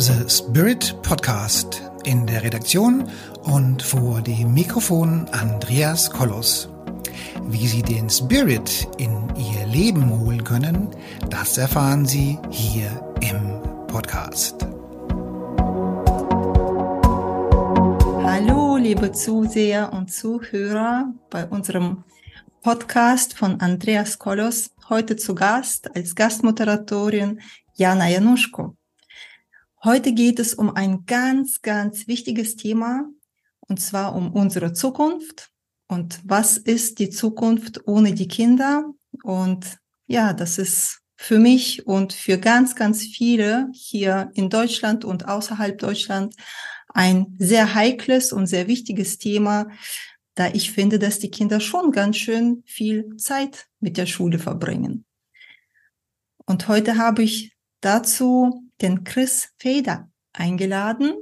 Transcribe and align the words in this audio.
The 0.00 0.30
Spirit 0.30 0.96
Podcast. 1.02 1.82
In 2.04 2.26
der 2.26 2.42
Redaktion 2.42 3.06
und 3.42 3.82
vor 3.82 4.22
dem 4.22 4.54
Mikrofon 4.54 5.28
Andreas 5.30 6.10
Kollos. 6.10 6.70
Wie 7.48 7.66
Sie 7.66 7.82
den 7.82 8.08
Spirit 8.08 8.88
in 8.96 9.28
Ihr 9.36 9.66
Leben 9.66 10.08
holen 10.08 10.42
können, 10.42 10.88
das 11.28 11.58
erfahren 11.58 12.06
Sie 12.06 12.38
hier 12.48 12.88
im 13.20 13.60
Podcast. 13.88 14.66
Hallo, 18.24 18.78
liebe 18.78 19.12
Zuseher 19.12 19.92
und 19.92 20.10
Zuhörer 20.10 21.12
bei 21.28 21.44
unserem 21.44 22.04
Podcast 22.62 23.36
von 23.36 23.60
Andreas 23.60 24.18
Kollos. 24.18 24.70
Heute 24.88 25.16
zu 25.16 25.34
Gast 25.34 25.94
als 25.94 26.14
Gastmoderatorin 26.14 27.42
Jana 27.74 28.08
Januschko. 28.08 28.79
Heute 29.82 30.12
geht 30.12 30.38
es 30.38 30.52
um 30.52 30.76
ein 30.76 31.06
ganz, 31.06 31.62
ganz 31.62 32.06
wichtiges 32.06 32.56
Thema, 32.56 33.08
und 33.60 33.80
zwar 33.80 34.14
um 34.14 34.30
unsere 34.30 34.74
Zukunft. 34.74 35.48
Und 35.88 36.20
was 36.22 36.58
ist 36.58 36.98
die 36.98 37.08
Zukunft 37.08 37.86
ohne 37.86 38.12
die 38.12 38.28
Kinder? 38.28 38.84
Und 39.22 39.78
ja, 40.06 40.34
das 40.34 40.58
ist 40.58 41.00
für 41.16 41.38
mich 41.38 41.86
und 41.86 42.12
für 42.12 42.36
ganz, 42.36 42.76
ganz 42.76 43.04
viele 43.04 43.70
hier 43.72 44.30
in 44.34 44.50
Deutschland 44.50 45.06
und 45.06 45.26
außerhalb 45.26 45.78
Deutschland 45.78 46.34
ein 46.88 47.34
sehr 47.38 47.74
heikles 47.74 48.34
und 48.34 48.48
sehr 48.48 48.66
wichtiges 48.68 49.16
Thema, 49.16 49.66
da 50.34 50.48
ich 50.48 50.72
finde, 50.72 50.98
dass 50.98 51.20
die 51.20 51.30
Kinder 51.30 51.58
schon 51.58 51.90
ganz 51.90 52.18
schön 52.18 52.62
viel 52.66 53.16
Zeit 53.16 53.66
mit 53.80 53.96
der 53.96 54.06
Schule 54.06 54.38
verbringen. 54.38 55.06
Und 56.44 56.68
heute 56.68 56.98
habe 56.98 57.22
ich 57.22 57.56
dazu 57.80 58.69
den 58.80 59.04
Chris 59.04 59.50
Feder 59.58 60.10
eingeladen 60.32 61.14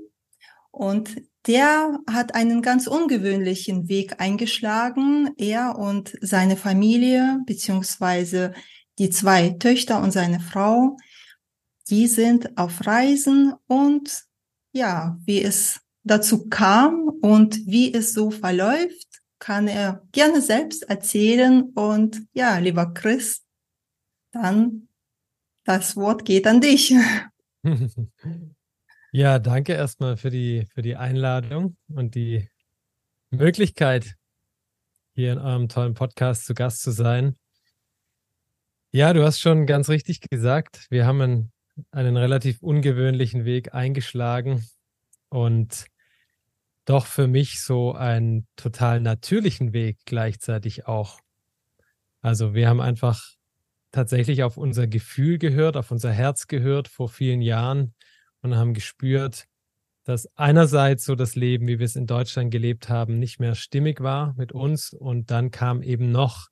und 0.71 1.17
der 1.47 1.99
hat 2.09 2.35
einen 2.35 2.61
ganz 2.63 2.87
ungewöhnlichen 2.87 3.89
Weg 3.89 4.21
eingeschlagen. 4.21 5.31
Er 5.39 5.79
und 5.79 6.17
seine 6.21 6.57
Familie 6.57 7.41
beziehungsweise 7.47 8.53
die 8.99 9.11
zwei 9.11 9.51
Töchter 9.51 10.03
und 10.03 10.11
seine 10.11 10.41
Frau, 10.41 10.97
die 11.89 12.07
sind 12.07 12.59
auf 12.59 12.87
Reisen 12.87 13.55
und 13.67 14.25
ja, 14.73 15.19
wie 15.25 15.43
es 15.43 15.81
dazu 16.05 16.49
kam 16.49 17.09
und 17.09 17.67
wie 17.67 17.93
es 17.95 18.13
so 18.13 18.31
verläuft, 18.31 19.09
kann 19.39 19.69
er 19.69 20.03
gerne 20.13 20.43
selbst 20.43 20.83
erzählen. 20.85 21.63
Und 21.75 22.23
ja, 22.33 22.59
lieber 22.59 22.93
Chris, 22.93 23.45
dann 24.33 24.89
das 25.65 25.97
Wort 25.97 26.25
geht 26.25 26.47
an 26.47 26.61
dich. 26.61 26.95
Ja, 29.11 29.39
danke 29.39 29.73
erstmal 29.73 30.19
für 30.19 30.29
die, 30.29 30.67
für 30.75 30.83
die 30.83 30.97
Einladung 30.97 31.79
und 31.89 32.15
die 32.15 32.51
Möglichkeit, 33.31 34.17
hier 35.15 35.33
in 35.33 35.39
eurem 35.39 35.71
tollen 35.71 35.95
Podcast 35.95 36.45
zu 36.45 36.53
Gast 36.53 36.83
zu 36.83 36.91
sein. 36.91 37.37
Ja, 38.91 39.15
du 39.15 39.25
hast 39.25 39.41
schon 39.41 39.67
ganz 39.67 39.89
richtig 39.89 40.21
gesagt, 40.21 40.87
wir 40.91 41.07
haben 41.07 41.23
einen, 41.23 41.53
einen 41.91 42.19
relativ 42.19 42.63
ungewöhnlichen 42.63 43.47
Weg 43.47 43.73
eingeschlagen 43.73 44.67
und 45.31 45.87
doch 46.85 47.07
für 47.07 47.29
mich 47.29 47.63
so 47.63 47.93
einen 47.93 48.47
total 48.57 49.01
natürlichen 49.01 49.73
Weg 49.73 49.99
gleichzeitig 50.05 50.87
auch. 50.87 51.21
Also 52.21 52.55
wir 52.55 52.69
haben 52.69 52.81
einfach 52.81 53.38
tatsächlich 53.91 54.43
auf 54.43 54.57
unser 54.57 54.87
Gefühl 54.87 55.39
gehört, 55.39 55.77
auf 55.77 55.91
unser 55.91 56.13
Herz 56.13 56.47
gehört 56.47 56.89
vor 56.89 57.09
vielen 57.09 57.43
Jahren 57.43 57.95
und 58.43 58.57
haben 58.57 58.75
gespürt, 58.75 59.47
dass 60.05 60.29
einerseits 60.37 61.05
so 61.05 61.15
das 61.15 61.35
Leben, 61.35 61.67
wie 61.69 61.79
wir 61.79 61.87
es 61.87 61.97
in 61.97 62.07
Deutschland 62.07 62.51
gelebt 62.51 62.89
haben, 62.89 63.19
nicht 63.19 63.41
mehr 63.41 63.55
stimmig 63.55 64.01
war 64.01 64.35
mit 64.37 64.53
uns 64.53 64.93
und 64.93 65.31
dann 65.31 65.51
kam 65.51 65.83
eben 65.83 66.11
noch 66.11 66.49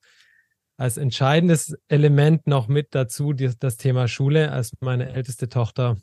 als 0.77 0.99
entscheidendes 0.99 1.75
Element 1.89 2.47
noch 2.47 2.69
mit 2.69 2.95
dazu 2.95 3.33
das 3.33 3.77
Thema 3.79 4.09
Schule, 4.09 4.53
als 4.53 4.73
meine 4.81 5.11
älteste 5.11 5.49
Tochter 5.49 5.97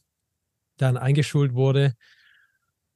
dann 0.77 0.97
eingeschult 0.97 1.53
wurde 1.53 1.93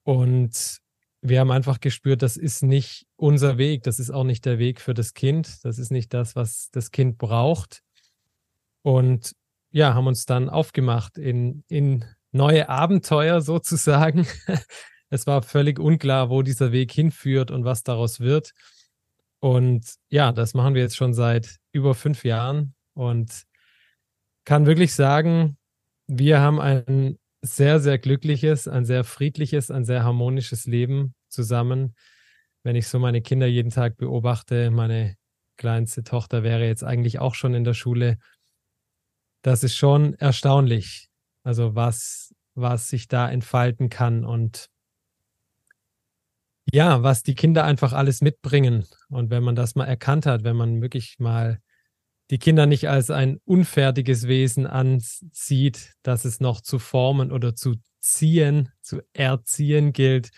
und 0.04 0.80
wir 1.22 1.40
haben 1.40 1.52
einfach 1.52 1.80
gespürt, 1.80 2.22
das 2.22 2.38
ist 2.38 2.64
nicht 2.64 3.06
unser 3.16 3.58
Weg, 3.58 3.84
das 3.84 4.00
ist 4.00 4.12
auch 4.12 4.24
nicht 4.24 4.46
der 4.46 4.60
Weg 4.60 4.80
für 4.80 4.94
das 4.94 5.14
Kind, 5.14 5.64
das 5.66 5.80
ist 5.80 5.92
nicht 5.92 6.14
das, 6.14 6.36
was 6.36 6.70
das 6.72 6.92
Kind 6.92 7.18
braucht. 7.18 7.84
Und 8.88 9.34
ja, 9.72 9.96
haben 9.96 10.08
uns 10.08 10.26
dann 10.26 10.50
aufgemacht 10.50 11.18
in, 11.18 11.66
in 11.68 12.06
neue 12.32 12.70
Abenteuer 12.70 13.42
sozusagen. 13.42 14.26
es 15.10 15.28
war 15.28 15.42
völlig 15.42 15.78
unklar, 15.78 16.30
wo 16.30 16.42
dieser 16.42 16.72
Weg 16.72 16.94
hinführt 16.94 17.52
und 17.52 17.66
was 17.66 17.84
daraus 17.84 18.22
wird. 18.22 18.54
Und 19.40 19.86
ja, 20.08 20.32
das 20.32 20.54
machen 20.54 20.74
wir 20.74 20.84
jetzt 20.84 20.96
schon 20.96 21.14
seit 21.14 21.58
über 21.74 21.96
fünf 21.96 22.24
Jahren 22.24 22.76
und 22.94 23.44
kann 24.46 24.66
wirklich 24.66 24.96
sagen, 24.96 25.58
wir 26.08 26.40
haben 26.40 26.62
ein 26.62 27.18
sehr, 27.42 27.82
sehr 27.82 27.98
glückliches, 27.98 28.70
ein 28.70 28.86
sehr 28.86 29.04
friedliches, 29.04 29.70
ein 29.70 29.84
sehr 29.84 30.06
harmonisches 30.06 30.66
Leben 30.66 31.14
zusammen. 31.28 31.94
Wenn 32.64 32.78
ich 32.78 32.88
so 32.88 33.00
meine 33.00 33.22
Kinder 33.22 33.48
jeden 33.48 33.72
Tag 33.72 33.98
beobachte, 33.98 34.72
meine 34.72 35.18
kleinste 35.58 36.04
Tochter 36.06 36.42
wäre 36.44 36.66
jetzt 36.66 36.86
eigentlich 36.86 37.20
auch 37.20 37.36
schon 37.36 37.54
in 37.54 37.66
der 37.66 37.74
Schule, 37.74 38.18
das 39.48 39.64
ist 39.64 39.78
schon 39.78 40.14
erstaunlich. 40.16 41.08
Also 41.44 41.74
was, 41.74 42.36
was 42.54 42.90
sich 42.90 43.08
da 43.08 43.30
entfalten 43.32 43.90
kann 43.90 44.26
und 44.26 44.70
ja, 46.70 47.02
was 47.02 47.24
die 47.24 47.34
Kinder 47.34 47.64
einfach 47.64 47.94
alles 47.94 48.20
mitbringen. 48.20 48.86
Und 49.08 49.30
wenn 49.30 49.44
man 49.44 49.56
das 49.56 49.76
mal 49.76 49.86
erkannt 49.86 50.26
hat, 50.26 50.44
wenn 50.44 50.58
man 50.58 50.82
wirklich 50.82 51.16
mal 51.20 51.62
die 52.30 52.40
Kinder 52.40 52.66
nicht 52.66 52.90
als 52.90 53.10
ein 53.10 53.40
unfertiges 53.46 54.28
Wesen 54.28 54.68
ansieht, 54.68 55.94
das 56.04 56.26
es 56.26 56.42
noch 56.42 56.60
zu 56.60 56.78
formen 56.78 57.32
oder 57.32 57.56
zu 57.56 57.76
ziehen, 58.02 58.74
zu 58.82 59.02
erziehen 59.14 59.94
gilt, 59.94 60.32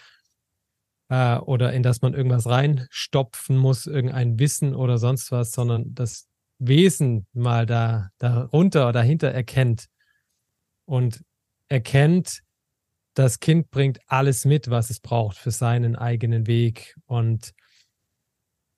äh, 1.10 1.38
oder 1.38 1.74
in 1.74 1.82
das 1.82 2.04
man 2.04 2.14
irgendwas 2.14 2.46
reinstopfen 2.46 3.58
muss, 3.58 3.88
irgendein 3.88 4.38
Wissen 4.38 4.76
oder 4.76 5.00
sonst 5.00 5.32
was, 5.32 5.52
sondern 5.52 5.96
das 5.96 6.29
Wesen 6.60 7.26
mal 7.34 7.66
da 7.66 8.10
darunter 8.18 8.84
oder 8.84 8.94
dahinter 8.94 9.30
erkennt 9.30 9.88
und 10.86 11.24
erkennt, 11.70 12.42
das 13.14 13.40
Kind 13.40 13.70
bringt 13.72 14.00
alles 14.08 14.46
mit, 14.46 14.70
was 14.70 14.90
es 14.90 15.00
braucht 15.00 15.38
für 15.38 15.52
seinen 15.52 15.96
eigenen 15.96 16.48
Weg. 16.48 16.96
Und 17.06 17.54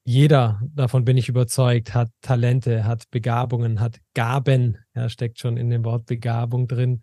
jeder, 0.03 0.61
davon 0.73 1.05
bin 1.05 1.17
ich 1.17 1.29
überzeugt, 1.29 1.93
hat 1.93 2.09
Talente, 2.21 2.85
hat 2.85 3.09
Begabungen, 3.11 3.79
hat 3.79 3.99
Gaben, 4.13 4.77
ja, 4.95 5.09
steckt 5.09 5.39
schon 5.39 5.57
in 5.57 5.69
dem 5.69 5.85
Wort 5.85 6.05
Begabung 6.05 6.67
drin, 6.67 7.01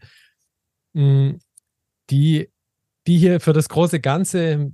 mm, 0.95 1.37
die, 2.11 2.51
die 3.07 3.19
hier 3.19 3.41
für 3.41 3.53
das 3.53 3.69
große 3.69 4.01
Ganze 4.01 4.73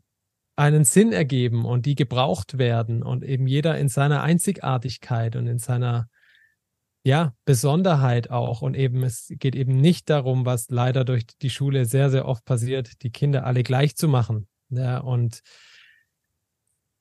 einen 0.57 0.85
Sinn 0.85 1.13
ergeben 1.13 1.65
und 1.65 1.87
die 1.87 1.95
gebraucht 1.95 2.59
werden 2.59 3.03
und 3.03 3.25
eben 3.25 3.47
jeder 3.47 3.77
in 3.79 3.89
seiner 3.89 4.23
Einzigartigkeit 4.23 5.37
und 5.37 5.47
in 5.47 5.59
seiner 5.59 6.09
ja, 7.05 7.35
Besonderheit 7.45 8.31
auch. 8.31 8.63
Und 8.63 8.75
eben, 8.75 9.03
es 9.03 9.29
geht 9.31 9.55
eben 9.55 9.77
nicht 9.77 10.09
darum, 10.11 10.47
was 10.47 10.71
leider 10.71 11.05
durch 11.05 11.27
die 11.43 11.51
Schule 11.51 11.85
sehr, 11.85 12.11
sehr 12.11 12.27
oft 12.27 12.45
passiert, 12.45 13.03
die 13.03 13.11
Kinder 13.11 13.45
alle 13.45 13.63
gleich 13.63 13.97
zu 13.97 14.09
machen. 14.09 14.49
Ja, 14.71 14.99
und 14.99 15.43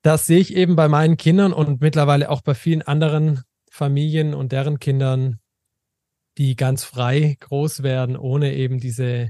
das 0.01 0.25
sehe 0.25 0.39
ich 0.39 0.53
eben 0.55 0.75
bei 0.75 0.89
meinen 0.89 1.15
Kindern 1.15 1.53
und 1.53 1.79
mittlerweile 1.79 2.29
auch 2.29 2.41
bei 2.41 2.53
vielen 2.53 2.81
anderen 2.81 3.43
Familien 3.71 4.33
und 4.33 4.51
deren 4.51 4.79
Kindern, 4.79 5.39
die 6.37 6.55
ganz 6.55 6.83
frei 6.83 7.37
groß 7.39 7.83
werden, 7.83 8.17
ohne 8.17 8.53
eben 8.53 8.79
diese 8.79 9.29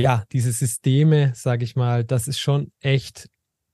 ja, 0.00 0.24
diese 0.32 0.52
Systeme, 0.52 1.32
sage 1.34 1.64
ich 1.64 1.76
mal, 1.76 2.04
das 2.04 2.28
ist 2.28 2.38
schon 2.38 2.72
echt 2.80 3.28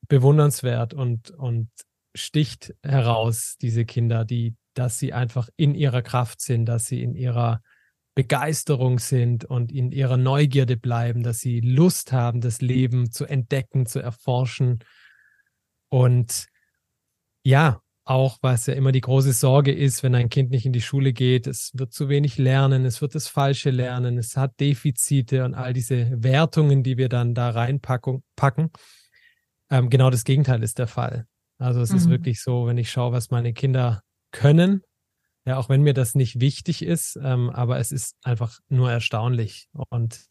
bewundernswert 0.09 0.95
und, 0.95 1.31
und 1.31 1.69
sticht 2.15 2.75
heraus, 2.83 3.57
diese 3.61 3.85
Kinder, 3.85 4.25
die, 4.25 4.57
dass 4.75 4.99
sie 4.99 5.13
einfach 5.13 5.49
in 5.57 5.75
ihrer 5.75 6.03
Kraft 6.03 6.41
sind, 6.41 6.67
dass 6.67 6.87
sie 6.87 7.03
in 7.03 7.15
ihrer 7.15 7.63
Begeisterung 8.15 8.99
sind 8.99 9.45
und 9.45 9.71
in 9.71 9.93
ihrer 9.93 10.17
Neugierde 10.17 10.77
bleiben, 10.77 11.23
dass 11.23 11.41
sie 11.41 11.61
Lust 11.61 12.13
haben, 12.13 12.41
das 12.41 12.63
Leben 12.63 13.11
zu 13.13 13.27
entdecken, 13.27 13.85
zu 13.85 14.01
erforschen. 14.01 14.79
Und 15.91 16.47
ja, 17.45 17.83
auch 18.07 18.39
was 18.41 18.67
ja 18.67 18.75
immer 18.75 18.93
die 18.93 19.01
große 19.01 19.33
Sorge 19.33 19.73
ist, 19.73 20.05
wenn 20.05 20.15
ein 20.15 20.29
Kind 20.29 20.51
nicht 20.51 20.65
in 20.65 20.73
die 20.73 20.81
Schule 20.81 21.13
geht, 21.13 21.49
es 21.49 21.73
wird 21.75 21.93
zu 21.93 22.09
wenig 22.09 22.39
lernen, 22.39 22.85
es 22.85 23.03
wird 23.03 23.17
das 23.17 23.27
Falsche 23.27 23.71
lernen, 23.71 24.17
es 24.17 24.37
hat 24.37 24.59
Defizite 24.61 25.45
und 25.45 25.55
all 25.55 25.73
diese 25.73 26.11
Wertungen, 26.23 26.85
die 26.85 26.99
wir 26.99 27.09
dann 27.09 27.35
da 27.35 27.51
reinpacken. 27.51 28.71
Ähm, 29.71 29.91
genau 29.91 30.11
das 30.11 30.23
Gegenteil 30.23 30.63
ist 30.63 30.79
der 30.79 30.87
Fall. 30.87 31.27
Also 31.59 31.81
es 31.81 31.91
mhm. 31.91 31.97
ist 31.97 32.09
wirklich 32.09 32.41
so, 32.41 32.67
wenn 32.69 32.79
ich 32.79 32.93
schaue, 32.93 33.11
was 33.11 33.31
meine 33.31 33.53
Kinder 33.53 34.03
können, 34.31 34.83
ja, 35.45 35.57
auch 35.57 35.69
wenn 35.69 35.83
mir 35.83 35.95
das 35.95 36.15
nicht 36.15 36.41
wichtig 36.41 36.83
ist, 36.83 37.19
ähm, 37.21 37.51
aber 37.51 37.79
es 37.79 37.91
ist 37.91 38.17
einfach 38.23 38.61
nur 38.69 38.91
erstaunlich. 38.91 39.69
Und 39.73 40.27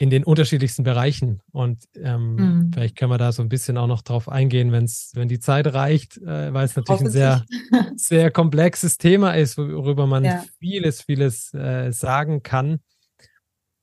in 0.00 0.08
den 0.08 0.24
unterschiedlichsten 0.24 0.82
Bereichen. 0.82 1.42
Und 1.52 1.84
ähm, 1.94 2.34
mhm. 2.34 2.70
vielleicht 2.72 2.96
können 2.96 3.10
wir 3.10 3.18
da 3.18 3.32
so 3.32 3.42
ein 3.42 3.50
bisschen 3.50 3.76
auch 3.76 3.86
noch 3.86 4.00
drauf 4.00 4.30
eingehen, 4.30 4.72
wenn's, 4.72 5.12
wenn 5.14 5.28
die 5.28 5.40
Zeit 5.40 5.66
reicht, 5.74 6.16
äh, 6.16 6.54
weil 6.54 6.64
es 6.64 6.74
natürlich 6.74 7.02
ein 7.02 7.10
sehr, 7.10 7.44
sehr 7.96 8.30
komplexes 8.30 8.96
Thema 8.96 9.32
ist, 9.32 9.58
worüber 9.58 10.06
man 10.06 10.24
ja. 10.24 10.42
vieles, 10.58 11.02
vieles 11.02 11.52
äh, 11.52 11.92
sagen 11.92 12.42
kann. 12.42 12.80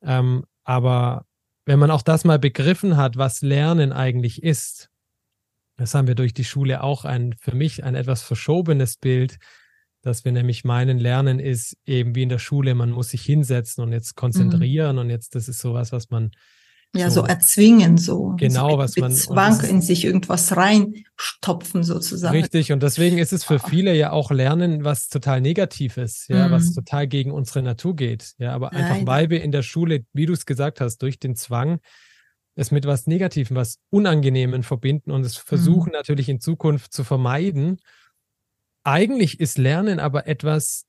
Ähm, 0.02 0.46
aber 0.64 1.28
wenn 1.66 1.78
man 1.78 1.92
auch 1.92 2.02
das 2.02 2.26
mal 2.26 2.40
begriffen 2.40 2.98
hat, 2.98 3.18
was 3.18 3.44
Lernen 3.44 3.94
eigentlich 3.94 4.42
ist, 4.42 4.90
das 5.76 5.94
haben 5.94 6.08
wir 6.08 6.16
durch 6.16 6.34
die 6.34 6.46
Schule 6.46 6.82
auch 6.82 7.06
ein, 7.06 7.36
für 7.40 7.54
mich 7.54 7.84
ein 7.84 7.94
etwas 7.94 8.24
verschobenes 8.24 8.98
Bild, 8.98 9.38
dass 10.08 10.24
wir 10.24 10.32
nämlich 10.32 10.64
meinen, 10.64 11.00
Lernen 11.00 11.38
ist 11.40 11.76
eben 11.86 12.16
wie 12.16 12.24
in 12.24 12.30
der 12.30 12.40
Schule, 12.40 12.76
man 12.76 12.92
muss 12.92 13.10
sich 13.10 13.24
hinsetzen 13.24 13.84
und 13.84 13.92
jetzt 13.92 14.16
konzentrieren 14.16 14.96
mhm. 14.96 15.02
und 15.02 15.10
jetzt, 15.10 15.36
das 15.36 15.50
ist 15.50 15.60
sowas, 15.60 15.92
was 15.92 16.10
man 16.10 16.32
ja, 16.96 17.10
so, 17.10 17.22
so 17.22 17.28
erzwingen, 17.28 17.98
so. 17.98 18.34
Genau, 18.38 18.72
so 18.72 18.78
was 18.78 18.96
man. 18.96 19.12
Zwang 19.12 19.60
in 19.66 19.82
sich 19.82 20.06
irgendwas 20.06 20.56
reinstopfen, 20.56 21.84
sozusagen. 21.84 22.34
Richtig, 22.34 22.72
und 22.72 22.82
deswegen 22.82 23.18
ist 23.18 23.34
es 23.34 23.44
für 23.44 23.60
viele 23.60 23.94
ja 23.94 24.14
auch 24.14 24.32
Lernen 24.32 24.86
was 24.86 25.10
total 25.10 25.42
Negatives, 25.42 26.28
ja, 26.30 26.48
mhm. 26.48 26.52
was 26.54 26.74
total 26.74 27.08
gegen 27.08 27.32
unsere 27.32 27.62
Natur 27.62 27.94
geht. 27.94 28.32
Ja, 28.38 28.54
aber 28.54 28.72
einfach, 28.72 28.96
Leider. 28.96 29.08
weil 29.08 29.30
wir 29.30 29.44
in 29.44 29.52
der 29.52 29.64
Schule, 29.64 30.06
wie 30.14 30.26
du 30.26 30.32
es 30.32 30.46
gesagt 30.46 30.80
hast, 30.80 31.00
durch 31.00 31.20
den 31.20 31.36
Zwang 31.36 31.80
es 32.56 32.72
mit 32.72 32.88
was 32.88 33.08
Negativem, 33.08 33.58
was 33.58 33.80
Unangenehmen 33.90 34.64
verbinden 34.64 35.12
und 35.12 35.26
es 35.26 35.36
versuchen 35.36 35.90
mhm. 35.90 35.98
natürlich 35.98 36.30
in 36.30 36.40
Zukunft 36.40 36.94
zu 36.94 37.04
vermeiden 37.04 37.80
eigentlich 38.88 39.42
ist 39.42 39.58
Lernen 39.58 40.00
aber 40.00 40.28
etwas, 40.28 40.86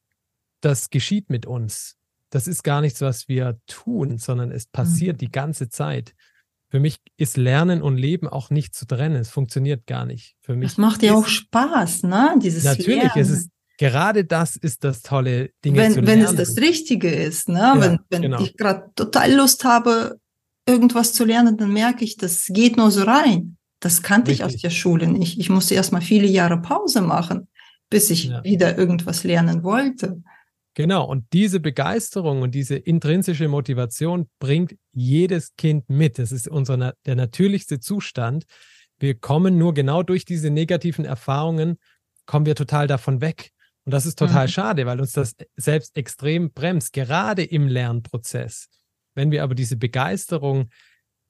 das 0.60 0.90
geschieht 0.90 1.30
mit 1.30 1.46
uns. 1.46 1.96
Das 2.30 2.46
ist 2.46 2.62
gar 2.62 2.80
nichts, 2.80 3.00
was 3.00 3.26
wir 3.26 3.58
tun, 3.66 4.18
sondern 4.18 4.52
es 4.52 4.66
passiert 4.66 5.16
mhm. 5.16 5.18
die 5.18 5.30
ganze 5.32 5.68
Zeit. 5.68 6.14
Für 6.70 6.78
mich 6.78 6.98
ist 7.16 7.36
Lernen 7.36 7.82
und 7.82 7.96
Leben 7.96 8.28
auch 8.28 8.50
nicht 8.50 8.74
zu 8.74 8.86
trennen. 8.86 9.16
Es 9.16 9.30
funktioniert 9.30 9.86
gar 9.86 10.04
nicht. 10.04 10.36
Für 10.42 10.54
mich. 10.54 10.70
Das 10.70 10.78
macht 10.78 11.02
ja 11.02 11.14
auch 11.14 11.26
Spaß, 11.26 12.04
ne? 12.04 12.36
Dieses 12.40 12.62
Natürlich, 12.62 13.02
Lernen. 13.02 13.20
es 13.20 13.30
ist 13.30 13.50
gerade 13.78 14.24
das 14.24 14.54
ist 14.56 14.84
das 14.84 15.02
tolle 15.02 15.50
Ding. 15.64 15.74
Wenn, 15.74 15.92
zu 15.92 16.00
lernen. 16.00 16.06
wenn 16.06 16.24
es 16.26 16.34
das 16.36 16.56
Richtige 16.58 17.10
ist, 17.10 17.48
ne? 17.48 17.58
Ja, 17.58 17.80
wenn 17.80 17.98
wenn 18.10 18.22
genau. 18.22 18.40
ich 18.42 18.56
gerade 18.56 18.90
total 18.94 19.32
Lust 19.32 19.64
habe, 19.64 20.20
irgendwas 20.66 21.14
zu 21.14 21.24
lernen, 21.24 21.56
dann 21.56 21.72
merke 21.72 22.04
ich, 22.04 22.16
das 22.16 22.46
geht 22.48 22.76
nur 22.76 22.92
so 22.92 23.02
rein. 23.02 23.56
Das 23.80 24.02
kannte 24.02 24.30
Richtig. 24.30 24.46
ich 24.46 24.54
aus 24.54 24.60
der 24.60 24.70
Schule 24.70 25.06
nicht. 25.08 25.38
Ich 25.38 25.48
musste 25.48 25.74
erst 25.74 25.90
mal 25.92 26.02
viele 26.02 26.26
Jahre 26.26 26.60
Pause 26.60 27.00
machen 27.00 27.48
bis 27.90 28.10
ich 28.10 28.24
ja. 28.24 28.42
wieder 28.44 28.76
irgendwas 28.76 29.24
lernen 29.24 29.62
wollte. 29.62 30.22
Genau, 30.74 31.04
und 31.04 31.24
diese 31.32 31.58
Begeisterung 31.58 32.42
und 32.42 32.54
diese 32.54 32.76
intrinsische 32.76 33.48
Motivation 33.48 34.28
bringt 34.38 34.76
jedes 34.92 35.56
Kind 35.56 35.88
mit. 35.90 36.18
Das 36.18 36.30
ist 36.30 36.46
unser 36.46 36.94
der 37.04 37.16
natürlichste 37.16 37.80
Zustand. 37.80 38.44
Wir 39.00 39.14
kommen 39.14 39.58
nur 39.58 39.74
genau 39.74 40.02
durch 40.02 40.24
diese 40.24 40.50
negativen 40.50 41.04
Erfahrungen, 41.04 41.78
kommen 42.26 42.46
wir 42.46 42.54
total 42.54 42.86
davon 42.86 43.20
weg. 43.20 43.50
Und 43.84 43.92
das 43.92 44.06
ist 44.06 44.18
total 44.18 44.46
mhm. 44.46 44.50
schade, 44.50 44.86
weil 44.86 45.00
uns 45.00 45.12
das 45.12 45.34
selbst 45.56 45.96
extrem 45.96 46.52
bremst, 46.52 46.92
gerade 46.92 47.42
im 47.42 47.66
Lernprozess. 47.68 48.68
Wenn 49.14 49.30
wir 49.30 49.42
aber 49.42 49.54
diese 49.54 49.76
Begeisterung 49.76 50.68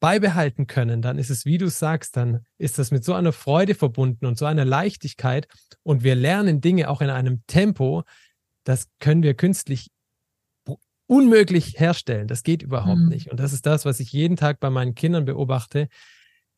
beibehalten 0.00 0.66
können, 0.66 1.02
dann 1.02 1.18
ist 1.18 1.30
es, 1.30 1.44
wie 1.44 1.58
du 1.58 1.68
sagst, 1.68 2.16
dann 2.16 2.44
ist 2.56 2.78
das 2.78 2.90
mit 2.90 3.04
so 3.04 3.14
einer 3.14 3.32
Freude 3.32 3.74
verbunden 3.74 4.26
und 4.26 4.38
so 4.38 4.46
einer 4.46 4.64
Leichtigkeit 4.64 5.48
und 5.82 6.04
wir 6.04 6.14
lernen 6.14 6.60
Dinge 6.60 6.88
auch 6.88 7.00
in 7.00 7.10
einem 7.10 7.42
Tempo, 7.46 8.04
das 8.64 8.88
können 9.00 9.22
wir 9.22 9.34
künstlich 9.34 9.90
unmöglich 11.08 11.80
herstellen. 11.80 12.28
Das 12.28 12.42
geht 12.42 12.62
überhaupt 12.62 13.00
mhm. 13.00 13.08
nicht. 13.08 13.30
Und 13.30 13.40
das 13.40 13.52
ist 13.52 13.66
das, 13.66 13.84
was 13.84 13.98
ich 13.98 14.12
jeden 14.12 14.36
Tag 14.36 14.60
bei 14.60 14.70
meinen 14.70 14.94
Kindern 14.94 15.24
beobachte. 15.24 15.88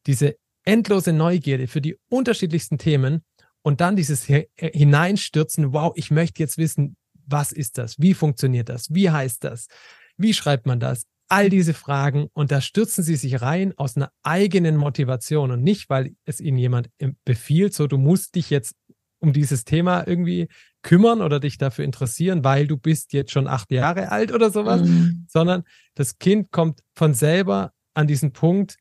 Diese 0.07 0.37
endlose 0.65 1.13
Neugierde 1.13 1.69
für 1.69 1.81
die 1.81 1.97
unterschiedlichsten 2.09 2.77
Themen 2.77 3.25
und 3.63 3.81
dann 3.81 3.97
dieses 3.97 4.25
Hineinstürzen. 4.25 5.73
Wow, 5.73 5.93
ich 5.95 6.11
möchte 6.11 6.43
jetzt 6.43 6.59
wissen, 6.59 6.97
was 7.27 7.53
ist 7.53 7.79
das? 7.79 7.99
Wie 7.99 8.13
funktioniert 8.13 8.69
das? 8.69 8.93
Wie 8.93 9.11
heißt 9.11 9.45
das? 9.45 9.69
Wie 10.17 10.35
schreibt 10.35 10.67
man 10.67 10.81
das? 10.81 11.07
All 11.31 11.49
diese 11.49 11.75
Fragen 11.75 12.29
und 12.33 12.51
da 12.51 12.61
stürzen 12.61 13.05
sie 13.05 13.17
sich 13.17 13.41
rein 13.41 13.73
aus 13.77 13.97
einer 13.97 14.11
eigenen 14.23 14.77
Motivation 14.77 15.53
und 15.53 15.63
nicht, 15.63 15.89
weil 15.89 16.15
es 16.25 16.41
ihnen 16.41 16.59
jemand 16.59 16.91
befiehlt, 17.25 17.73
so 17.73 17.87
du 17.87 17.99
musst 17.99 18.35
dich 18.35 18.51
jetzt 18.51 18.75
um 19.21 19.33
dieses 19.33 19.65
Thema 19.65 20.07
irgendwie 20.07 20.49
kümmern 20.83 21.21
oder 21.21 21.41
dich 21.41 21.57
dafür 21.57 21.85
interessieren, 21.85 22.43
weil 22.43 22.67
du 22.67 22.77
bist 22.77 23.13
jetzt 23.13 23.31
schon 23.31 23.47
acht 23.47 23.71
Jahre 23.71 24.11
alt 24.11 24.33
oder 24.33 24.51
sowas, 24.51 24.83
mhm. 24.83 25.27
sondern 25.29 25.63
das 25.95 26.19
Kind 26.19 26.51
kommt 26.51 26.81
von 26.95 27.15
selber 27.15 27.73
an 27.95 28.07
diesen 28.07 28.33
Punkt 28.33 28.77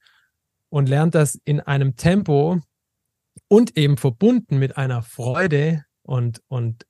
und 0.69 0.89
lernt 0.89 1.13
das 1.13 1.39
in 1.45 1.59
einem 1.59 1.97
Tempo 1.97 2.61
und 3.47 3.77
eben 3.77 3.97
verbunden 3.97 4.57
mit 4.57 4.77
einer 4.77 5.03
Freude 5.03 5.83
und, 6.03 6.41
und 6.47 6.85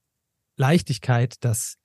Leichtigkeit, 0.55 1.43
dass 1.43 1.78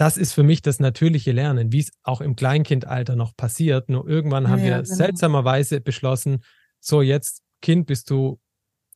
das 0.00 0.16
ist 0.16 0.32
für 0.32 0.42
mich 0.42 0.62
das 0.62 0.80
natürliche 0.80 1.30
Lernen, 1.30 1.72
wie 1.72 1.80
es 1.80 1.92
auch 2.02 2.22
im 2.22 2.34
Kleinkindalter 2.34 3.16
noch 3.16 3.36
passiert. 3.36 3.90
Nur 3.90 4.08
irgendwann 4.08 4.48
haben 4.48 4.60
ja, 4.60 4.64
wir 4.64 4.82
genau. 4.82 4.94
seltsamerweise 4.94 5.82
beschlossen, 5.82 6.42
so 6.80 7.02
jetzt, 7.02 7.42
Kind, 7.60 7.84
bist 7.84 8.08
du 8.08 8.40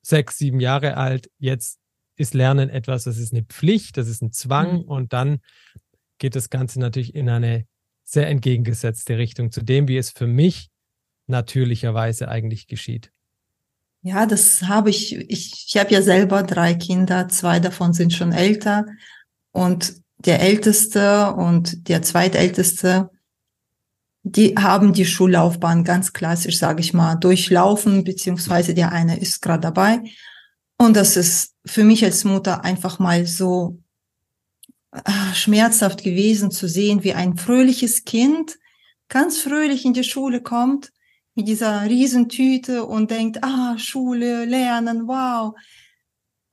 sechs, 0.00 0.38
sieben 0.38 0.60
Jahre 0.60 0.96
alt, 0.96 1.30
jetzt 1.36 1.78
ist 2.16 2.32
Lernen 2.32 2.70
etwas, 2.70 3.04
das 3.04 3.18
ist 3.18 3.34
eine 3.34 3.42
Pflicht, 3.42 3.98
das 3.98 4.08
ist 4.08 4.22
ein 4.22 4.32
Zwang 4.32 4.78
mhm. 4.78 4.82
und 4.84 5.12
dann 5.12 5.40
geht 6.16 6.36
das 6.36 6.48
Ganze 6.48 6.80
natürlich 6.80 7.14
in 7.14 7.28
eine 7.28 7.66
sehr 8.04 8.28
entgegengesetzte 8.28 9.18
Richtung 9.18 9.52
zu 9.52 9.62
dem, 9.62 9.88
wie 9.88 9.98
es 9.98 10.08
für 10.08 10.26
mich 10.26 10.70
natürlicherweise 11.26 12.28
eigentlich 12.28 12.66
geschieht. 12.66 13.12
Ja, 14.00 14.24
das 14.24 14.62
habe 14.62 14.88
ich, 14.88 15.14
ich, 15.14 15.66
ich 15.68 15.76
habe 15.76 15.90
ja 15.90 16.00
selber 16.00 16.44
drei 16.44 16.72
Kinder, 16.72 17.28
zwei 17.28 17.60
davon 17.60 17.92
sind 17.92 18.14
schon 18.14 18.32
älter 18.32 18.86
und 19.50 20.02
der 20.18 20.40
Älteste 20.40 21.34
und 21.34 21.88
der 21.88 22.02
Zweitälteste, 22.02 23.10
die 24.22 24.54
haben 24.56 24.94
die 24.94 25.04
Schullaufbahn 25.04 25.84
ganz 25.84 26.12
klassisch, 26.12 26.58
sage 26.58 26.80
ich 26.80 26.94
mal, 26.94 27.16
durchlaufen, 27.16 28.04
beziehungsweise 28.04 28.72
der 28.72 28.90
eine 28.92 29.18
ist 29.18 29.42
gerade 29.42 29.60
dabei. 29.60 30.00
Und 30.78 30.96
das 30.96 31.16
ist 31.16 31.54
für 31.66 31.84
mich 31.84 32.04
als 32.04 32.24
Mutter 32.24 32.64
einfach 32.64 32.98
mal 32.98 33.26
so 33.26 33.80
ah, 34.90 35.34
schmerzhaft 35.34 36.02
gewesen 36.02 36.50
zu 36.50 36.68
sehen, 36.68 37.04
wie 37.04 37.12
ein 37.12 37.36
fröhliches 37.36 38.04
Kind 38.04 38.58
ganz 39.08 39.38
fröhlich 39.38 39.84
in 39.84 39.92
die 39.92 40.04
Schule 40.04 40.40
kommt 40.42 40.90
mit 41.34 41.48
dieser 41.48 41.82
Riesentüte 41.84 42.84
und 42.84 43.10
denkt, 43.10 43.42
ah, 43.42 43.76
Schule, 43.76 44.44
Lernen, 44.44 45.06
wow. 45.06 45.54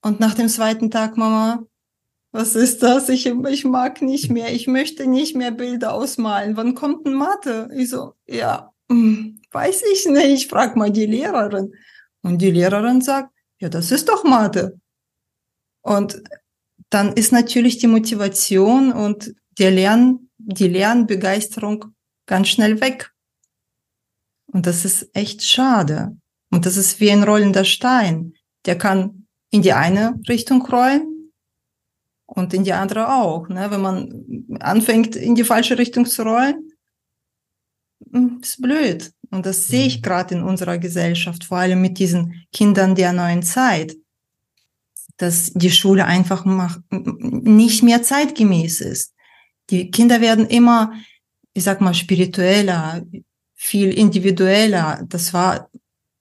Und 0.02 0.20
nach 0.20 0.34
dem 0.34 0.50
zweiten 0.50 0.90
Tag, 0.90 1.18
Mama, 1.18 1.64
was 2.32 2.56
ist 2.56 2.82
das? 2.82 3.10
Ich, 3.10 3.26
ich 3.26 3.66
mag 3.66 4.02
nicht 4.02 4.30
mehr. 4.32 4.54
Ich 4.54 4.68
möchte 4.68 5.06
nicht 5.06 5.36
mehr 5.36 5.52
Bilder 5.52 5.94
ausmalen. 5.94 6.56
Wann 6.56 6.76
kommt 6.76 7.06
denn 7.06 7.14
Mathe? 7.14 7.70
Ich 7.76 7.90
so, 7.90 8.14
ja, 8.26 8.72
hm, 8.90 9.42
weiß 9.52 9.84
ich 9.92 10.06
nicht. 10.06 10.50
Frag 10.50 10.78
mal 10.78 10.92
die 10.92 11.06
Lehrerin. 11.06 11.74
Und 12.22 12.42
die 12.42 12.52
Lehrerin 12.52 13.02
sagt, 13.02 13.34
ja, 13.60 13.68
das 13.68 13.92
ist 13.92 14.08
doch 14.08 14.24
Mathe. 14.24 14.80
Und 15.82 16.24
dann 16.90 17.14
ist 17.14 17.32
natürlich 17.34 17.80
die 17.80 17.88
Motivation 17.88 18.94
und 18.94 19.34
der 19.60 19.72
Lern, 19.72 20.30
die 20.38 20.68
Lernbegeisterung 20.68 21.86
ganz 22.28 22.48
schnell 22.48 22.80
weg. 22.80 23.12
Und 24.48 24.68
das 24.68 24.86
ist 24.86 25.10
echt 25.14 25.44
schade. 25.44 26.18
Und 26.50 26.66
das 26.66 26.78
ist 26.78 27.00
wie 27.00 27.12
ein 27.12 27.24
rollender 27.24 27.66
Stein. 27.66 28.34
Der 28.66 28.78
kann 28.78 29.28
in 29.50 29.62
die 29.62 29.74
eine 29.74 30.20
Richtung 30.30 30.66
rollen 30.66 31.11
und 32.34 32.54
in 32.54 32.64
die 32.64 32.74
andere 32.74 33.14
auch. 33.14 33.50
Ne? 33.50 33.70
Wenn 33.70 33.82
man 33.82 34.58
anfängt, 34.60 35.16
in 35.16 35.36
die 35.36 35.44
falsche 35.44 35.78
Richtung 35.78 36.06
zu 36.06 36.24
rollen, 36.24 36.72
hm, 38.12 38.40
ist 38.42 38.62
blöd. 38.62 39.12
Und 39.32 39.46
das 39.46 39.68
sehe 39.68 39.86
ich 39.86 39.98
mhm. 39.98 40.02
gerade 40.02 40.36
in 40.36 40.44
unserer 40.44 40.78
Gesellschaft, 40.78 41.44
vor 41.44 41.58
allem 41.58 41.82
mit 41.82 42.00
diesen 42.00 42.46
Kindern 42.54 42.96
der 42.96 43.12
neuen 43.12 43.44
Zeit, 43.44 43.96
dass 45.18 45.52
die 45.54 45.72
Schule 45.72 46.06
einfach 46.06 46.46
nicht 46.90 47.84
mehr 47.84 48.02
zeitgemäß 48.02 48.82
ist. 48.82 49.14
Die 49.70 49.92
Kinder 49.92 50.22
werden 50.22 50.48
immer, 50.48 50.94
ich 51.54 51.64
sag 51.64 51.82
mal, 51.82 51.94
spiritueller, 51.94 53.04
viel 53.54 53.92
individueller. 53.92 55.04
Das 55.08 55.34
war 55.34 55.70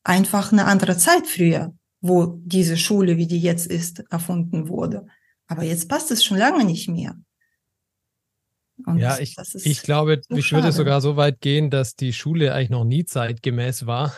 einfach 0.03 0.53
eine 0.53 0.67
andere 0.67 0.99
Zeit 0.99 1.27
früher, 1.27 1.73
wo 2.01 2.41
diese 2.45 2.77
Schule, 2.77 3.17
wie 3.17 3.27
die 3.27 3.41
jetzt 3.41 3.67
ist, 3.67 4.05
erfunden 4.11 4.69
wurde. 4.69 5.07
Aber 5.51 5.65
jetzt 5.65 5.89
passt 5.89 6.11
es 6.13 6.23
schon 6.23 6.39
lange 6.39 6.65
nicht 6.65 6.89
mehr. 6.89 7.17
Und 8.87 8.99
ja, 8.99 9.19
ich, 9.19 9.37
ich 9.65 9.83
glaube, 9.83 10.23
so 10.27 10.37
ich 10.37 10.53
würde 10.53 10.73
sogar 10.73 11.01
so 11.01 11.17
weit 11.17 11.41
gehen, 11.41 11.71
dass 11.71 11.97
die 11.97 12.13
Schule 12.13 12.55
eigentlich 12.55 12.71
noch 12.71 12.85
nie 12.85 13.05
zeitgemäß 13.05 13.85
war. 13.85 14.15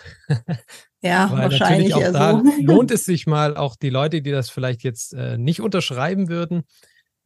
Ja, 1.01 1.31
Weil 1.33 1.51
wahrscheinlich 1.51 1.95
auch 1.95 2.13
da 2.13 2.41
so. 2.45 2.53
lohnt 2.63 2.91
es 2.91 3.05
sich 3.05 3.27
mal, 3.27 3.57
auch 3.57 3.75
die 3.75 3.91
Leute, 3.91 4.23
die 4.23 4.31
das 4.31 4.51
vielleicht 4.51 4.85
jetzt 4.85 5.15
äh, 5.15 5.37
nicht 5.39 5.61
unterschreiben 5.61 6.29
würden, 6.29 6.63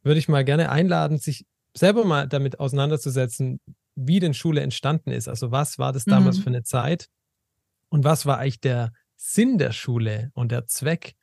würde 0.03 0.19
ich 0.19 0.29
mal 0.29 0.45
gerne 0.45 0.71
einladen, 0.71 1.19
sich 1.19 1.45
selber 1.77 2.05
mal 2.05 2.27
damit 2.27 2.59
auseinanderzusetzen, 2.61 3.61
wie 3.97 4.21
denn 4.21 4.33
Schule 4.33 4.61
entstanden 4.63 5.11
ist. 5.11 5.29
Also 5.29 5.51
was 5.51 5.79
war 5.79 5.93
das 5.93 6.05
damals 6.05 6.39
Mhm. 6.39 6.43
für 6.43 6.51
eine 6.51 6.63
Zeit 6.63 7.09
und 7.91 8.05
was 8.05 8.25
war 8.25 8.39
eigentlich 8.39 8.61
der 8.61 8.93
Sinn 9.17 9.59
der 9.59 9.73
Schule 9.73 10.31
und 10.33 10.53
der 10.53 10.67
Zweck? 10.69 11.17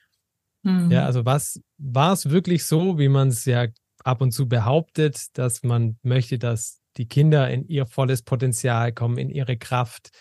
Mhm. 0.63 0.91
Ja, 0.91 1.05
also 1.05 1.25
was 1.25 1.59
war 1.83 2.13
es 2.13 2.29
wirklich 2.29 2.65
so, 2.65 2.97
wie 2.97 3.09
man 3.09 3.27
es 3.27 3.45
ja 3.45 3.67
ab 4.03 4.21
und 4.21 4.31
zu 4.31 4.47
behauptet, 4.47 5.25
dass 5.33 5.63
man 5.63 5.97
möchte, 6.01 6.39
dass 6.39 6.79
die 6.97 7.07
Kinder 7.07 7.49
in 7.49 7.67
ihr 7.67 7.85
volles 7.85 8.21
Potenzial 8.21 8.93
kommen, 8.93 9.17
in 9.17 9.29
ihre 9.29 9.57
Kraft, 9.57 10.11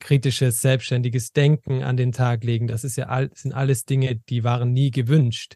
kritisches, 0.00 0.60
selbstständiges 0.60 1.32
Denken 1.32 1.82
an 1.82 1.96
den 1.96 2.12
Tag 2.12 2.44
legen. 2.44 2.66
Das 2.66 2.84
ist 2.84 2.96
ja 2.96 3.06
all, 3.06 3.30
sind 3.34 3.52
alles 3.52 3.84
Dinge, 3.84 4.16
die 4.16 4.44
waren 4.44 4.72
nie 4.72 4.90
gewünscht. 4.90 5.54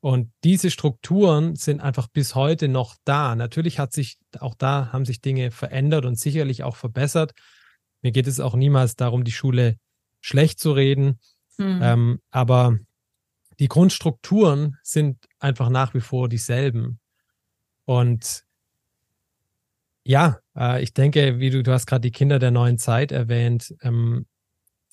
Und 0.00 0.32
diese 0.42 0.70
Strukturen 0.70 1.54
sind 1.54 1.80
einfach 1.80 2.08
bis 2.08 2.34
heute 2.34 2.68
noch 2.68 2.96
da. 3.04 3.36
Natürlich 3.36 3.78
hat 3.78 3.92
sich 3.92 4.18
auch 4.38 4.54
da 4.54 4.92
haben 4.92 5.04
sich 5.04 5.20
Dinge 5.20 5.50
verändert 5.50 6.04
und 6.04 6.18
sicherlich 6.18 6.64
auch 6.64 6.76
verbessert. 6.76 7.32
Mir 8.00 8.10
geht 8.10 8.26
es 8.26 8.40
auch 8.40 8.54
niemals 8.54 8.96
darum, 8.96 9.22
die 9.22 9.32
Schule 9.32 9.76
schlecht 10.20 10.58
zu 10.58 10.72
reden. 10.72 11.20
Mhm. 11.56 11.80
Ähm, 11.82 12.18
aber 12.30 12.78
die 13.62 13.68
Grundstrukturen 13.68 14.76
sind 14.82 15.18
einfach 15.38 15.68
nach 15.68 15.94
wie 15.94 16.00
vor 16.00 16.28
dieselben. 16.28 16.98
Und 17.84 18.42
ja, 20.04 20.40
äh, 20.56 20.82
ich 20.82 20.94
denke, 20.94 21.38
wie 21.38 21.50
du, 21.50 21.62
du 21.62 21.70
hast 21.70 21.86
gerade 21.86 22.00
die 22.00 22.10
Kinder 22.10 22.40
der 22.40 22.50
neuen 22.50 22.76
Zeit 22.76 23.12
erwähnt. 23.12 23.72
Ähm, 23.82 24.26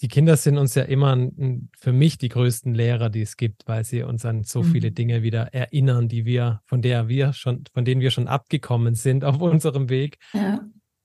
die 0.04 0.08
Kinder 0.08 0.38
sind 0.38 0.60
uns 0.60 0.76
ja 0.76 0.84
immer 0.84 1.16
ein, 1.16 1.72
für 1.80 1.92
mich 1.94 2.20
die 2.20 2.30
größten 2.30 2.76
Lehrer, 2.76 3.10
die 3.10 3.24
es 3.24 3.38
gibt, 3.38 3.68
weil 3.68 3.84
sie 3.86 4.04
uns 4.04 4.24
an 4.24 4.44
so 4.44 4.62
Mhm. 4.62 4.72
viele 4.72 4.92
Dinge 4.92 5.24
wieder 5.24 5.52
erinnern, 5.52 6.08
die 6.08 6.26
wir, 6.26 6.62
von 6.68 6.84
der 6.84 7.08
wir 7.08 7.34
schon, 7.34 7.64
von 7.74 7.86
denen 7.86 8.02
wir 8.02 8.12
schon 8.12 8.28
abgekommen 8.28 8.94
sind 8.94 9.24
auf 9.26 9.42
unserem 9.42 9.90
Weg. 9.90 10.20
ja. 10.34 10.62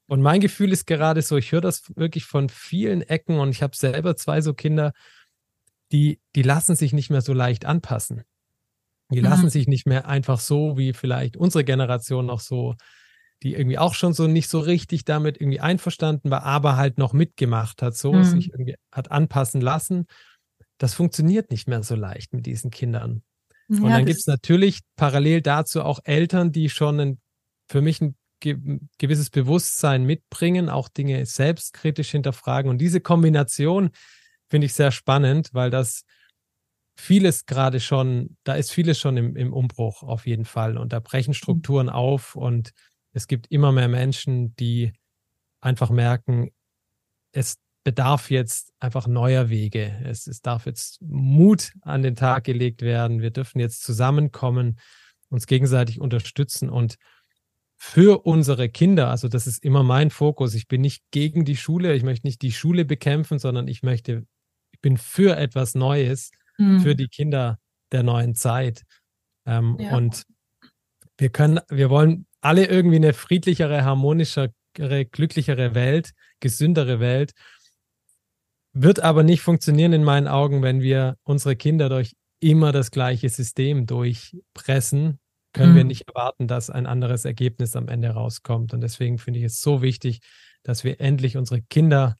Und 0.07 0.21
mein 0.21 0.43
Gefühl 0.43 0.71
ist 0.71 0.87
gerade 0.87 1.23
so, 1.23 1.39
ich 1.39 1.51
höre 1.51 1.63
das 1.63 1.91
wirklich 1.97 2.27
von 2.27 2.51
vielen 2.51 3.01
Ecken 3.01 3.39
und 3.39 3.49
ich 3.49 3.63
habe 3.63 3.75
selber 3.75 4.17
zwei 4.17 4.43
so 4.43 4.53
Kinder, 4.53 4.93
die, 5.93 6.21
die 6.35 6.43
lassen 6.43 6.77
sich 6.77 6.93
nicht 6.93 7.11
mehr 7.11 7.21
so 7.21 7.33
leicht 7.33 7.65
anpassen. 7.65 8.23
Die 9.13 9.19
Mhm. 9.21 9.25
lassen 9.25 9.51
sich 9.51 9.67
nicht 9.69 9.87
mehr 9.87 10.09
einfach 10.09 10.41
so, 10.41 10.77
wie 10.79 10.93
vielleicht 10.93 11.37
unsere 11.37 11.65
Generation 11.65 12.27
noch 12.27 12.41
so, 12.41 12.75
die 13.43 13.55
irgendwie 13.55 13.79
auch 13.79 13.95
schon 13.95 14.15
so 14.15 14.27
nicht 14.27 14.49
so 14.49 14.61
richtig 14.61 15.05
damit 15.05 15.41
irgendwie 15.41 15.61
einverstanden 15.61 16.31
war, 16.31 16.45
aber 16.45 16.77
halt 16.77 16.99
noch 16.99 17.13
mitgemacht 17.13 17.83
hat, 17.83 17.97
so 17.97 18.15
Mhm. 18.15 18.25
sich 18.25 18.51
irgendwie 18.51 18.77
hat 18.91 19.11
anpassen 19.11 19.61
lassen. 19.61 20.07
Das 20.79 20.95
funktioniert 20.95 21.51
nicht 21.51 21.69
mehr 21.69 21.83
so 21.83 21.95
leicht 21.95 22.33
mit 22.33 22.47
diesen 22.47 22.71
Kindern. 22.71 23.23
Und 23.69 23.83
Ja, 23.83 23.91
dann 23.91 24.01
das- 24.01 24.07
gibt 24.07 24.21
es 24.21 24.27
natürlich 24.27 24.81
parallel 24.97 25.43
dazu 25.43 25.83
auch 25.83 26.01
Eltern, 26.05 26.53
die 26.53 26.69
schon 26.71 27.01
ein, 27.01 27.21
für 27.69 27.81
mich 27.83 28.01
ein 28.01 28.17
ge 28.41 28.59
gewisses 28.99 29.31
Bewusstsein 29.31 30.05
mitbringen, 30.05 30.69
auch 30.69 30.89
Dinge 30.89 31.25
selbstkritisch 31.25 32.11
hinterfragen. 32.11 32.71
Und 32.71 32.79
diese 32.79 33.01
Kombination 33.01 33.91
finde 34.55 34.67
ich 34.67 34.75
sehr 34.75 34.93
spannend, 34.93 35.51
weil 35.53 35.69
das 35.69 36.05
vieles 36.97 37.45
gerade 37.45 37.81
schon, 37.81 38.37
da 38.45 38.55
ist 38.55 38.71
vieles 38.71 39.01
schon 39.01 39.17
im, 39.17 39.35
im 39.35 39.53
Umbruch 39.53 40.05
auf 40.05 40.29
jeden 40.29 40.45
Fall. 40.45 40.79
Und 40.79 40.93
da 40.93 41.01
brechen 41.01 41.35
Strukturen 41.35 41.89
auf 41.89 42.37
und 42.37 42.71
es 43.11 43.27
gibt 43.27 43.49
immer 43.49 43.73
mehr 43.73 43.89
Menschen, 43.89 44.55
die 44.55 44.93
einfach 45.61 45.91
merken, 45.91 46.53
es 47.33 47.57
bedarf 47.83 48.31
jetzt 48.31 48.73
einfach 48.79 49.09
neuer 49.09 49.49
Wege. 49.49 50.01
Es, 50.05 50.29
es 50.29 50.41
darf 50.41 50.67
jetzt 50.67 51.03
Mut 51.03 51.73
an 51.81 52.03
den 52.03 52.15
Tag 52.15 52.45
gelegt 52.45 52.81
werden. 52.83 53.23
Wir 53.23 53.33
dürfen 53.33 53.59
jetzt 53.59 53.83
zusammenkommen, 53.83 54.79
uns 55.31 55.49
gegenseitig 55.49 56.01
unterstützen 56.01 56.71
und 56.71 56.97
für 57.77 58.25
unsere 58.25 58.69
Kinder, 58.69 59.11
also 59.11 59.29
das 59.29 59.47
ist 59.49 59.65
immer 59.65 59.83
mein 59.83 60.11
Fokus. 60.11 60.55
Ich 60.55 60.69
bin 60.69 60.81
nicht 60.81 61.03
gegen 61.11 61.45
die 61.45 61.57
Schule, 61.57 61.95
ich 61.95 62.03
möchte 62.03 62.27
nicht 62.27 62.41
die 62.43 62.53
Schule 62.53 62.85
bekämpfen, 62.85 63.39
sondern 63.39 63.69
ich 63.69 63.83
möchte, 63.83 64.27
bin 64.85 64.99
für 64.99 65.37
etwas 65.37 65.75
Neues, 65.75 66.31
Mhm. 66.59 66.81
für 66.81 66.95
die 66.95 67.09
Kinder 67.09 67.59
der 67.91 68.03
neuen 68.03 68.35
Zeit. 68.35 68.83
Ähm, 69.47 69.77
Ja. 69.81 69.97
Und 69.97 70.25
wir 71.19 71.31
können, 71.31 71.59
wir 71.71 71.89
wollen 71.91 72.27
alle 72.43 72.67
irgendwie 72.67 72.97
eine 72.97 73.13
friedlichere, 73.15 73.83
harmonischere, 73.85 74.53
glücklichere 75.11 75.75
Welt, 75.75 76.13
gesündere 76.41 77.01
Welt. 77.01 77.33
Wird 78.75 79.01
aber 79.01 79.23
nicht 79.23 79.41
funktionieren 79.41 79.93
in 79.93 80.05
meinen 80.05 80.29
Augen, 80.29 80.63
wenn 80.63 80.81
wir 80.83 81.17
unsere 81.23 81.57
Kinder 81.57 81.89
durch 81.89 82.15
immer 82.41 82.73
das 82.73 82.91
gleiche 82.91 83.29
System 83.31 83.87
durchpressen, 83.87 85.19
können 85.55 85.75
wir 85.77 85.85
Mhm. 85.85 85.89
nicht 85.89 86.09
erwarten, 86.09 86.47
dass 86.49 86.69
ein 86.69 86.87
anderes 86.87 87.25
Ergebnis 87.25 87.75
am 87.77 87.89
Ende 87.89 88.11
rauskommt. 88.11 88.75
Und 88.75 88.81
deswegen 88.83 89.19
finde 89.19 89.39
ich 89.39 89.47
es 89.47 89.61
so 89.61 89.81
wichtig, 89.81 90.21
dass 90.63 90.85
wir 90.85 91.01
endlich 91.01 91.37
unsere 91.37 91.63
Kinder 91.63 92.17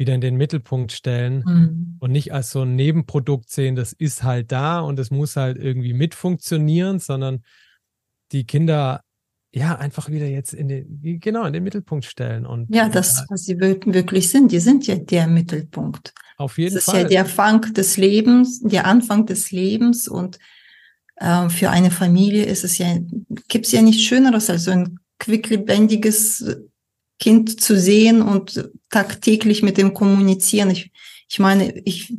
wieder 0.00 0.14
in 0.14 0.20
den 0.22 0.36
Mittelpunkt 0.36 0.90
stellen 0.92 1.44
Mhm. 1.46 1.96
und 2.00 2.10
nicht 2.10 2.32
als 2.32 2.50
so 2.50 2.62
ein 2.62 2.74
Nebenprodukt 2.74 3.50
sehen, 3.50 3.76
das 3.76 3.92
ist 3.92 4.22
halt 4.24 4.50
da 4.50 4.80
und 4.80 4.98
es 4.98 5.10
muss 5.12 5.36
halt 5.36 5.58
irgendwie 5.58 5.92
mitfunktionieren, 5.92 6.98
sondern 6.98 7.44
die 8.32 8.44
Kinder 8.44 9.02
ja 9.52 9.76
einfach 9.76 10.08
wieder 10.08 10.26
jetzt 10.26 10.54
in 10.54 10.68
den, 10.68 11.20
genau, 11.20 11.44
in 11.44 11.52
den 11.52 11.62
Mittelpunkt 11.64 12.04
stellen 12.06 12.46
und 12.46 12.74
Ja, 12.74 12.88
das, 12.88 13.24
was 13.28 13.44
sie 13.44 13.58
wir- 13.60 13.78
wirklich 13.84 14.30
sind, 14.30 14.52
die 14.52 14.60
sind 14.60 14.86
ja 14.86 14.96
der 14.96 15.26
Mittelpunkt. 15.26 16.14
auf 16.36 16.56
jeden 16.56 16.74
Das 16.74 16.84
ist 16.86 16.90
Fall. 16.90 17.02
ja 17.02 17.08
der 17.08 17.20
Anfang 17.24 17.60
des 17.74 17.96
Lebens, 17.98 18.60
der 18.62 18.86
Anfang 18.86 19.26
des 19.26 19.50
Lebens 19.50 20.08
und 20.08 20.38
äh, 21.16 21.50
für 21.50 21.68
eine 21.68 21.90
Familie 21.90 22.44
ist 22.46 22.64
es 22.64 22.78
ja, 22.78 22.96
gibt's 23.48 23.72
ja 23.72 23.82
nichts 23.82 24.02
Schöneres 24.02 24.48
als 24.48 24.64
so 24.64 24.70
ein 24.70 24.98
quicklebendiges 25.18 26.56
Kind 27.20 27.60
zu 27.60 27.78
sehen 27.78 28.22
und 28.22 28.70
tagtäglich 28.88 29.62
mit 29.62 29.76
dem 29.76 29.94
kommunizieren. 29.94 30.70
Ich, 30.70 30.90
ich 31.28 31.38
meine, 31.38 31.78
ich, 31.84 32.14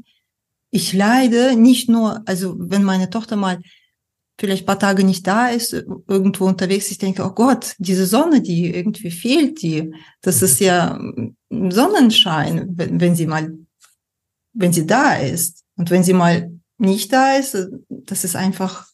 ich 0.69 0.93
leide 0.93 1.55
nicht 1.55 1.89
nur, 1.89 2.21
also 2.27 2.55
wenn 2.57 2.83
meine 2.83 3.09
Tochter 3.09 3.35
mal 3.35 3.59
vielleicht 4.39 4.65
paar 4.65 4.79
Tage 4.79 5.03
nicht 5.03 5.27
da 5.27 5.49
ist, 5.49 5.73
irgendwo 6.07 6.45
unterwegs, 6.45 6.89
ich 6.89 6.97
denke, 6.97 7.23
oh 7.23 7.31
Gott, 7.31 7.75
diese 7.77 8.05
Sonne, 8.05 8.41
die 8.41 8.73
irgendwie 8.73 9.11
fehlt, 9.11 9.61
die, 9.61 9.93
das 10.21 10.41
ist 10.41 10.59
ja 10.59 10.99
ein 11.51 11.71
Sonnenschein, 11.71 12.69
wenn, 12.75 12.99
wenn 12.99 13.15
sie 13.15 13.27
mal, 13.27 13.55
wenn 14.53 14.73
sie 14.73 14.87
da 14.87 15.15
ist. 15.15 15.63
Und 15.77 15.89
wenn 15.89 16.03
sie 16.03 16.13
mal 16.13 16.51
nicht 16.77 17.11
da 17.13 17.35
ist, 17.35 17.55
das 17.89 18.23
ist 18.23 18.35
einfach, 18.35 18.87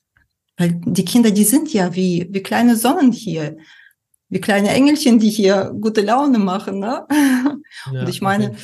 weil 0.58 0.82
die 0.86 1.06
Kinder, 1.06 1.32
die 1.32 1.46
sind 1.46 1.72
ja 1.72 1.96
wie, 1.96 2.28
wie 2.32 2.44
kleine 2.44 2.76
Sonnen 2.76 3.12
hier, 3.12 3.58
wie 4.30 4.42
kleine 4.42 4.70
Engelchen, 4.70 5.20
die 5.20 5.30
hier 5.30 5.74
gute 5.80 6.02
Laune 6.02 6.40
machen, 6.40 6.80
ne? 6.80 7.06
Ja, 7.92 8.02
und 8.02 8.10
ich 8.10 8.22
meine. 8.22 8.56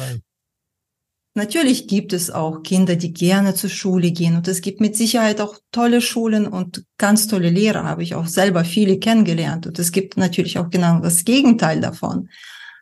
Natürlich 1.36 1.88
gibt 1.88 2.14
es 2.14 2.30
auch 2.30 2.62
Kinder, 2.62 2.96
die 2.96 3.12
gerne 3.12 3.56
zur 3.56 3.72
Schule 3.72 4.12
gehen 4.12 4.36
und 4.36 4.48
es 4.48 4.62
gibt 4.62 4.82
mit 4.82 4.96
Sicherheit 4.96 5.42
auch 5.42 5.58
tolle 5.72 6.00
Schulen 6.00 6.46
und 6.46 6.86
ganz 7.00 7.28
tolle 7.28 7.50
Lehrer, 7.50 7.86
habe 7.86 8.04
ich 8.04 8.14
auch 8.14 8.28
selber 8.28 8.64
viele 8.64 9.00
kennengelernt 9.00 9.66
und 9.66 9.80
es 9.80 9.92
gibt 9.92 10.16
natürlich 10.16 10.60
auch 10.60 10.70
genau 10.70 11.00
das 11.00 11.26
Gegenteil 11.26 11.82
davon. 11.82 12.30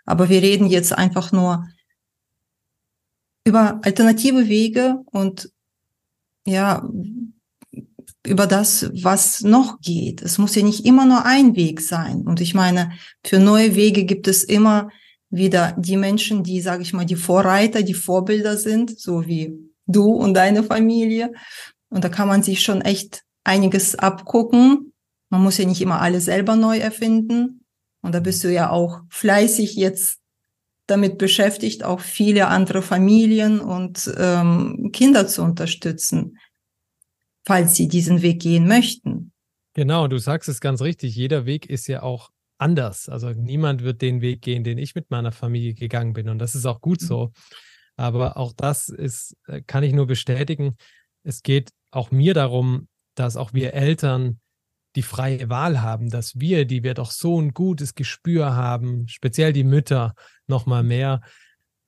Aber 0.06 0.28
wir 0.28 0.42
reden 0.42 0.68
jetzt 0.68 0.92
einfach 0.92 1.32
nur 1.32 1.66
über 3.46 3.80
alternative 3.84 4.50
Wege 4.50 5.00
und 5.06 5.50
ja, 6.46 6.86
über 8.26 8.46
das, 8.48 8.90
was 9.02 9.42
noch 9.42 9.80
geht. 9.82 10.22
Es 10.22 10.38
muss 10.38 10.56
ja 10.56 10.64
nicht 10.64 10.86
immer 10.86 11.06
nur 11.06 11.26
ein 11.26 11.56
Weg 11.56 11.82
sein. 11.82 12.22
Und 12.22 12.40
ich 12.40 12.54
meine, 12.54 12.92
für 13.26 13.40
neue 13.40 13.76
Wege 13.76 14.06
gibt 14.06 14.28
es 14.28 14.44
immer 14.44 14.90
wieder 15.30 15.76
die 15.78 15.98
Menschen, 15.98 16.44
die, 16.44 16.62
sage 16.62 16.84
ich 16.84 16.94
mal, 16.94 17.06
die 17.06 17.16
Vorreiter, 17.16 17.82
die 17.82 17.94
Vorbilder 17.94 18.58
sind, 18.58 19.00
so 19.00 19.26
wie 19.26 19.54
du 19.88 20.12
und 20.12 20.36
deine 20.36 20.64
Familie. 20.64 21.32
Und 21.90 22.04
da 22.04 22.10
kann 22.10 22.28
man 22.28 22.44
sich 22.44 22.62
schon 22.62 22.82
echt 22.82 23.24
einiges 23.44 23.96
abgucken. 23.96 24.94
Man 25.30 25.42
muss 25.42 25.58
ja 25.58 25.66
nicht 25.66 25.82
immer 25.82 26.02
alles 26.02 26.26
selber 26.26 26.56
neu 26.56 26.78
erfinden. 26.78 27.66
Und 28.02 28.14
da 28.14 28.20
bist 28.20 28.44
du 28.44 28.52
ja 28.52 28.70
auch 28.70 29.02
fleißig 29.10 29.76
jetzt 29.76 30.20
damit 30.88 31.18
beschäftigt, 31.18 31.84
auch 31.84 32.02
viele 32.02 32.48
andere 32.48 32.82
Familien 32.82 33.62
und 33.62 34.12
ähm, 34.18 34.90
Kinder 34.92 35.28
zu 35.28 35.42
unterstützen, 35.42 36.38
falls 37.46 37.76
sie 37.76 37.88
diesen 37.88 38.22
Weg 38.22 38.42
gehen 38.42 38.68
möchten. 38.68 39.32
Genau, 39.74 40.08
du 40.08 40.18
sagst 40.18 40.50
es 40.50 40.60
ganz 40.60 40.82
richtig. 40.82 41.16
Jeder 41.16 41.46
Weg 41.46 41.66
ist 41.66 41.88
ja 41.88 42.04
auch 42.04 42.30
anders. 42.58 43.10
Also 43.10 43.30
niemand 43.32 43.84
wird 43.84 44.02
den 44.02 44.22
Weg 44.22 44.42
gehen, 44.42 44.64
den 44.64 44.78
ich 44.78 44.96
mit 44.96 45.10
meiner 45.10 45.32
Familie 45.32 45.74
gegangen 45.74 46.14
bin. 46.14 46.30
Und 46.30 46.40
das 46.40 46.56
ist 46.56 46.66
auch 46.66 46.82
gut 46.82 47.02
so. 47.02 47.32
Aber 47.96 48.38
auch 48.38 48.54
das 48.54 48.90
ist, 48.90 49.36
äh, 49.48 49.62
kann 49.62 49.84
ich 49.84 49.94
nur 49.94 50.08
bestätigen. 50.08 50.76
Es 51.24 51.42
geht 51.42 51.72
auch 51.92 52.12
mir 52.12 52.34
darum, 52.34 52.88
dass 53.16 53.38
auch 53.38 53.54
wir 53.54 53.74
Eltern 53.74 54.40
die 54.96 55.04
freie 55.04 55.50
Wahl 55.50 55.82
haben, 55.82 56.10
dass 56.10 56.40
wir, 56.40 56.66
die 56.66 56.84
wir 56.84 56.94
doch 56.94 57.12
so 57.12 57.40
ein 57.40 57.54
gutes 57.54 57.96
Gespür 57.96 58.56
haben, 58.56 59.08
speziell 59.08 59.54
die 59.54 59.64
Mütter 59.64 60.14
noch 60.48 60.66
mal 60.66 60.84
mehr 60.84 61.22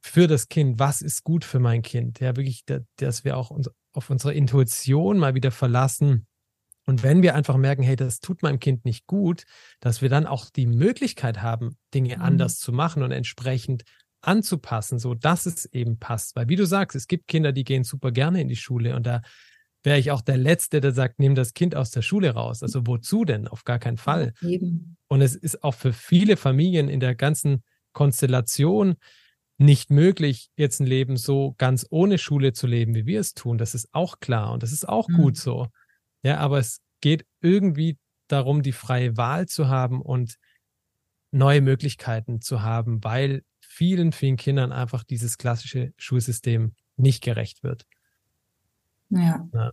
für 0.02 0.28
das 0.28 0.48
Kind, 0.48 0.80
was 0.80 1.02
ist 1.02 1.24
gut 1.24 1.46
für 1.46 1.60
mein 1.60 1.82
Kind? 1.82 2.20
Ja, 2.20 2.36
wirklich, 2.36 2.64
dass 2.98 3.24
wir 3.24 3.38
auch 3.38 3.52
uns 3.52 3.70
auf 3.94 4.10
unsere 4.10 4.34
Intuition 4.34 5.18
mal 5.18 5.36
wieder 5.36 5.52
verlassen 5.52 6.28
Und 6.86 7.04
wenn 7.04 7.22
wir 7.24 7.36
einfach 7.36 7.58
merken, 7.58 7.84
hey, 7.84 7.96
das 7.96 8.20
tut 8.20 8.44
meinem 8.44 8.60
Kind 8.60 8.86
nicht 8.86 9.08
gut, 9.08 9.44
dass 9.80 10.02
wir 10.02 10.10
dann 10.10 10.28
auch 10.28 10.50
die 10.50 10.66
Möglichkeit 10.66 11.42
haben, 11.42 11.78
Dinge 11.94 12.18
mhm. 12.18 12.22
anders 12.22 12.58
zu 12.58 12.74
machen 12.74 13.04
und 13.04 13.12
entsprechend 13.12 13.84
anzupassen, 14.22 15.00
so 15.00 15.14
dass 15.14 15.46
es 15.46 15.66
eben 15.66 16.00
passt. 16.00 16.36
Weil 16.36 16.50
wie 16.50 16.56
du 16.56 16.66
sagst, 16.66 16.96
es 16.96 17.08
gibt 17.08 17.28
Kinder, 17.28 17.52
die 17.52 17.64
gehen 17.64 17.84
super 17.84 18.12
gerne 18.12 18.42
in 18.42 18.48
die 18.48 18.56
Schule 18.56 18.96
und 18.96 19.06
da 19.06 19.22
wäre 19.84 20.00
ich 20.00 20.12
auch 20.12 20.22
der 20.22 20.38
Letzte, 20.38 20.80
der 20.80 20.94
sagt, 20.94 21.20
nimm 21.20 21.36
das 21.36 21.54
Kind 21.54 21.76
aus 21.76 21.92
der 21.92 22.02
Schule 22.02 22.32
raus. 22.32 22.64
Also 22.64 22.88
wozu 22.88 23.26
denn? 23.26 23.50
Auf 23.50 23.66
gar 23.66 23.80
keinen 23.80 23.98
Fall. 23.98 24.34
Eben. 24.42 24.96
Und 25.10 25.22
es 25.22 25.36
ist 25.36 25.62
auch 25.64 25.74
für 25.74 25.92
viele 25.92 26.38
Familien 26.38 26.88
in 26.88 27.02
der 27.02 27.16
ganzen 27.16 27.64
Konstellation 27.92 28.96
nicht 29.64 29.92
möglich, 29.92 30.50
jetzt 30.58 30.82
ein 30.82 30.86
Leben 30.86 31.16
so 31.16 31.56
ganz 31.58 31.88
ohne 31.90 32.18
Schule 32.18 32.52
zu 32.52 32.68
leben, 32.68 32.94
wie 32.96 33.06
wir 33.06 33.22
es 33.22 33.34
tun. 33.34 33.58
Das 33.58 33.74
ist 33.74 33.88
auch 33.94 34.20
klar 34.20 34.52
und 34.52 34.62
das 34.62 34.74
ist 34.74 34.88
auch 34.88 35.08
mhm. 35.08 35.16
gut 35.16 35.38
so. 35.38 35.68
Ja, 36.22 36.38
aber 36.38 36.60
es 36.60 36.82
geht 37.00 37.26
irgendwie 37.40 37.98
darum, 38.28 38.62
die 38.62 38.74
freie 38.74 39.16
Wahl 39.16 39.48
zu 39.48 39.70
haben 39.70 40.02
und 40.02 40.36
neue 41.32 41.62
Möglichkeiten 41.62 42.42
zu 42.42 42.62
haben, 42.62 43.04
weil 43.06 43.44
vielen, 43.62 44.12
vielen 44.12 44.36
Kindern 44.36 44.74
einfach 44.74 45.04
dieses 45.04 45.38
klassische 45.38 45.94
Schulsystem 45.98 46.76
nicht 46.98 47.24
gerecht 47.24 47.64
wird. 47.64 47.86
Ja. 49.10 49.48
ja. 49.54 49.72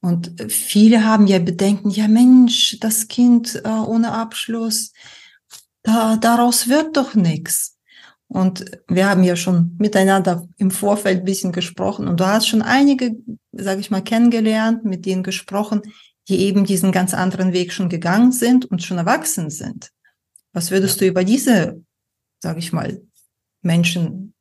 Und 0.00 0.34
viele 0.52 1.04
haben 1.04 1.28
ja 1.28 1.38
Bedenken, 1.38 1.90
ja 1.90 2.08
Mensch, 2.08 2.78
das 2.80 3.06
Kind 3.06 3.60
äh, 3.64 3.68
ohne 3.68 4.12
Abschluss, 4.12 4.92
da, 5.82 6.16
daraus 6.16 6.68
wird 6.68 6.96
doch 6.96 7.14
nichts. 7.14 7.77
Und 8.28 8.64
wir 8.88 9.08
haben 9.08 9.24
ja 9.24 9.36
schon 9.36 9.74
miteinander 9.78 10.46
im 10.58 10.70
Vorfeld 10.70 11.20
ein 11.20 11.24
bisschen 11.24 11.52
gesprochen 11.52 12.06
und 12.06 12.20
du 12.20 12.26
hast 12.26 12.46
schon 12.46 12.60
einige, 12.60 13.16
sage 13.52 13.80
ich 13.80 13.90
mal, 13.90 14.02
kennengelernt, 14.02 14.84
mit 14.84 15.06
denen 15.06 15.22
gesprochen, 15.22 15.80
die 16.28 16.40
eben 16.40 16.64
diesen 16.64 16.92
ganz 16.92 17.14
anderen 17.14 17.54
Weg 17.54 17.72
schon 17.72 17.88
gegangen 17.88 18.32
sind 18.32 18.66
und 18.66 18.82
schon 18.82 18.98
erwachsen 18.98 19.48
sind. 19.48 19.90
Was 20.52 20.70
würdest 20.70 21.00
du 21.00 21.06
über 21.06 21.24
diese, 21.24 21.82
sage 22.40 22.58
ich 22.58 22.72
mal, 22.72 23.00
Menschen 23.62 24.34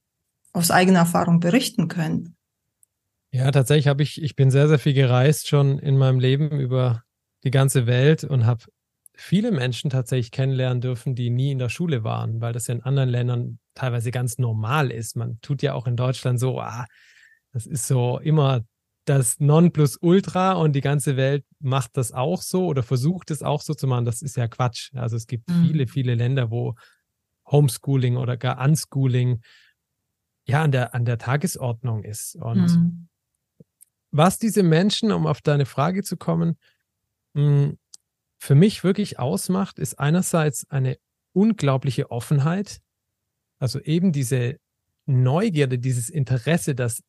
aus 0.51 0.69
eigener 0.69 0.99
Erfahrung 0.99 1.39
berichten 1.39 1.87
können? 1.87 2.35
Ja, 3.31 3.51
tatsächlich 3.51 3.87
habe 3.87 4.03
ich, 4.03 4.21
ich 4.21 4.35
bin 4.35 4.51
sehr, 4.51 4.67
sehr 4.67 4.79
viel 4.79 4.93
gereist 4.93 5.47
schon 5.47 5.79
in 5.79 5.97
meinem 5.97 6.19
Leben 6.19 6.59
über 6.59 7.03
die 7.43 7.51
ganze 7.51 7.87
Welt 7.87 8.23
und 8.23 8.45
habe 8.45 8.65
viele 9.17 9.51
Menschen 9.51 9.89
tatsächlich 9.89 10.31
kennenlernen 10.31 10.81
dürfen, 10.81 11.15
die 11.15 11.29
nie 11.29 11.51
in 11.51 11.59
der 11.59 11.69
Schule 11.69 12.03
waren, 12.03 12.39
weil 12.39 12.53
das 12.53 12.67
ja 12.67 12.75
in 12.75 12.83
anderen 12.83 13.09
Ländern 13.09 13.59
teilweise 13.73 14.11
ganz 14.11 14.37
normal 14.37 14.91
ist. 14.91 15.15
Man 15.15 15.39
tut 15.41 15.61
ja 15.61 15.73
auch 15.73 15.87
in 15.87 15.95
Deutschland 15.95 16.39
so, 16.39 16.59
ah, 16.59 16.85
das 17.51 17.65
ist 17.65 17.87
so 17.87 18.19
immer 18.19 18.63
das 19.05 19.39
Nonplusultra 19.39 20.53
und 20.53 20.73
die 20.73 20.81
ganze 20.81 21.15
Welt 21.15 21.45
macht 21.59 21.95
das 21.95 22.11
auch 22.11 22.41
so 22.41 22.67
oder 22.67 22.83
versucht 22.83 23.31
es 23.31 23.41
auch 23.41 23.61
so 23.61 23.73
zu 23.73 23.87
machen. 23.87 24.05
Das 24.05 24.21
ist 24.21 24.35
ja 24.35 24.47
Quatsch. 24.47 24.93
Also 24.93 25.15
es 25.15 25.27
gibt 25.27 25.49
mhm. 25.49 25.65
viele, 25.65 25.87
viele 25.87 26.15
Länder, 26.15 26.51
wo 26.51 26.75
Homeschooling 27.49 28.17
oder 28.17 28.35
gar 28.37 28.59
Unschooling 28.59 29.41
ja 30.45 30.61
an 30.61 30.71
der, 30.71 30.93
an 30.93 31.05
der 31.05 31.17
Tagesordnung 31.17 32.03
ist. 32.03 32.35
Und 32.35 32.67
mhm. 32.67 33.07
was 34.11 34.37
diese 34.37 34.61
Menschen, 34.61 35.11
um 35.11 35.25
auf 35.25 35.41
deine 35.41 35.65
Frage 35.65 36.03
zu 36.03 36.17
kommen, 36.17 36.57
hm, 37.33 37.77
für 38.37 38.55
mich 38.55 38.83
wirklich 38.83 39.19
ausmacht, 39.19 39.79
ist 39.79 39.99
einerseits 39.99 40.69
eine 40.69 40.97
unglaubliche 41.33 42.11
Offenheit, 42.11 42.79
also 43.59 43.79
eben 43.79 44.11
diese 44.11 44.57
Neugierde, 45.05 45.79
dieses 45.79 46.09
Interesse, 46.09 46.75
das 46.75 47.01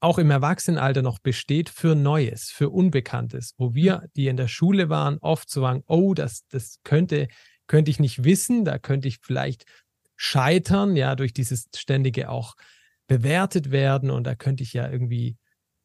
auch 0.00 0.18
im 0.18 0.30
Erwachsenenalter 0.30 1.02
noch 1.02 1.20
besteht 1.20 1.68
für 1.68 1.94
Neues, 1.94 2.50
für 2.50 2.70
Unbekanntes, 2.70 3.54
wo 3.56 3.74
wir, 3.74 4.08
die 4.16 4.26
in 4.26 4.36
der 4.36 4.48
Schule 4.48 4.88
waren, 4.88 5.18
oft 5.18 5.48
so 5.48 5.60
sagen, 5.60 5.84
oh, 5.86 6.12
das, 6.14 6.46
das 6.48 6.80
könnte, 6.82 7.28
könnte 7.68 7.90
ich 7.90 8.00
nicht 8.00 8.24
wissen, 8.24 8.64
da 8.64 8.78
könnte 8.78 9.06
ich 9.06 9.18
vielleicht 9.22 9.64
scheitern, 10.16 10.96
ja, 10.96 11.14
durch 11.14 11.32
dieses 11.32 11.68
ständige 11.76 12.30
auch 12.30 12.54
bewertet 13.06 13.70
werden 13.70 14.10
und 14.10 14.24
da 14.24 14.34
könnte 14.34 14.64
ich 14.64 14.72
ja 14.72 14.90
irgendwie 14.90 15.36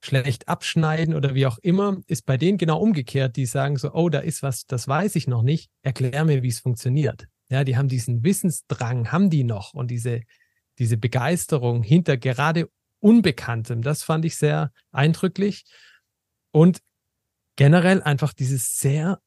schlecht 0.01 0.47
abschneiden 0.47 1.13
oder 1.13 1.33
wie 1.33 1.45
auch 1.45 1.57
immer, 1.59 1.97
ist 2.07 2.25
bei 2.25 2.37
denen 2.37 2.57
genau 2.57 2.79
umgekehrt, 2.79 3.35
die 3.35 3.45
sagen 3.45 3.77
so, 3.77 3.93
oh, 3.93 4.09
da 4.09 4.19
ist 4.19 4.43
was, 4.43 4.65
das 4.65 4.87
weiß 4.87 5.15
ich 5.15 5.27
noch 5.27 5.41
nicht, 5.41 5.69
erklär 5.81 6.23
mir, 6.25 6.43
wie 6.43 6.49
es 6.49 6.59
funktioniert. 6.59 7.27
Ja, 7.49 7.63
die 7.63 7.77
haben 7.77 7.87
diesen 7.87 8.23
Wissensdrang, 8.23 9.11
haben 9.11 9.29
die 9.29 9.43
noch 9.43 9.73
und 9.73 9.89
diese, 9.89 10.21
diese 10.79 10.97
Begeisterung 10.97 11.83
hinter 11.83 12.17
gerade 12.17 12.69
Unbekanntem, 12.99 13.81
das 13.83 14.03
fand 14.03 14.25
ich 14.25 14.37
sehr 14.37 14.71
eindrücklich 14.91 15.65
und 16.51 16.79
generell 17.55 18.01
einfach 18.01 18.33
dieses 18.33 18.77
sehr 18.77 19.19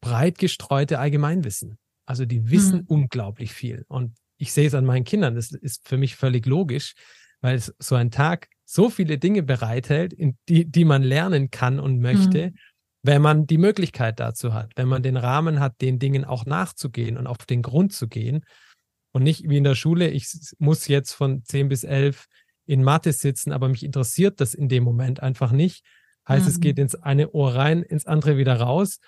breit 0.00 0.38
gestreute 0.38 0.98
Allgemeinwissen. 0.98 1.78
Also 2.06 2.24
die 2.24 2.50
wissen 2.50 2.80
hm. 2.80 2.86
unglaublich 2.86 3.52
viel 3.52 3.84
und 3.88 4.16
ich 4.36 4.52
sehe 4.52 4.66
es 4.66 4.74
an 4.74 4.84
meinen 4.84 5.04
Kindern, 5.04 5.34
das 5.34 5.52
ist 5.52 5.86
für 5.86 5.96
mich 5.96 6.16
völlig 6.16 6.46
logisch, 6.46 6.94
weil 7.40 7.60
so 7.60 7.94
ein 7.94 8.10
Tag 8.10 8.48
so 8.70 8.90
viele 8.90 9.16
Dinge 9.16 9.42
bereithält, 9.42 10.12
in 10.12 10.36
die, 10.48 10.70
die 10.70 10.84
man 10.84 11.02
lernen 11.02 11.50
kann 11.50 11.80
und 11.80 12.00
möchte, 12.00 12.48
mhm. 12.48 12.54
wenn 13.02 13.22
man 13.22 13.46
die 13.46 13.56
Möglichkeit 13.56 14.20
dazu 14.20 14.52
hat, 14.52 14.72
wenn 14.76 14.88
man 14.88 15.02
den 15.02 15.16
Rahmen 15.16 15.58
hat, 15.58 15.80
den 15.80 15.98
Dingen 15.98 16.26
auch 16.26 16.44
nachzugehen 16.44 17.16
und 17.16 17.26
auf 17.26 17.38
den 17.38 17.62
Grund 17.62 17.94
zu 17.94 18.08
gehen. 18.08 18.44
Und 19.12 19.22
nicht 19.22 19.48
wie 19.48 19.56
in 19.56 19.64
der 19.64 19.74
Schule, 19.74 20.10
ich 20.10 20.30
muss 20.58 20.86
jetzt 20.86 21.12
von 21.12 21.42
10 21.44 21.70
bis 21.70 21.82
11 21.82 22.26
in 22.66 22.82
Mathe 22.82 23.14
sitzen, 23.14 23.52
aber 23.52 23.70
mich 23.70 23.82
interessiert 23.82 24.38
das 24.38 24.52
in 24.52 24.68
dem 24.68 24.84
Moment 24.84 25.22
einfach 25.22 25.50
nicht. 25.50 25.82
Heißt, 26.28 26.44
mhm. 26.44 26.50
es 26.50 26.60
geht 26.60 26.78
ins 26.78 26.94
eine 26.94 27.30
Ohr 27.30 27.54
rein, 27.54 27.82
ins 27.82 28.04
andere 28.04 28.36
wieder 28.36 28.60
raus. 28.60 28.98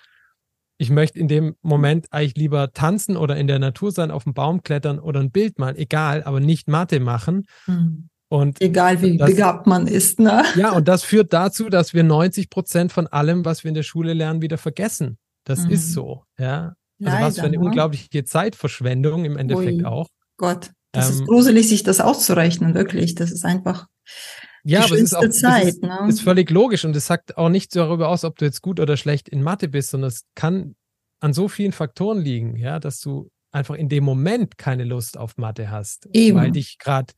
Ich 0.79 0.89
möchte 0.89 1.19
in 1.19 1.27
dem 1.27 1.55
Moment 1.61 2.07
eigentlich 2.09 2.35
lieber 2.35 2.73
tanzen 2.73 3.15
oder 3.15 3.37
in 3.37 3.45
der 3.45 3.59
Natur 3.59 3.91
sein, 3.91 4.09
auf 4.09 4.23
dem 4.23 4.33
Baum 4.33 4.63
klettern 4.63 4.97
oder 4.97 5.19
ein 5.19 5.29
Bild 5.29 5.59
malen, 5.59 5.75
egal, 5.75 6.23
aber 6.23 6.39
nicht 6.39 6.67
Mathe 6.67 6.99
machen. 6.99 7.45
Mhm. 7.67 8.09
Und 8.31 8.61
Egal 8.61 9.01
wie 9.01 9.17
das, 9.17 9.29
begabt 9.29 9.67
man 9.67 9.87
ist, 9.87 10.17
ne? 10.17 10.45
Ja, 10.55 10.71
und 10.71 10.87
das 10.87 11.03
führt 11.03 11.33
dazu, 11.33 11.67
dass 11.67 11.93
wir 11.93 12.03
90 12.03 12.49
Prozent 12.49 12.93
von 12.93 13.07
allem, 13.07 13.43
was 13.43 13.65
wir 13.65 13.69
in 13.69 13.75
der 13.75 13.83
Schule 13.83 14.13
lernen, 14.13 14.41
wieder 14.41 14.57
vergessen. 14.57 15.17
Das 15.43 15.65
mhm. 15.65 15.71
ist 15.71 15.91
so, 15.91 16.23
ja. 16.39 16.73
Also 17.03 17.11
Leider, 17.13 17.25
was 17.25 17.35
für 17.39 17.45
eine 17.45 17.57
ne? 17.57 17.65
unglaubliche 17.65 18.23
Zeitverschwendung 18.23 19.25
im 19.25 19.35
Endeffekt 19.35 19.79
Ui, 19.79 19.85
auch. 19.85 20.07
Gott, 20.37 20.71
das 20.93 21.09
ähm, 21.09 21.15
ist 21.15 21.27
gruselig, 21.27 21.67
sich 21.67 21.83
das 21.83 21.99
auszurechnen, 21.99 22.73
wirklich. 22.73 23.15
Das 23.15 23.31
ist 23.31 23.43
einfach 23.43 23.87
ja, 24.63 24.85
aber 24.85 24.95
es 24.95 25.01
ist, 25.01 25.15
auch, 25.15 25.27
Zeit, 25.27 25.67
ist, 25.67 25.81
ne? 25.81 26.05
ist 26.07 26.21
völlig 26.21 26.49
logisch 26.51 26.85
und 26.85 26.95
es 26.95 27.07
sagt 27.07 27.37
auch 27.37 27.49
nichts 27.49 27.73
darüber 27.73 28.07
aus, 28.07 28.23
ob 28.23 28.37
du 28.37 28.45
jetzt 28.45 28.61
gut 28.61 28.79
oder 28.79 28.95
schlecht 28.95 29.27
in 29.27 29.43
Mathe 29.43 29.67
bist, 29.67 29.89
sondern 29.89 30.09
es 30.09 30.23
kann 30.35 30.75
an 31.19 31.33
so 31.33 31.49
vielen 31.49 31.73
Faktoren 31.73 32.21
liegen, 32.21 32.55
ja, 32.55 32.79
dass 32.79 33.01
du 33.01 33.29
einfach 33.51 33.75
in 33.75 33.89
dem 33.89 34.05
Moment 34.05 34.57
keine 34.57 34.85
Lust 34.85 35.17
auf 35.17 35.35
Mathe 35.35 35.69
hast, 35.69 36.07
Eben. 36.13 36.37
weil 36.37 36.51
dich 36.51 36.77
gerade 36.77 37.11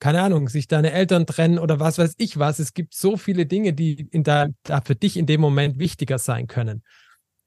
keine 0.00 0.22
Ahnung, 0.22 0.48
sich 0.48 0.66
deine 0.66 0.92
Eltern 0.92 1.26
trennen 1.26 1.58
oder 1.58 1.78
was 1.78 1.98
weiß 1.98 2.14
ich 2.16 2.38
was. 2.38 2.58
Es 2.58 2.74
gibt 2.74 2.94
so 2.94 3.16
viele 3.16 3.46
Dinge, 3.46 3.74
die 3.74 4.08
in 4.10 4.24
da, 4.24 4.48
da 4.64 4.80
für 4.80 4.96
dich 4.96 5.16
in 5.16 5.26
dem 5.26 5.40
Moment 5.40 5.78
wichtiger 5.78 6.18
sein 6.18 6.46
können. 6.46 6.82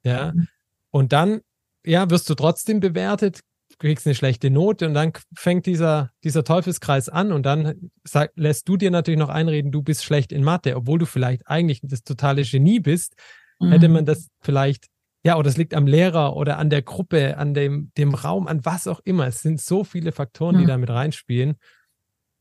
Ja. 0.04 0.32
Mhm. 0.34 0.48
Und 0.92 1.12
dann, 1.12 1.42
ja, 1.84 2.10
wirst 2.10 2.30
du 2.30 2.36
trotzdem 2.36 2.80
bewertet, 2.80 3.42
kriegst 3.80 4.06
eine 4.06 4.16
schlechte 4.16 4.52
Note 4.52 4.86
und 4.88 4.94
dann 4.94 5.14
fängt 5.36 5.66
dieser, 5.66 6.12
dieser 6.24 6.44
Teufelskreis 6.44 7.10
an 7.10 7.32
und 7.32 7.44
dann 7.44 7.90
sag, 8.04 8.32
lässt 8.36 8.70
du 8.70 8.78
dir 8.78 8.92
natürlich 8.92 9.20
noch 9.20 9.30
einreden, 9.30 9.72
du 9.72 9.82
bist 9.82 10.04
schlecht 10.04 10.32
in 10.32 10.44
Mathe, 10.44 10.76
obwohl 10.76 11.00
du 11.00 11.08
vielleicht 11.08 11.48
eigentlich 11.48 11.82
das 11.82 12.04
totale 12.04 12.44
Genie 12.44 12.80
bist, 12.80 13.16
mhm. 13.60 13.72
hätte 13.72 13.90
man 13.90 14.06
das 14.06 14.30
vielleicht, 14.42 14.86
ja, 15.24 15.38
oder 15.38 15.50
es 15.50 15.58
liegt 15.58 15.74
am 15.74 15.88
Lehrer 15.88 16.36
oder 16.36 16.60
an 16.60 16.70
der 16.70 16.84
Gruppe, 16.84 17.38
an 17.38 17.56
dem, 17.56 17.92
dem 17.98 18.14
Raum, 18.14 18.48
an 18.48 18.64
was 18.64 18.88
auch 18.88 19.00
immer. 19.04 19.26
Es 19.26 19.42
sind 19.42 19.60
so 19.60 19.84
viele 19.84 20.12
Faktoren, 20.12 20.56
mhm. 20.56 20.60
die 20.60 20.66
da 20.68 20.78
mit 20.78 20.92
reinspielen. 20.92 21.56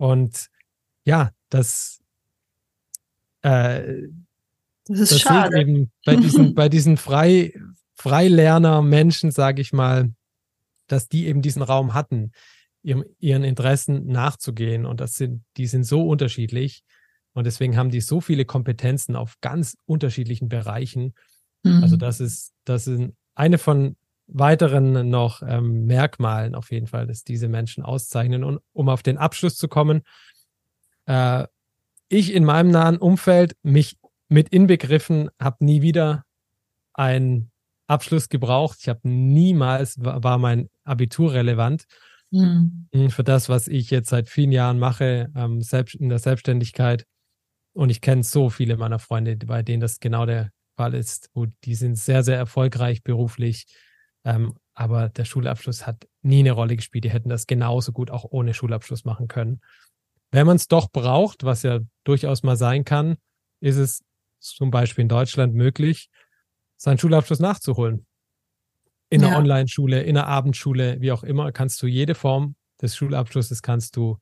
Und 0.02 0.48
ja, 1.04 1.30
das, 1.48 2.00
äh, 3.42 4.08
das 4.86 4.98
ist 4.98 5.12
das 5.12 5.20
schade. 5.20 5.60
Eben 5.60 5.92
bei 6.04 6.16
diesen, 6.16 6.54
bei 6.56 6.68
diesen 6.68 6.96
Frei, 6.96 7.54
Freilerner-Menschen, 7.94 9.30
sage 9.30 9.62
ich 9.62 9.72
mal, 9.72 10.12
dass 10.88 11.08
die 11.08 11.28
eben 11.28 11.40
diesen 11.40 11.62
Raum 11.62 11.94
hatten, 11.94 12.32
ihrem, 12.82 13.04
ihren 13.20 13.44
Interessen 13.44 14.08
nachzugehen. 14.08 14.86
Und 14.86 15.00
das 15.00 15.14
sind, 15.14 15.44
die 15.56 15.68
sind 15.68 15.84
so 15.84 16.08
unterschiedlich. 16.08 16.82
Und 17.32 17.44
deswegen 17.46 17.76
haben 17.76 17.90
die 17.90 18.00
so 18.00 18.20
viele 18.20 18.44
Kompetenzen 18.44 19.14
auf 19.14 19.36
ganz 19.40 19.76
unterschiedlichen 19.84 20.48
Bereichen. 20.48 21.14
Mhm. 21.62 21.80
Also 21.80 21.96
das 21.96 22.18
ist, 22.18 22.54
das 22.64 22.88
ist 22.88 23.12
eine 23.36 23.56
von 23.56 23.94
weiteren 24.32 25.10
noch 25.10 25.42
ähm, 25.42 25.86
Merkmalen 25.86 26.54
auf 26.54 26.70
jeden 26.70 26.86
Fall, 26.86 27.06
dass 27.06 27.24
diese 27.24 27.48
Menschen 27.48 27.84
auszeichnen. 27.84 28.44
Und 28.44 28.60
um 28.72 28.88
auf 28.88 29.02
den 29.02 29.18
Abschluss 29.18 29.56
zu 29.56 29.68
kommen, 29.68 30.02
äh, 31.06 31.46
ich 32.08 32.32
in 32.34 32.44
meinem 32.44 32.70
nahen 32.70 32.98
Umfeld, 32.98 33.56
mich 33.62 33.96
mit 34.28 34.48
inbegriffen, 34.48 35.30
habe 35.40 35.64
nie 35.64 35.82
wieder 35.82 36.24
einen 36.94 37.50
Abschluss 37.86 38.28
gebraucht. 38.28 38.78
Ich 38.80 38.88
habe 38.88 39.00
niemals, 39.04 39.96
war 40.02 40.38
mein 40.38 40.68
Abitur 40.84 41.32
relevant 41.32 41.84
mhm. 42.30 43.10
für 43.10 43.24
das, 43.24 43.48
was 43.48 43.68
ich 43.68 43.90
jetzt 43.90 44.10
seit 44.10 44.28
vielen 44.28 44.52
Jahren 44.52 44.78
mache, 44.78 45.30
ähm, 45.36 45.62
selbst 45.62 45.94
in 45.94 46.08
der 46.08 46.18
Selbstständigkeit. 46.18 47.06
Und 47.74 47.90
ich 47.90 48.00
kenne 48.00 48.22
so 48.22 48.50
viele 48.50 48.76
meiner 48.76 48.98
Freunde, 48.98 49.36
bei 49.36 49.62
denen 49.62 49.80
das 49.80 50.00
genau 50.00 50.26
der 50.26 50.50
Fall 50.76 50.94
ist, 50.94 51.30
wo 51.34 51.46
die 51.64 51.74
sind 51.74 51.96
sehr, 51.96 52.22
sehr 52.22 52.36
erfolgreich 52.36 53.02
beruflich. 53.02 53.66
Ähm, 54.24 54.54
aber 54.74 55.08
der 55.08 55.24
Schulabschluss 55.24 55.86
hat 55.86 56.06
nie 56.22 56.40
eine 56.40 56.52
Rolle 56.52 56.76
gespielt. 56.76 57.04
Die 57.04 57.10
hätten 57.10 57.28
das 57.28 57.46
genauso 57.46 57.92
gut 57.92 58.10
auch 58.10 58.24
ohne 58.24 58.54
Schulabschluss 58.54 59.04
machen 59.04 59.28
können. 59.28 59.60
Wenn 60.30 60.46
man 60.46 60.56
es 60.56 60.66
doch 60.66 60.90
braucht, 60.90 61.44
was 61.44 61.62
ja 61.62 61.80
durchaus 62.04 62.42
mal 62.42 62.56
sein 62.56 62.84
kann, 62.84 63.16
ist 63.60 63.76
es 63.76 64.02
zum 64.40 64.70
Beispiel 64.70 65.02
in 65.02 65.08
Deutschland 65.08 65.54
möglich, 65.54 66.08
seinen 66.76 66.98
Schulabschluss 66.98 67.38
nachzuholen. 67.38 68.06
In 69.10 69.22
einer 69.22 69.34
ja. 69.34 69.38
Online-Schule, 69.38 70.02
in 70.02 70.16
einer 70.16 70.26
Abendschule, 70.26 71.00
wie 71.00 71.12
auch 71.12 71.22
immer, 71.22 71.52
kannst 71.52 71.82
du 71.82 71.86
jede 71.86 72.14
Form 72.14 72.56
des 72.80 72.96
Schulabschlusses 72.96 73.62
kannst 73.62 73.96
du 73.96 74.18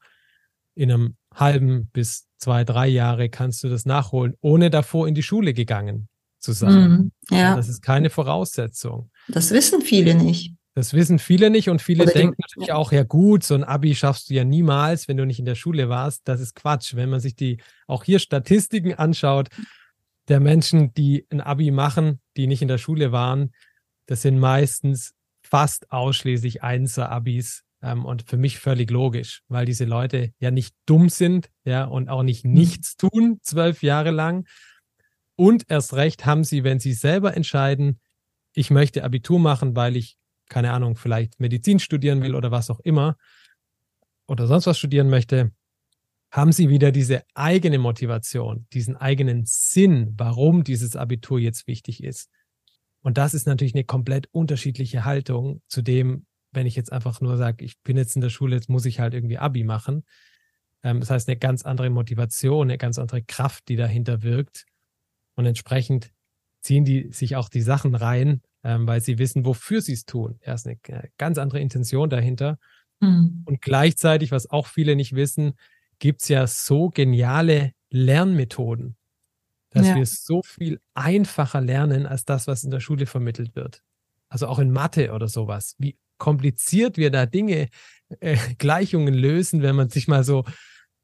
in 0.75 0.93
einem 0.93 1.17
halben 1.35 1.89
bis 1.93 2.27
zwei, 2.39 2.65
drei 2.65 2.87
Jahre 2.89 3.29
kannst 3.29 3.63
du 3.65 3.69
das 3.69 3.87
nachholen, 3.87 4.35
ohne 4.41 4.71
davor 4.71 5.09
in 5.09 5.15
die 5.15 5.23
Schule 5.23 5.55
gegangen 5.55 6.09
zu 6.39 6.53
sein. 6.53 6.91
Mhm, 6.91 7.13
ja. 7.31 7.57
Das 7.57 7.69
ist 7.69 7.83
keine 7.83 8.11
Voraussetzung. 8.11 9.11
Das 9.33 9.51
wissen 9.51 9.83
viele 9.83 10.15
nicht. 10.15 10.55
Das 10.75 10.95
wissen 10.95 11.19
viele 11.19 11.51
nicht 11.51 11.69
und 11.69 11.83
viele 11.83 12.05
Oder 12.05 12.13
denken 12.13 12.37
die, 12.39 12.43
natürlich 12.43 12.69
ja. 12.69 12.77
auch, 12.77 12.93
ja 12.93 13.03
gut, 13.03 13.43
so 13.43 13.55
ein 13.55 13.65
Abi 13.65 13.95
schaffst 13.95 14.31
du 14.31 14.35
ja 14.35 14.45
niemals, 14.45 15.09
wenn 15.09 15.17
du 15.17 15.27
nicht 15.27 15.41
in 15.41 15.45
der 15.45 15.57
Schule 15.57 15.89
warst. 15.89 16.23
Das 16.27 16.41
ist 16.41 16.55
Quatsch. 16.55 16.95
Wenn 16.95 17.11
man 17.11 17.21
sich 17.21 17.35
die 17.35 17.59
auch 17.87 18.05
hier 18.05 18.19
Statistiken 18.19 18.95
anschaut, 18.95 19.49
der 20.29 20.39
Menschen, 20.39 20.95
die 20.95 21.27
ein 21.31 21.41
Abi 21.41 21.73
machen, 21.73 22.21
die 22.37 22.47
nicht 22.47 22.63
in 22.63 22.69
der 22.69 22.79
Schule 22.79 23.11
waren, 23.11 23.51
das 24.07 24.23
sind 24.23 24.39
meistens 24.39 25.15
fast 25.43 25.91
ausschließlich 25.91 26.63
Einser-Abis. 26.63 27.65
Ähm, 27.83 28.05
und 28.05 28.29
für 28.29 28.37
mich 28.37 28.59
völlig 28.59 28.91
logisch, 28.91 29.43
weil 29.49 29.65
diese 29.65 29.87
Leute 29.87 30.33
ja 30.39 30.51
nicht 30.51 30.75
dumm 30.87 31.09
sind, 31.09 31.51
ja, 31.65 31.85
und 31.85 32.09
auch 32.09 32.23
nicht 32.23 32.45
mhm. 32.45 32.53
nichts 32.53 32.97
tun, 32.97 33.39
zwölf 33.43 33.83
Jahre 33.83 34.11
lang. 34.11 34.47
Und 35.35 35.65
erst 35.69 35.95
recht 35.95 36.27
haben 36.27 36.45
sie, 36.45 36.63
wenn 36.63 36.79
sie 36.79 36.93
selber 36.93 37.35
entscheiden, 37.35 37.99
ich 38.55 38.71
möchte 38.71 39.05
Abitur 39.05 39.39
machen, 39.39 39.77
weil 39.77 39.97
ich, 39.97 40.17
keine 40.49 40.73
Ahnung, 40.73 40.97
vielleicht 40.97 41.41
Medizin 41.41 41.79
studieren 41.79 42.23
will 42.23 42.35
oder 42.35 42.51
was 42.51 42.71
auch 42.71 42.81
immer, 42.81 43.17
oder 44.27 44.47
sonst 44.47 44.67
was 44.67 44.79
studieren 44.79 45.11
möchte, 45.11 45.53
haben 46.31 46.53
sie 46.53 46.69
wieder 46.69 46.93
diese 46.93 47.25
eigene 47.35 47.79
Motivation, 47.79 48.67
diesen 48.73 48.97
eigenen 48.97 49.45
Sinn, 49.47 50.15
warum 50.17 50.63
dieses 50.63 50.95
Abitur 50.95 51.41
jetzt 51.41 51.67
wichtig 51.67 52.05
ist. 52.05 52.31
Und 53.03 53.19
das 53.19 53.35
ist 53.35 53.47
natürlich 53.47 53.75
eine 53.75 53.85
komplett 53.85 54.29
unterschiedliche 54.31 55.05
Haltung 55.05 55.63
zu 55.67 55.83
dem, 55.83 56.27
wenn 56.53 56.67
ich 56.67 56.77
jetzt 56.77 56.93
einfach 56.93 57.21
nur 57.21 57.37
sage, 57.37 57.65
ich 57.65 57.81
bin 57.81 57.97
jetzt 57.97 58.15
in 58.15 58.23
der 58.23 58.31
Schule, 58.31 58.55
jetzt 58.55 58.69
muss 58.69 58.85
ich 58.85 59.01
halt 59.01 59.15
irgendwie 59.15 59.39
Abi 59.39 59.65
machen. 59.65 60.05
Ähm, 60.83 61.01
das 61.01 61.11
heißt, 61.11 61.29
eine 61.29 61.39
ganz 61.39 61.65
andere 61.65 61.91
Motivation, 61.91 62.69
eine 62.69 62.79
ganz 62.79 62.99
andere 62.99 63.23
Kraft, 63.23 63.69
die 63.69 63.77
dahinter 63.77 64.23
wirkt. 64.23 64.67
Und 65.37 65.47
entsprechend 65.47 66.13
ziehen 66.61 66.85
die 66.85 67.13
sich 67.13 67.37
auch 67.37 67.49
die 67.49 67.63
Sachen 67.63 67.95
rein, 67.95 68.43
ähm, 68.63 68.87
weil 68.87 69.01
sie 69.01 69.19
wissen, 69.19 69.45
wofür 69.45 69.81
sie 69.81 69.93
es 69.93 70.05
tun. 70.05 70.39
Er 70.41 70.55
ist 70.55 70.67
eine 70.67 70.79
ganz 71.19 71.39
andere 71.39 71.61
Intention 71.61 72.11
dahinter. 72.11 72.59
Mhm. 73.01 73.43
Und 73.47 73.63
gleichzeitig, 73.63 74.31
was 74.33 74.51
auch 74.51 74.67
viele 74.67 74.97
nicht 74.97 75.15
wissen, 75.15 75.55
gibt 75.99 76.23
es 76.23 76.29
ja 76.29 76.47
so 76.47 76.91
geniale 76.91 77.73
Lernmethoden, 77.91 78.97
dass 79.71 79.89
ja. 79.89 79.97
wir 79.97 80.07
so 80.07 80.43
viel 80.43 80.81
einfacher 80.95 81.61
lernen 81.61 82.07
als 82.07 82.25
das, 82.25 82.47
was 82.47 82.65
in 82.65 82.71
der 82.71 82.81
Schule 82.81 83.07
vermittelt 83.07 83.55
wird. 83.55 83.83
Also 84.29 84.47
auch 84.47 84.59
in 84.59 84.71
Mathe 84.71 85.13
oder 85.13 85.29
sowas. 85.29 85.75
Wie 85.79 85.97
kompliziert 86.19 86.97
wir 86.97 87.11
da 87.11 87.27
Dinge, 87.27 87.69
äh, 88.21 88.37
Gleichungen 88.59 89.15
lösen, 89.15 89.63
wenn 89.63 89.77
man 89.77 89.89
sich 89.89 90.09
mal 90.09 90.25
so 90.25 90.45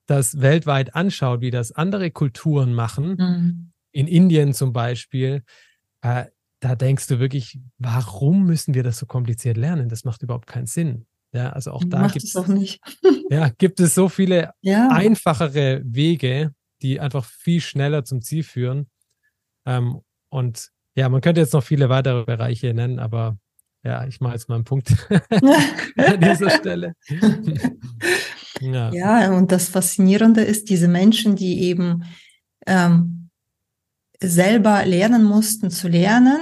das 0.06 0.40
weltweit 0.40 0.94
anschaut, 0.94 1.40
wie 1.40 1.50
das 1.50 1.72
andere 1.72 2.12
Kulturen 2.12 2.72
machen. 2.74 3.16
Mhm. 3.16 3.72
In 3.96 4.08
Indien 4.08 4.52
zum 4.52 4.74
Beispiel, 4.74 5.42
äh, 6.02 6.26
da 6.60 6.74
denkst 6.74 7.06
du 7.06 7.18
wirklich, 7.18 7.58
warum 7.78 8.44
müssen 8.44 8.74
wir 8.74 8.82
das 8.82 8.98
so 8.98 9.06
kompliziert 9.06 9.56
lernen? 9.56 9.88
Das 9.88 10.04
macht 10.04 10.22
überhaupt 10.22 10.46
keinen 10.46 10.66
Sinn. 10.66 11.06
Ja, 11.32 11.50
also 11.50 11.72
auch 11.72 11.82
da 11.86 12.06
gibt 12.08 12.24
es, 12.24 12.34
ja, 13.30 13.48
gibt 13.56 13.80
es 13.80 13.94
so 13.94 14.10
viele 14.10 14.52
ja. 14.60 14.88
einfachere 14.90 15.80
Wege, 15.84 16.52
die 16.82 17.00
einfach 17.00 17.24
viel 17.24 17.62
schneller 17.62 18.04
zum 18.04 18.20
Ziel 18.20 18.42
führen. 18.42 18.86
Ähm, 19.64 20.00
und 20.28 20.68
ja, 20.94 21.08
man 21.08 21.22
könnte 21.22 21.40
jetzt 21.40 21.54
noch 21.54 21.64
viele 21.64 21.88
weitere 21.88 22.24
Bereiche 22.24 22.74
nennen, 22.74 22.98
aber 22.98 23.38
ja, 23.82 24.06
ich 24.06 24.20
mache 24.20 24.34
jetzt 24.34 24.48
mal 24.50 24.56
einen 24.56 24.64
Punkt 24.64 24.94
an 25.96 26.20
dieser 26.20 26.50
Stelle. 26.50 26.92
ja. 28.60 28.92
ja, 28.92 29.32
und 29.32 29.52
das 29.52 29.70
Faszinierende 29.70 30.42
ist, 30.42 30.68
diese 30.68 30.88
Menschen, 30.88 31.36
die 31.36 31.62
eben 31.62 32.04
ähm, 32.66 33.25
selber 34.20 34.84
lernen 34.84 35.24
mussten 35.24 35.70
zu 35.70 35.88
lernen, 35.88 36.38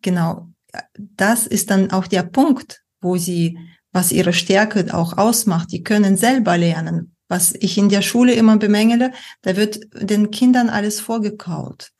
genau, 0.00 0.48
das 0.96 1.46
ist 1.46 1.70
dann 1.70 1.90
auch 1.90 2.06
der 2.06 2.22
Punkt, 2.22 2.82
wo 3.00 3.16
sie 3.16 3.58
was 3.92 4.10
ihre 4.10 4.32
Stärke 4.32 4.92
auch 4.92 5.16
ausmacht. 5.16 5.70
Die 5.70 5.84
können 5.84 6.16
selber 6.16 6.58
lernen. 6.58 7.14
Was 7.28 7.54
ich 7.54 7.78
in 7.78 7.88
der 7.88 8.02
Schule 8.02 8.34
immer 8.34 8.58
bemängele, 8.58 9.12
da 9.42 9.56
wird 9.56 9.80
den 9.94 10.30
Kindern 10.30 10.68
alles 10.68 11.00
vorgekaut. 11.00 11.90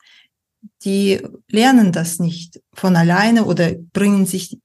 Die 0.83 1.21
lernen 1.47 1.91
das 1.91 2.19
nicht 2.19 2.61
von 2.73 2.95
alleine 2.95 3.45
oder 3.45 3.73
bringen 3.73 4.25
sich 4.25 4.59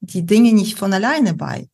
die 0.00 0.24
Dinge 0.24 0.52
nicht 0.52 0.78
von 0.78 0.92
alleine 0.92 1.34
bei. 1.34 1.68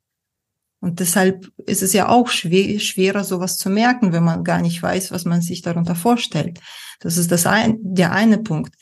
Und 0.83 0.99
deshalb 0.99 1.49
ist 1.65 1.81
es 1.81 1.93
ja 1.93 2.09
auch 2.09 2.29
schwer, 2.29 2.81
schwerer, 2.81 3.23
sowas 3.23 3.57
zu 3.57 3.71
merken, 3.71 4.13
wenn 4.13 4.25
man 4.25 4.43
gar 4.43 4.61
nicht 4.61 4.83
weiß, 4.83 5.13
was 5.13 5.25
man 5.25 5.41
sich 5.41 5.63
darunter 5.63 5.95
vorstellt. 5.95 6.59
Das 6.99 7.17
ist 7.17 7.31
das 7.31 7.47
ein, 7.47 7.79
der 7.81 8.11
eine 8.11 8.39
Punkt. 8.39 8.75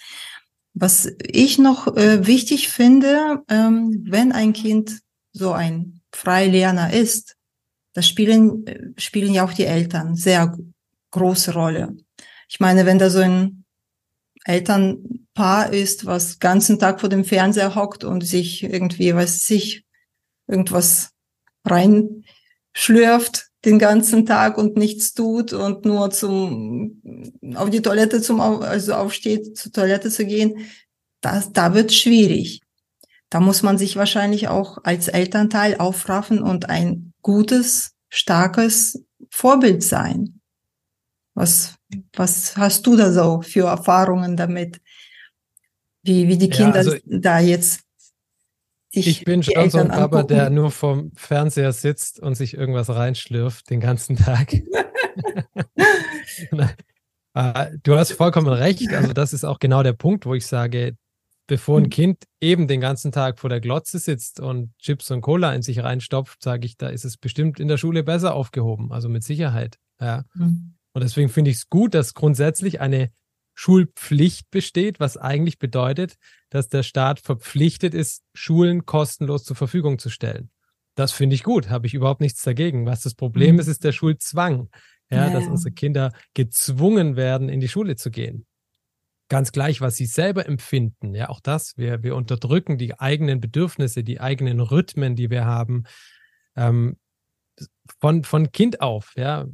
Was 0.72 1.12
ich 1.22 1.58
noch 1.58 1.94
äh, 1.98 2.26
wichtig 2.26 2.70
finde, 2.70 3.42
ähm, 3.48 4.02
wenn 4.08 4.32
ein 4.32 4.54
Kind 4.54 5.00
so 5.32 5.52
ein 5.52 6.00
Freilerner 6.10 6.90
ist, 6.90 7.36
da 7.92 8.00
spielen, 8.00 8.94
spielen 8.96 9.34
ja 9.34 9.44
auch 9.44 9.52
die 9.52 9.66
Eltern 9.66 10.16
sehr 10.16 10.56
große 11.10 11.52
Rolle. 11.52 11.94
Ich 12.48 12.60
meine, 12.60 12.86
wenn 12.86 12.98
da 12.98 13.10
so 13.10 13.18
ein 13.18 13.64
Elternpaar 14.44 15.70
ist, 15.74 16.06
was 16.06 16.38
ganzen 16.38 16.78
Tag 16.78 16.98
vor 17.00 17.10
dem 17.10 17.26
Fernseher 17.26 17.74
hockt 17.74 18.04
und 18.04 18.26
sich 18.26 18.62
irgendwie, 18.62 19.14
weiß 19.14 19.44
sich, 19.44 19.84
irgendwas 20.46 21.10
reinschlürft 21.64 23.50
den 23.64 23.78
ganzen 23.78 24.24
Tag 24.24 24.56
und 24.56 24.76
nichts 24.76 25.12
tut 25.12 25.52
und 25.52 25.84
nur 25.84 26.10
zum 26.10 27.02
auf 27.54 27.68
die 27.70 27.82
Toilette 27.82 28.22
zum 28.22 28.40
also 28.40 28.94
aufsteht 28.94 29.56
zur 29.56 29.72
Toilette 29.72 30.10
zu 30.10 30.24
gehen, 30.24 30.66
das 31.20 31.52
da 31.52 31.74
wird 31.74 31.92
schwierig. 31.92 32.62
Da 33.28 33.38
muss 33.38 33.62
man 33.62 33.78
sich 33.78 33.96
wahrscheinlich 33.96 34.48
auch 34.48 34.78
als 34.82 35.08
Elternteil 35.08 35.76
aufraffen 35.76 36.42
und 36.42 36.68
ein 36.68 37.12
gutes, 37.22 37.92
starkes 38.08 39.04
Vorbild 39.30 39.84
sein. 39.84 40.40
Was, 41.34 41.76
was 42.14 42.56
hast 42.56 42.86
du 42.86 42.96
da 42.96 43.12
so 43.12 43.42
für 43.42 43.66
Erfahrungen 43.66 44.36
damit? 44.36 44.80
Wie, 46.02 46.28
wie 46.28 46.38
die 46.38 46.50
Kinder 46.50 46.82
ja, 46.82 46.90
also 46.92 46.96
da 47.04 47.38
jetzt 47.38 47.82
ich 48.92 49.24
bin 49.24 49.42
schon 49.42 49.70
so 49.70 49.78
ein 49.78 49.88
Papa, 49.88 50.22
der 50.22 50.50
nur 50.50 50.70
vorm 50.70 51.12
Fernseher 51.14 51.72
sitzt 51.72 52.20
und 52.20 52.34
sich 52.34 52.54
irgendwas 52.54 52.88
reinschlürft 52.88 53.70
den 53.70 53.80
ganzen 53.80 54.16
Tag. 54.16 54.54
Äh, 57.32 57.78
du 57.84 57.96
hast 57.96 58.12
vollkommen 58.12 58.48
recht. 58.48 58.92
Also, 58.92 59.12
das 59.12 59.32
ist 59.32 59.44
auch 59.44 59.60
genau 59.60 59.84
der 59.84 59.92
Punkt, 59.92 60.26
wo 60.26 60.34
ich 60.34 60.46
sage, 60.46 60.96
bevor 61.46 61.78
ein 61.78 61.84
hm. 61.84 61.90
Kind 61.90 62.24
eben 62.40 62.68
den 62.68 62.80
ganzen 62.80 63.12
Tag 63.12 63.38
vor 63.38 63.50
der 63.50 63.60
Glotze 63.60 63.98
sitzt 63.98 64.40
und 64.40 64.76
Chips 64.78 65.10
und 65.10 65.20
Cola 65.20 65.54
in 65.54 65.62
sich 65.62 65.82
reinstopft, 65.82 66.42
sage 66.42 66.66
ich, 66.66 66.76
da 66.76 66.88
ist 66.88 67.04
es 67.04 67.16
bestimmt 67.16 67.60
in 67.60 67.68
der 67.68 67.76
Schule 67.76 68.02
besser 68.02 68.34
aufgehoben, 68.34 68.92
also 68.92 69.08
mit 69.08 69.22
Sicherheit. 69.22 69.78
Ja. 70.00 70.24
Mhm. 70.34 70.74
Und 70.92 71.04
deswegen 71.04 71.28
finde 71.28 71.50
ich 71.50 71.58
es 71.58 71.68
gut, 71.68 71.94
dass 71.94 72.14
grundsätzlich 72.14 72.80
eine 72.80 73.10
Schulpflicht 73.54 74.50
besteht, 74.50 75.00
was 75.00 75.16
eigentlich 75.16 75.58
bedeutet, 75.58 76.16
dass 76.48 76.68
der 76.68 76.82
Staat 76.82 77.20
verpflichtet 77.20 77.94
ist, 77.94 78.22
Schulen 78.34 78.86
kostenlos 78.86 79.44
zur 79.44 79.56
Verfügung 79.56 79.98
zu 79.98 80.08
stellen. 80.10 80.50
Das 80.94 81.12
finde 81.12 81.34
ich 81.34 81.42
gut, 81.42 81.70
habe 81.70 81.86
ich 81.86 81.94
überhaupt 81.94 82.20
nichts 82.20 82.42
dagegen. 82.42 82.86
Was 82.86 83.02
das 83.02 83.14
Problem 83.14 83.54
mhm. 83.54 83.60
ist, 83.60 83.68
ist 83.68 83.84
der 83.84 83.92
Schulzwang. 83.92 84.68
Ja, 85.12 85.26
ja, 85.26 85.32
dass 85.32 85.48
unsere 85.48 85.72
Kinder 85.72 86.12
gezwungen 86.34 87.16
werden, 87.16 87.48
in 87.48 87.58
die 87.58 87.68
Schule 87.68 87.96
zu 87.96 88.10
gehen 88.10 88.46
ganz 89.30 89.52
gleich, 89.52 89.80
was 89.80 89.96
sie 89.96 90.04
selber 90.04 90.44
empfinden. 90.44 91.14
Ja, 91.14 91.30
auch 91.30 91.40
das, 91.40 91.78
wir, 91.78 92.02
wir 92.02 92.16
unterdrücken 92.16 92.76
die 92.76 92.98
eigenen 92.98 93.40
Bedürfnisse, 93.40 94.04
die 94.04 94.20
eigenen 94.20 94.60
Rhythmen, 94.60 95.16
die 95.16 95.30
wir 95.30 95.46
haben, 95.46 95.84
ähm, 96.56 96.98
von, 98.00 98.24
von 98.24 98.52
Kind 98.52 98.82
auf. 98.82 99.14
Ja, 99.16 99.46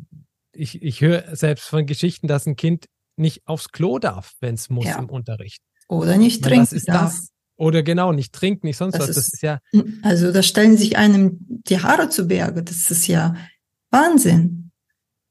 ich, 0.53 0.83
ich 0.83 1.01
höre 1.03 1.37
selbst 1.37 1.69
von 1.69 1.87
Geschichten, 1.87 2.27
dass 2.27 2.47
ein 2.47 2.57
Kind 2.57 2.89
nicht 3.17 3.47
aufs 3.47 3.69
Klo 3.71 3.99
darf, 3.99 4.35
wenn 4.41 4.55
es 4.55 4.71
muss 4.71 4.87
ja. 4.87 4.99
im 4.99 5.09
Unterricht. 5.09 5.63
Oder 5.89 6.17
nicht 6.17 6.43
trinken 6.43 6.63
was 6.63 6.73
ist 6.73 6.89
darf. 6.89 7.15
Das? 7.15 7.31
Oder 7.57 7.83
genau, 7.83 8.13
nicht 8.13 8.35
trinken, 8.35 8.67
nicht 8.67 8.77
sonst 8.77 8.95
das 8.95 9.03
was. 9.03 9.09
Ist, 9.11 9.17
das 9.17 9.29
ist 9.35 9.43
ja. 9.43 9.61
Also 10.03 10.33
da 10.33 10.43
stellen 10.43 10.77
sich 10.77 10.97
einem 10.97 11.39
die 11.41 11.81
Haare 11.81 12.09
zu 12.09 12.29
Berge. 12.29 12.63
Das 12.63 12.91
ist 12.91 13.07
ja 13.07 13.35
Wahnsinn. 13.91 14.71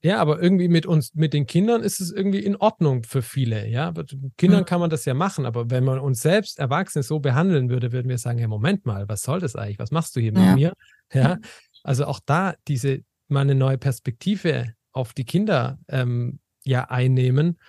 Ja, 0.02 0.20
aber 0.20 0.40
irgendwie 0.40 0.68
mit 0.68 0.86
uns, 0.86 1.16
mit 1.16 1.34
den 1.34 1.48
Kindern 1.48 1.82
ist 1.82 2.00
es 2.00 2.12
irgendwie 2.12 2.40
in 2.40 2.56
Ordnung 2.56 3.04
für 3.04 3.24
viele. 3.24 3.68
Ja, 3.68 3.92
mit 3.92 4.16
Kindern 4.38 4.62
mhm. 4.62 4.66
kann 4.66 4.80
man 4.80 4.92
das 4.92 5.06
ja 5.06 5.16
machen, 5.16 5.48
aber 5.48 5.72
wenn 5.72 5.84
man 5.84 6.00
uns 6.00 6.22
selbst 6.22 6.60
Erwachsene 6.60 7.02
so 7.02 7.20
behandeln 7.20 7.70
würde, 7.70 7.92
würden 7.92 8.08
wir 8.08 8.20
sagen: 8.20 8.38
Ja, 8.38 8.48
Moment 8.48 8.86
mal, 8.86 9.10
was 9.10 9.24
soll 9.24 9.40
das 9.40 9.56
eigentlich? 9.56 9.80
Was 9.80 9.92
machst 9.92 10.16
du 10.16 10.20
hier 10.20 10.32
ja. 10.34 10.40
mit 10.40 10.56
mir? 10.56 10.74
Ja, 11.12 11.38
also 11.84 12.06
auch 12.06 12.20
da 12.24 12.56
diese 12.68 13.00
mal 13.28 13.42
eine 13.42 13.56
neue 13.56 13.78
Perspektive 13.78 14.74
auf 14.92 15.14
die 15.14 15.26
Kinder 15.26 15.80
ähm, 15.88 16.40
ja 16.66 16.90
einnehmen. 16.90 17.60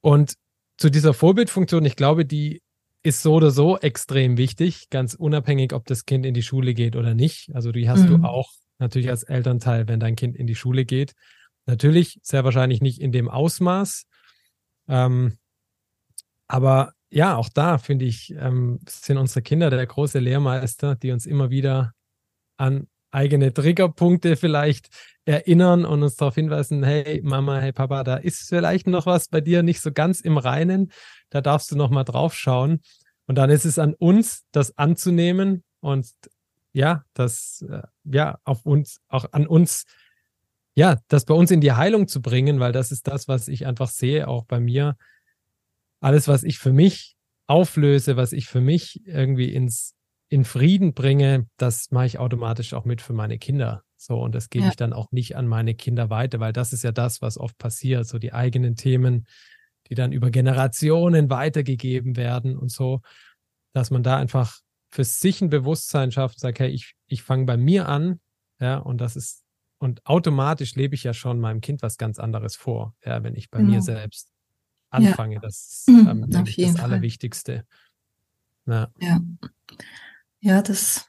Und 0.00 0.34
zu 0.76 0.90
dieser 0.90 1.14
Vorbildfunktion, 1.14 1.84
ich 1.84 1.96
glaube, 1.96 2.24
die 2.24 2.62
ist 3.02 3.22
so 3.22 3.34
oder 3.34 3.50
so 3.50 3.78
extrem 3.78 4.36
wichtig, 4.36 4.90
ganz 4.90 5.14
unabhängig, 5.14 5.72
ob 5.72 5.86
das 5.86 6.04
Kind 6.04 6.26
in 6.26 6.34
die 6.34 6.42
Schule 6.42 6.74
geht 6.74 6.96
oder 6.96 7.14
nicht. 7.14 7.54
Also 7.54 7.72
die 7.72 7.88
hast 7.88 8.02
mhm. 8.02 8.22
du 8.22 8.28
auch 8.28 8.50
natürlich 8.78 9.08
als 9.08 9.22
Elternteil, 9.22 9.88
wenn 9.88 10.00
dein 10.00 10.16
Kind 10.16 10.36
in 10.36 10.46
die 10.46 10.54
Schule 10.54 10.84
geht. 10.84 11.14
Natürlich 11.66 12.18
sehr 12.22 12.44
wahrscheinlich 12.44 12.80
nicht 12.80 13.00
in 13.00 13.12
dem 13.12 13.28
Ausmaß. 13.28 14.06
Ähm, 14.88 15.38
aber 16.46 16.92
ja, 17.10 17.36
auch 17.36 17.48
da 17.48 17.78
finde 17.78 18.04
ich, 18.04 18.34
ähm, 18.36 18.80
sind 18.88 19.18
unsere 19.18 19.42
Kinder 19.42 19.70
der 19.70 19.86
große 19.86 20.18
Lehrmeister, 20.18 20.96
die 20.96 21.10
uns 21.10 21.26
immer 21.26 21.50
wieder 21.50 21.92
an 22.56 22.88
eigene 23.10 23.52
Triggerpunkte 23.52 24.36
vielleicht 24.36 24.88
erinnern 25.24 25.84
und 25.84 26.02
uns 26.02 26.16
darauf 26.16 26.34
hinweisen, 26.34 26.82
hey 26.82 27.20
Mama, 27.22 27.58
hey 27.58 27.72
Papa, 27.72 28.04
da 28.04 28.16
ist 28.16 28.48
vielleicht 28.48 28.86
noch 28.86 29.06
was 29.06 29.28
bei 29.28 29.40
dir 29.40 29.62
nicht 29.62 29.80
so 29.80 29.92
ganz 29.92 30.20
im 30.20 30.38
Reinen, 30.38 30.92
da 31.30 31.40
darfst 31.40 31.70
du 31.70 31.76
noch 31.76 31.90
mal 31.90 32.04
drauf 32.04 32.34
schauen. 32.34 32.80
Und 33.26 33.36
dann 33.36 33.50
ist 33.50 33.64
es 33.64 33.78
an 33.78 33.94
uns, 33.94 34.44
das 34.50 34.76
anzunehmen 34.76 35.62
und 35.80 36.08
ja, 36.72 37.04
das 37.14 37.64
äh, 37.68 37.82
ja 38.04 38.38
auf 38.44 38.66
uns, 38.66 39.00
auch 39.08 39.26
an 39.32 39.46
uns 39.46 39.84
ja, 40.74 40.98
das 41.08 41.24
bei 41.24 41.34
uns 41.34 41.50
in 41.50 41.60
die 41.60 41.72
Heilung 41.72 42.08
zu 42.08 42.22
bringen, 42.22 42.60
weil 42.60 42.72
das 42.72 42.92
ist 42.92 43.06
das, 43.06 43.28
was 43.28 43.48
ich 43.48 43.66
einfach 43.66 43.88
sehe, 43.88 44.28
auch 44.28 44.44
bei 44.44 44.60
mir. 44.60 44.96
Alles, 46.00 46.28
was 46.28 46.42
ich 46.42 46.58
für 46.58 46.72
mich 46.72 47.16
auflöse, 47.46 48.16
was 48.16 48.32
ich 48.32 48.46
für 48.46 48.60
mich 48.60 49.04
irgendwie 49.04 49.52
ins, 49.52 49.94
in 50.30 50.44
Frieden 50.44 50.94
bringe, 50.94 51.48
das 51.56 51.90
mache 51.90 52.06
ich 52.06 52.18
automatisch 52.18 52.72
auch 52.72 52.84
mit 52.84 53.02
für 53.02 53.12
meine 53.12 53.36
Kinder. 53.36 53.82
So, 53.96 54.18
und 54.22 54.34
das 54.34 54.48
gebe 54.48 54.64
ja. 54.64 54.70
ich 54.70 54.76
dann 54.76 54.92
auch 54.92 55.10
nicht 55.10 55.36
an 55.36 55.46
meine 55.46 55.74
Kinder 55.74 56.08
weiter, 56.08 56.40
weil 56.40 56.52
das 56.52 56.72
ist 56.72 56.84
ja 56.84 56.92
das, 56.92 57.20
was 57.20 57.36
oft 57.36 57.58
passiert, 57.58 58.06
so 58.06 58.18
die 58.18 58.32
eigenen 58.32 58.76
Themen, 58.76 59.26
die 59.88 59.94
dann 59.94 60.12
über 60.12 60.30
Generationen 60.30 61.30
weitergegeben 61.30 62.16
werden 62.16 62.56
und 62.56 62.70
so, 62.70 63.00
dass 63.72 63.90
man 63.90 64.04
da 64.04 64.16
einfach 64.16 64.60
für 64.88 65.04
sich 65.04 65.42
ein 65.42 65.50
Bewusstsein 65.50 66.12
schafft 66.12 66.36
und 66.36 66.40
sagt, 66.40 66.60
hey, 66.60 66.70
ich, 66.70 66.94
ich 67.06 67.22
fange 67.22 67.44
bei 67.44 67.56
mir 67.56 67.88
an, 67.88 68.20
ja, 68.60 68.78
und 68.78 69.00
das 69.00 69.16
ist 69.16 69.44
und 69.78 70.04
automatisch 70.04 70.74
lebe 70.74 70.94
ich 70.94 71.04
ja 71.04 71.14
schon 71.14 71.40
meinem 71.40 71.62
Kind 71.62 71.82
was 71.82 71.96
ganz 71.96 72.18
anderes 72.18 72.54
vor, 72.54 72.94
ja, 73.04 73.24
wenn 73.24 73.34
ich 73.34 73.50
bei 73.50 73.58
genau. 73.58 73.72
mir 73.72 73.82
selbst 73.82 74.30
anfange. 74.90 75.36
Ja. 75.36 75.40
Das 75.40 75.56
ist 75.56 75.88
ähm, 75.88 76.26
das 76.28 76.50
Fall. 76.50 76.80
Allerwichtigste. 76.80 77.64
Ja. 78.66 78.88
ja. 79.00 79.20
Ja, 80.40 80.62
das, 80.62 81.06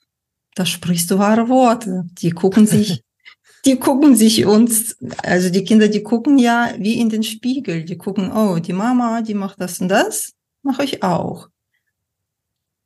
da 0.56 0.66
sprichst 0.66 1.10
du 1.10 1.18
wahre 1.18 1.48
Worte. 1.50 2.06
Die 2.22 2.32
gucken 2.32 2.68
sich, 2.68 3.04
die 3.66 3.78
gucken 3.78 4.16
sich 4.16 4.46
uns, 4.46 4.98
also 5.24 5.50
die 5.50 5.64
Kinder, 5.64 5.88
die 5.88 6.04
gucken 6.04 6.38
ja 6.38 6.74
wie 6.78 7.00
in 7.00 7.10
den 7.10 7.24
Spiegel. 7.24 7.84
Die 7.84 7.98
gucken, 7.98 8.32
oh, 8.32 8.60
die 8.60 8.74
Mama, 8.74 9.22
die 9.22 9.34
macht 9.34 9.62
das 9.62 9.80
und 9.80 9.90
das, 9.90 10.34
mache 10.62 10.84
ich 10.84 11.04
auch. 11.04 11.48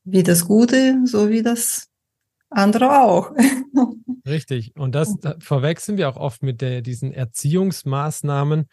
Wie 0.04 0.24
das 0.24 0.46
Gute, 0.46 1.02
so 1.06 1.30
wie 1.30 1.42
das 1.42 1.88
andere 2.50 3.02
auch. 3.02 3.32
Richtig. 4.26 4.76
Und 4.76 4.94
das, 4.94 5.18
das 5.20 5.36
verwechseln 5.40 5.98
wir 5.98 6.10
auch 6.10 6.18
oft 6.18 6.44
mit 6.44 6.62
der, 6.62 6.82
diesen 6.82 7.12
Erziehungsmaßnahmen, 7.12 8.68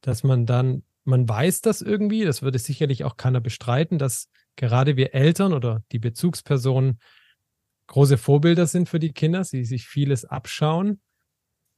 dass 0.00 0.22
man 0.22 0.46
dann, 0.46 0.82
man 1.04 1.28
weiß 1.28 1.60
das 1.60 1.82
irgendwie, 1.82 2.24
das 2.24 2.42
würde 2.42 2.58
sicherlich 2.58 3.04
auch 3.04 3.16
keiner 3.16 3.40
bestreiten, 3.40 3.98
dass 3.98 4.28
gerade 4.58 4.96
wir 4.96 5.14
Eltern 5.14 5.54
oder 5.54 5.82
die 5.92 5.98
Bezugspersonen 5.98 7.00
große 7.86 8.18
Vorbilder 8.18 8.66
sind 8.66 8.88
für 8.88 8.98
die 8.98 9.12
Kinder, 9.12 9.44
sie 9.44 9.64
sich 9.64 9.86
vieles 9.86 10.24
abschauen. 10.26 11.00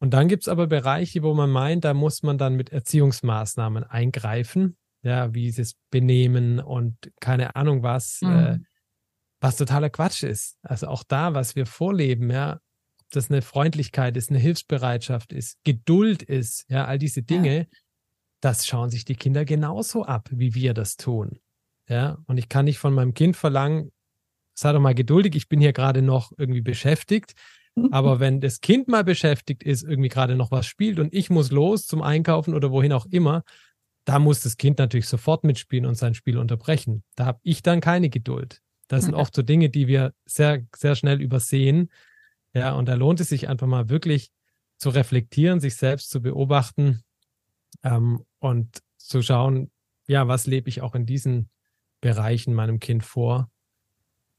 Und 0.01 0.15
dann 0.15 0.29
gibt 0.29 0.45
es 0.45 0.49
aber 0.49 0.67
Bereiche, 0.67 1.23
wo 1.23 1.35
man 1.35 1.51
meint, 1.51 1.85
da 1.85 1.95
muss 1.95 2.23
man 2.23 2.39
dann 2.39 2.57
mit 2.57 2.71
Erziehungsmaßnahmen 2.71 3.85
eingreifen, 3.85 4.77
ja, 5.03 5.33
wie 5.35 5.51
sie 5.51 5.63
es 5.63 5.75
benehmen 5.91 6.59
und 6.59 6.97
keine 7.21 7.55
Ahnung 7.55 7.83
was. 7.83 8.21
Mhm. 8.23 8.31
Äh, 8.31 8.59
was 9.41 9.57
totaler 9.57 9.91
Quatsch 9.91 10.23
ist. 10.23 10.59
Also 10.63 10.89
auch 10.89 11.03
da, 11.03 11.35
was 11.35 11.57
wir 11.57 11.67
vorleben, 11.67 12.31
ja, 12.31 12.61
ob 13.01 13.11
das 13.11 13.31
eine 13.31 13.43
Freundlichkeit 13.43 14.17
ist, 14.17 14.31
eine 14.31 14.39
Hilfsbereitschaft 14.39 15.33
ist, 15.33 15.59
Geduld 15.65 16.23
ist, 16.23 16.67
ja, 16.69 16.85
all 16.85 16.99
diese 16.99 17.23
Dinge, 17.23 17.59
ja. 17.59 17.65
das 18.41 18.67
schauen 18.67 18.91
sich 18.91 19.05
die 19.05 19.17
Kinder 19.17 19.45
genauso 19.45 20.05
ab, 20.05 20.29
wie 20.31 20.55
wir 20.55 20.75
das 20.75 20.97
tun. 20.97 21.41
Ja, 21.91 22.19
und 22.27 22.39
ich 22.39 22.49
kann 22.49 22.67
nicht 22.67 22.79
von 22.79 22.95
meinem 22.95 23.15
Kind 23.15 23.37
verlangen, 23.37 23.91
sei 24.55 24.73
doch 24.73 24.81
mal 24.81 24.95
geduldig, 24.95 25.35
ich 25.35 25.49
bin 25.49 25.61
hier 25.61 25.73
gerade 25.73 26.03
noch 26.03 26.33
irgendwie 26.39 26.61
beschäftigt. 26.61 27.35
Aber 27.91 28.21
wenn 28.21 28.41
das 28.41 28.61
Kind 28.61 28.87
mal 28.87 29.03
beschäftigt 29.03 29.65
ist, 29.65 29.83
irgendwie 29.83 30.09
gerade 30.09 30.37
noch 30.37 30.53
was 30.53 30.67
spielt 30.67 31.01
und 31.01 31.13
ich 31.13 31.31
muss 31.31 31.51
los 31.51 31.87
zum 31.87 32.01
Einkaufen 32.01 32.55
oder 32.55 32.71
wohin 32.71 32.93
auch 32.93 33.07
immer, 33.07 33.43
da 34.05 34.21
muss 34.21 34.41
das 34.41 34.57
Kind 34.57 34.79
natürlich 34.79 35.09
sofort 35.09 35.43
mitspielen 35.43 35.85
und 35.85 35.97
sein 35.97 36.15
Spiel 36.15 36.39
unterbrechen. 36.39 37.03
Da 37.17 37.27
habe 37.27 37.41
ich 37.43 37.63
dann 37.63 37.81
keine 37.81 38.09
Geduld. 38.09 38.63
Das 38.87 39.05
sind 39.05 39.15
oft 39.15 39.35
so 39.35 39.43
Dinge, 39.43 39.69
die 39.69 39.87
wir 39.87 40.15
sehr, 40.25 40.67
sehr 40.75 40.95
schnell 40.95 41.21
übersehen. 41.21 41.91
Ja, 42.55 42.73
und 42.75 42.87
da 42.89 42.95
lohnt 42.95 43.21
es 43.21 43.29
sich 43.29 43.49
einfach 43.49 43.67
mal 43.67 43.89
wirklich 43.89 44.31
zu 44.79 44.91
reflektieren, 44.91 45.61
sich 45.61 45.77
selbst 45.77 46.11
zu 46.11 46.23
beobachten 46.23 47.03
ähm, 47.83 48.25
und 48.39 48.83
zu 48.97 49.23
schauen, 49.23 49.71
ja, 50.09 50.29
was 50.29 50.47
lebe 50.47 50.69
ich 50.69 50.83
auch 50.83 50.95
in 50.95 51.07
diesen 51.07 51.51
Bereichen 52.01 52.55
meinem 52.55 52.81
Kind 52.81 53.05
vor? 53.05 53.51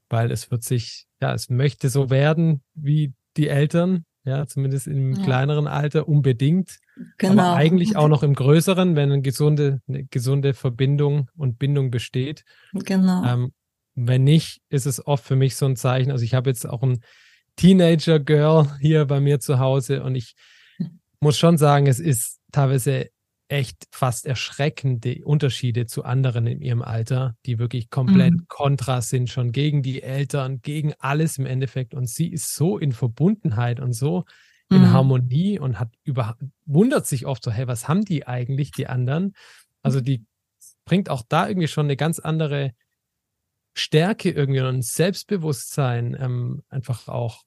Weil 0.09 0.31
es 0.31 0.51
wird 0.51 0.63
sich, 0.63 1.05
ja, 1.21 1.33
es 1.33 1.49
möchte 1.49 1.89
so 1.89 2.09
werden 2.09 2.63
wie 2.73 3.13
die 3.37 3.47
Eltern, 3.47 4.05
ja, 4.23 4.45
zumindest 4.45 4.87
im 4.87 5.13
ja. 5.13 5.23
kleineren 5.23 5.67
Alter 5.67 6.07
unbedingt. 6.07 6.79
Genau. 7.17 7.41
Aber 7.41 7.55
eigentlich 7.55 7.95
auch 7.95 8.07
noch 8.07 8.23
im 8.23 8.33
größeren, 8.33 8.95
wenn 8.95 9.11
eine 9.11 9.21
gesunde, 9.21 9.81
eine 9.87 10.05
gesunde 10.05 10.53
Verbindung 10.53 11.29
und 11.35 11.57
Bindung 11.57 11.91
besteht. 11.91 12.43
Genau. 12.73 13.23
Ähm, 13.25 13.53
wenn 13.95 14.23
nicht, 14.23 14.61
ist 14.69 14.85
es 14.85 15.05
oft 15.05 15.23
für 15.23 15.35
mich 15.35 15.55
so 15.55 15.65
ein 15.65 15.75
Zeichen. 15.75 16.11
Also 16.11 16.23
ich 16.23 16.33
habe 16.33 16.49
jetzt 16.49 16.67
auch 16.67 16.83
ein 16.83 17.01
Teenager-Girl 17.55 18.77
hier 18.79 19.05
bei 19.05 19.19
mir 19.19 19.39
zu 19.39 19.59
Hause 19.59 20.03
und 20.03 20.15
ich 20.15 20.35
muss 21.19 21.37
schon 21.37 21.57
sagen, 21.57 21.87
es 21.87 21.99
ist 21.99 22.39
teilweise 22.51 23.09
echt 23.51 23.85
fast 23.91 24.25
erschreckende 24.25 25.25
Unterschiede 25.25 25.85
zu 25.85 26.05
anderen 26.05 26.47
in 26.47 26.61
ihrem 26.61 26.81
Alter, 26.81 27.35
die 27.45 27.59
wirklich 27.59 27.89
komplett 27.89 28.33
mhm. 28.33 28.45
kontra 28.47 29.01
sind, 29.01 29.29
schon 29.29 29.51
gegen 29.51 29.83
die 29.83 30.01
Eltern, 30.01 30.61
gegen 30.61 30.93
alles 30.99 31.37
im 31.37 31.45
Endeffekt. 31.45 31.93
Und 31.93 32.07
sie 32.09 32.31
ist 32.31 32.55
so 32.55 32.77
in 32.77 32.93
Verbundenheit 32.93 33.81
und 33.81 33.91
so 33.91 34.23
in 34.69 34.79
mhm. 34.79 34.93
Harmonie 34.93 35.59
und 35.59 35.79
hat 35.79 35.89
über, 36.05 36.37
wundert 36.65 37.05
sich 37.05 37.25
oft 37.25 37.43
so, 37.43 37.51
hey, 37.51 37.67
was 37.67 37.89
haben 37.89 38.05
die 38.05 38.25
eigentlich, 38.25 38.71
die 38.71 38.87
anderen? 38.87 39.33
Also 39.81 39.99
die 39.99 40.25
bringt 40.85 41.09
auch 41.09 41.23
da 41.27 41.47
irgendwie 41.47 41.67
schon 41.67 41.87
eine 41.87 41.97
ganz 41.97 42.19
andere 42.19 42.71
Stärke 43.73 44.31
irgendwie 44.31 44.61
und 44.61 44.85
Selbstbewusstsein 44.85 46.15
ähm, 46.17 46.63
einfach 46.69 47.09
auch 47.09 47.43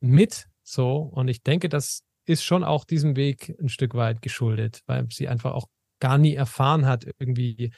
mit. 0.00 0.48
So. 0.62 0.98
Und 0.98 1.28
ich 1.28 1.42
denke, 1.42 1.70
das 1.70 2.02
ist 2.26 2.44
schon 2.44 2.64
auch 2.64 2.84
diesem 2.84 3.16
Weg 3.16 3.54
ein 3.60 3.68
Stück 3.68 3.94
weit 3.94 4.20
geschuldet, 4.20 4.82
weil 4.86 5.06
sie 5.10 5.28
einfach 5.28 5.54
auch 5.54 5.68
gar 6.00 6.18
nie 6.18 6.34
erfahren 6.34 6.86
hat, 6.86 7.06
irgendwie 7.18 7.72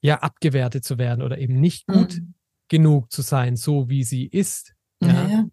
ja 0.00 0.20
abgewertet 0.20 0.84
zu 0.84 0.98
werden 0.98 1.22
oder 1.22 1.38
eben 1.38 1.60
nicht 1.60 1.86
gut 1.86 2.14
mhm. 2.14 2.34
genug 2.68 3.10
zu 3.10 3.22
sein, 3.22 3.56
so 3.56 3.88
wie 3.88 4.04
sie 4.04 4.26
ist. 4.26 4.74
Ja, 5.00 5.08
ja. 5.08 5.28
ja. 5.28 5.44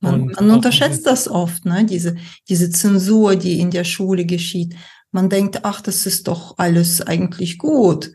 Man, 0.00 0.26
man 0.26 0.50
unterschätzt 0.50 1.06
das 1.06 1.28
oft, 1.28 1.64
ne? 1.64 1.84
diese, 1.84 2.16
diese 2.48 2.70
Zensur, 2.70 3.36
die 3.36 3.60
in 3.60 3.70
der 3.70 3.84
Schule 3.84 4.26
geschieht. 4.26 4.74
Man 5.12 5.28
denkt, 5.28 5.64
ach, 5.64 5.80
das 5.80 6.06
ist 6.06 6.26
doch 6.26 6.58
alles 6.58 7.00
eigentlich 7.00 7.56
gut. 7.58 8.12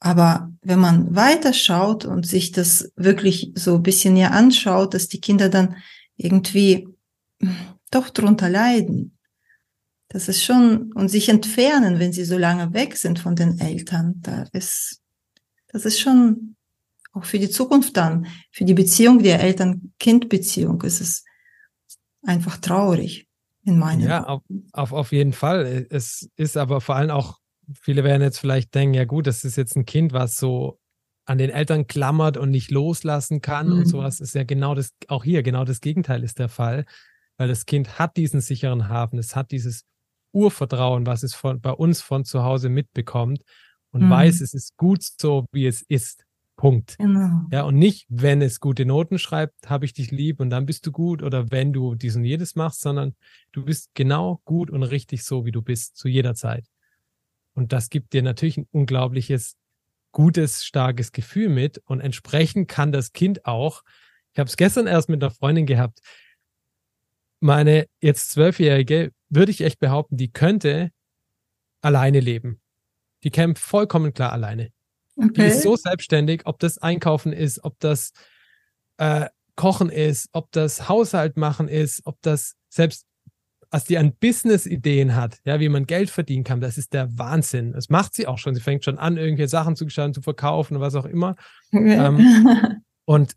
Aber 0.00 0.50
wenn 0.62 0.78
man 0.78 1.14
weiterschaut 1.14 2.06
und 2.06 2.26
sich 2.26 2.52
das 2.52 2.92
wirklich 2.96 3.52
so 3.56 3.74
ein 3.74 3.82
bisschen 3.82 4.14
näher 4.14 4.32
anschaut, 4.32 4.94
dass 4.94 5.08
die 5.08 5.20
Kinder 5.20 5.50
dann 5.50 5.76
irgendwie 6.16 6.88
doch 7.94 8.10
drunter 8.10 8.48
leiden. 8.48 9.18
Das 10.08 10.28
ist 10.28 10.42
schon, 10.42 10.92
und 10.94 11.08
sich 11.08 11.28
entfernen, 11.28 11.98
wenn 11.98 12.12
sie 12.12 12.24
so 12.24 12.38
lange 12.38 12.72
weg 12.72 12.96
sind 12.96 13.18
von 13.18 13.36
den 13.36 13.58
Eltern, 13.58 14.14
da 14.22 14.44
ist, 14.52 15.02
das 15.68 15.84
ist 15.84 16.00
schon 16.00 16.56
auch 17.12 17.24
für 17.24 17.38
die 17.38 17.50
Zukunft 17.50 17.96
dann, 17.96 18.26
für 18.50 18.64
die 18.64 18.74
Beziehung 18.74 19.22
der 19.22 19.40
Eltern-Kind-Beziehung 19.40 20.82
ist 20.82 21.00
es 21.00 21.24
einfach 22.22 22.56
traurig 22.58 23.26
in 23.64 23.78
meinen 23.78 24.02
Ja, 24.02 24.24
auf, 24.24 24.42
auf, 24.72 24.92
auf 24.92 25.12
jeden 25.12 25.32
Fall. 25.32 25.86
Es 25.90 26.28
ist 26.36 26.56
aber 26.56 26.80
vor 26.80 26.96
allem 26.96 27.10
auch 27.10 27.38
viele 27.80 28.04
werden 28.04 28.22
jetzt 28.22 28.38
vielleicht 28.38 28.74
denken, 28.74 28.94
ja 28.94 29.04
gut, 29.04 29.26
das 29.26 29.44
ist 29.44 29.56
jetzt 29.56 29.76
ein 29.76 29.84
Kind, 29.84 30.12
was 30.12 30.36
so 30.36 30.78
an 31.24 31.38
den 31.38 31.50
Eltern 31.50 31.86
klammert 31.86 32.36
und 32.36 32.50
nicht 32.50 32.70
loslassen 32.70 33.42
kann 33.42 33.68
mhm. 33.68 33.78
und 33.78 33.84
sowas 33.86 34.20
ist 34.20 34.34
ja 34.34 34.44
genau 34.44 34.74
das, 34.74 34.94
auch 35.08 35.24
hier, 35.24 35.42
genau 35.42 35.64
das 35.64 35.80
Gegenteil 35.80 36.24
ist 36.24 36.38
der 36.38 36.48
Fall, 36.48 36.86
weil 37.38 37.48
das 37.48 37.64
Kind 37.64 37.98
hat 37.98 38.16
diesen 38.18 38.40
sicheren 38.42 38.88
Hafen, 38.88 39.18
es 39.18 39.34
hat 39.34 39.50
dieses 39.52 39.86
Urvertrauen, 40.32 41.06
was 41.06 41.22
es 41.22 41.34
von, 41.34 41.60
bei 41.60 41.70
uns 41.70 42.02
von 42.02 42.24
zu 42.24 42.42
Hause 42.42 42.68
mitbekommt 42.68 43.42
und 43.90 44.04
mhm. 44.04 44.10
weiß, 44.10 44.42
es 44.42 44.52
ist 44.52 44.76
gut 44.76 45.02
so, 45.02 45.46
wie 45.52 45.66
es 45.66 45.80
ist. 45.80 46.24
Punkt. 46.56 46.98
Genau. 46.98 47.46
Ja, 47.52 47.62
und 47.62 47.76
nicht, 47.78 48.04
wenn 48.08 48.42
es 48.42 48.58
gute 48.58 48.84
Noten 48.84 49.20
schreibt, 49.20 49.70
habe 49.70 49.84
ich 49.84 49.92
dich 49.92 50.10
lieb 50.10 50.40
und 50.40 50.50
dann 50.50 50.66
bist 50.66 50.84
du 50.84 50.90
gut 50.90 51.22
oder 51.22 51.52
wenn 51.52 51.72
du 51.72 51.94
dies 51.94 52.16
und 52.16 52.24
jedes 52.24 52.56
machst, 52.56 52.80
sondern 52.80 53.14
du 53.52 53.64
bist 53.64 53.90
genau 53.94 54.40
gut 54.44 54.68
und 54.68 54.82
richtig 54.82 55.22
so, 55.22 55.46
wie 55.46 55.52
du 55.52 55.62
bist, 55.62 55.96
zu 55.96 56.08
jeder 56.08 56.34
Zeit. 56.34 56.66
Und 57.54 57.72
das 57.72 57.90
gibt 57.90 58.12
dir 58.12 58.22
natürlich 58.22 58.56
ein 58.56 58.66
unglaubliches, 58.72 59.56
gutes, 60.10 60.64
starkes 60.64 61.12
Gefühl 61.12 61.48
mit 61.48 61.78
und 61.84 62.00
entsprechend 62.00 62.66
kann 62.66 62.90
das 62.90 63.12
Kind 63.12 63.46
auch, 63.46 63.84
ich 64.32 64.40
habe 64.40 64.48
es 64.48 64.56
gestern 64.56 64.88
erst 64.88 65.08
mit 65.08 65.22
einer 65.22 65.30
Freundin 65.30 65.64
gehabt, 65.64 66.00
meine 67.40 67.86
jetzt 68.00 68.30
zwölfjährige, 68.30 69.12
würde 69.28 69.50
ich 69.50 69.60
echt 69.60 69.78
behaupten, 69.78 70.16
die 70.16 70.32
könnte 70.32 70.90
alleine 71.80 72.20
leben. 72.20 72.60
Die 73.24 73.30
kämpft 73.30 73.62
vollkommen 73.62 74.12
klar 74.12 74.32
alleine. 74.32 74.70
Okay. 75.16 75.30
Die 75.34 75.42
ist 75.42 75.62
so 75.62 75.76
selbstständig, 75.76 76.42
ob 76.44 76.58
das 76.58 76.78
Einkaufen 76.78 77.32
ist, 77.32 77.64
ob 77.64 77.78
das 77.80 78.12
äh, 78.98 79.26
Kochen 79.56 79.90
ist, 79.90 80.28
ob 80.32 80.52
das 80.52 80.88
Haushalt 80.88 81.36
machen 81.36 81.66
ist, 81.66 82.02
ob 82.04 82.16
das 82.22 82.54
selbst, 82.68 83.06
als 83.70 83.84
die 83.84 83.98
an 83.98 84.14
Business-Ideen 84.14 85.16
hat, 85.16 85.40
ja, 85.44 85.58
wie 85.58 85.68
man 85.68 85.86
Geld 85.86 86.10
verdienen 86.10 86.44
kann, 86.44 86.60
das 86.60 86.78
ist 86.78 86.92
der 86.92 87.18
Wahnsinn. 87.18 87.72
Das 87.72 87.88
macht 87.88 88.14
sie 88.14 88.28
auch 88.28 88.38
schon. 88.38 88.54
Sie 88.54 88.60
fängt 88.60 88.84
schon 88.84 88.98
an, 88.98 89.16
irgendwelche 89.16 89.48
Sachen 89.48 89.74
zu 89.74 89.84
gestalten, 89.84 90.14
zu 90.14 90.22
verkaufen 90.22 90.76
und 90.76 90.80
was 90.80 90.94
auch 90.94 91.04
immer. 91.04 91.34
Okay. 91.72 91.96
Ähm, 91.96 92.82
und 93.04 93.34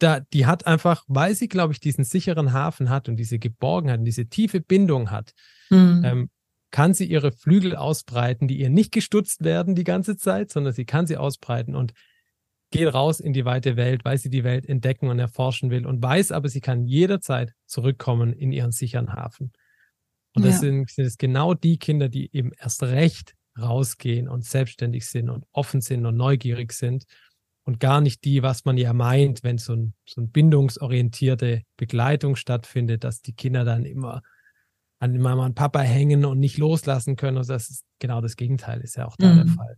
da, 0.00 0.20
die 0.20 0.46
hat 0.46 0.66
einfach, 0.66 1.04
weil 1.06 1.34
sie, 1.34 1.48
glaube 1.48 1.72
ich, 1.72 1.80
diesen 1.80 2.04
sicheren 2.04 2.52
Hafen 2.52 2.90
hat 2.90 3.08
und 3.08 3.16
diese 3.16 3.38
Geborgenheit 3.38 4.00
und 4.00 4.06
diese 4.06 4.26
tiefe 4.26 4.60
Bindung 4.60 5.10
hat, 5.10 5.32
mhm. 5.68 6.02
ähm, 6.04 6.30
kann 6.70 6.94
sie 6.94 7.04
ihre 7.04 7.32
Flügel 7.32 7.76
ausbreiten, 7.76 8.48
die 8.48 8.58
ihr 8.58 8.70
nicht 8.70 8.92
gestutzt 8.92 9.44
werden 9.44 9.74
die 9.74 9.84
ganze 9.84 10.16
Zeit, 10.16 10.50
sondern 10.50 10.72
sie 10.72 10.84
kann 10.84 11.06
sie 11.06 11.16
ausbreiten 11.16 11.74
und 11.74 11.92
geht 12.70 12.92
raus 12.92 13.20
in 13.20 13.32
die 13.32 13.44
weite 13.44 13.76
Welt, 13.76 14.04
weil 14.04 14.16
sie 14.16 14.30
die 14.30 14.44
Welt 14.44 14.66
entdecken 14.66 15.08
und 15.08 15.18
erforschen 15.18 15.70
will 15.70 15.86
und 15.86 16.02
weiß 16.02 16.32
aber, 16.32 16.48
sie 16.48 16.60
kann 16.60 16.86
jederzeit 16.86 17.52
zurückkommen 17.66 18.32
in 18.32 18.52
ihren 18.52 18.70
sicheren 18.72 19.12
Hafen. 19.12 19.52
Und 20.34 20.44
das 20.44 20.54
ja. 20.54 20.60
sind, 20.60 20.88
sind 20.88 21.04
es 21.04 21.18
genau 21.18 21.54
die 21.54 21.78
Kinder, 21.78 22.08
die 22.08 22.30
eben 22.32 22.52
erst 22.56 22.84
recht 22.84 23.34
rausgehen 23.58 24.28
und 24.28 24.44
selbstständig 24.44 25.06
sind 25.08 25.28
und 25.28 25.44
offen 25.52 25.80
sind 25.80 26.06
und 26.06 26.16
neugierig 26.16 26.72
sind 26.72 27.04
und 27.64 27.80
gar 27.80 28.00
nicht 28.00 28.24
die, 28.24 28.42
was 28.42 28.64
man 28.64 28.76
ja 28.76 28.92
meint, 28.92 29.42
wenn 29.44 29.58
so, 29.58 29.74
ein, 29.74 29.94
so 30.06 30.20
eine 30.20 30.28
bindungsorientierte 30.28 31.62
Begleitung 31.76 32.36
stattfindet, 32.36 33.04
dass 33.04 33.22
die 33.22 33.34
Kinder 33.34 33.64
dann 33.64 33.84
immer 33.84 34.22
an 34.98 35.16
Mama 35.18 35.46
und 35.46 35.54
Papa 35.54 35.80
hängen 35.80 36.24
und 36.24 36.38
nicht 36.38 36.58
loslassen 36.58 37.16
können. 37.16 37.38
Also 37.38 37.52
das 37.52 37.70
ist 37.70 37.84
genau 37.98 38.20
das 38.20 38.36
Gegenteil, 38.36 38.80
ist 38.80 38.96
ja 38.96 39.06
auch 39.06 39.16
da 39.16 39.32
mhm. 39.32 39.36
der 39.36 39.46
Fall. 39.46 39.76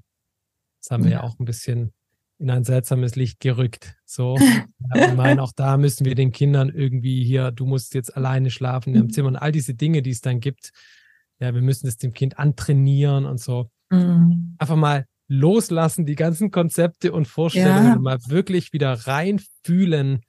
Das 0.81 0.91
haben 0.91 1.05
wir 1.05 1.13
ja. 1.13 1.23
auch 1.23 1.39
ein 1.39 1.45
bisschen 1.45 1.93
in 2.39 2.51
ein 2.51 2.65
seltsames 2.65 3.15
Licht 3.15 3.39
gerückt. 3.39 3.95
So, 4.05 4.37
ich 4.37 5.15
meine, 5.15 5.43
auch 5.43 5.53
da 5.53 5.77
müssen 5.77 6.05
wir 6.05 6.17
den 6.17 6.33
Kindern 6.33 6.71
irgendwie 6.71 7.25
hier, 7.25 7.53
du 7.53 7.67
musst 7.67 7.95
jetzt 7.95 8.17
alleine 8.17 8.51
schlafen 8.51 8.95
im 8.95 9.05
mhm. 9.05 9.11
Zimmer 9.11 9.29
und 9.29 9.37
all 9.37 9.53
diese 9.53 9.75
Dinge, 9.75 10.03
die 10.03 10.11
es 10.11 10.21
dann 10.21 10.41
gibt. 10.41 10.73
Ja, 11.39 11.55
wir 11.55 11.63
müssen 11.63 11.87
es 11.87 11.99
dem 11.99 12.13
Kind 12.13 12.39
antrainieren 12.39 13.27
und 13.27 13.39
so. 13.39 13.71
Mhm. 13.91 14.57
Einfach 14.59 14.77
mal 14.77 15.07
loslassen, 15.33 16.05
die 16.05 16.15
ganzen 16.15 16.51
Konzepte 16.51 17.13
und 17.13 17.27
Vorstellungen 17.27 17.87
ja. 17.87 17.95
und 17.95 18.03
mal 18.03 18.19
wirklich 18.27 18.73
wieder 18.73 18.93
reinfühlen, 18.93 20.21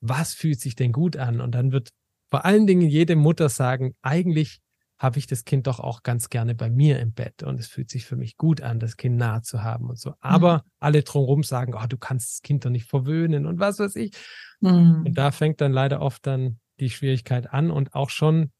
was 0.00 0.32
fühlt 0.32 0.60
sich 0.60 0.74
denn 0.74 0.92
gut 0.92 1.16
an? 1.16 1.40
Und 1.40 1.54
dann 1.54 1.70
wird 1.70 1.90
vor 2.30 2.44
allen 2.44 2.66
Dingen 2.66 2.88
jede 2.88 3.14
Mutter 3.14 3.50
sagen, 3.50 3.94
eigentlich 4.00 4.60
habe 4.98 5.18
ich 5.18 5.26
das 5.26 5.44
Kind 5.44 5.66
doch 5.66 5.80
auch 5.80 6.02
ganz 6.02 6.28
gerne 6.28 6.54
bei 6.54 6.70
mir 6.70 6.98
im 6.98 7.12
Bett 7.12 7.42
und 7.42 7.60
es 7.60 7.68
fühlt 7.68 7.88
sich 7.90 8.04
für 8.04 8.16
mich 8.16 8.36
gut 8.36 8.62
an, 8.62 8.80
das 8.80 8.96
Kind 8.96 9.16
nah 9.16 9.42
zu 9.42 9.62
haben 9.62 9.90
und 9.90 9.98
so. 9.98 10.14
Aber 10.20 10.58
mhm. 10.58 10.70
alle 10.80 11.02
drumherum 11.02 11.42
sagen, 11.42 11.74
oh, 11.74 11.86
du 11.86 11.98
kannst 11.98 12.32
das 12.32 12.42
Kind 12.42 12.64
doch 12.64 12.70
nicht 12.70 12.88
verwöhnen 12.88 13.46
und 13.46 13.60
was 13.60 13.78
weiß 13.78 13.96
ich. 13.96 14.12
Mhm. 14.60 15.04
Und 15.06 15.14
da 15.14 15.30
fängt 15.30 15.60
dann 15.60 15.72
leider 15.72 16.00
oft 16.00 16.26
dann 16.26 16.58
die 16.80 16.90
Schwierigkeit 16.90 17.52
an 17.52 17.70
und 17.70 17.94
auch 17.94 18.10
schon, 18.10 18.50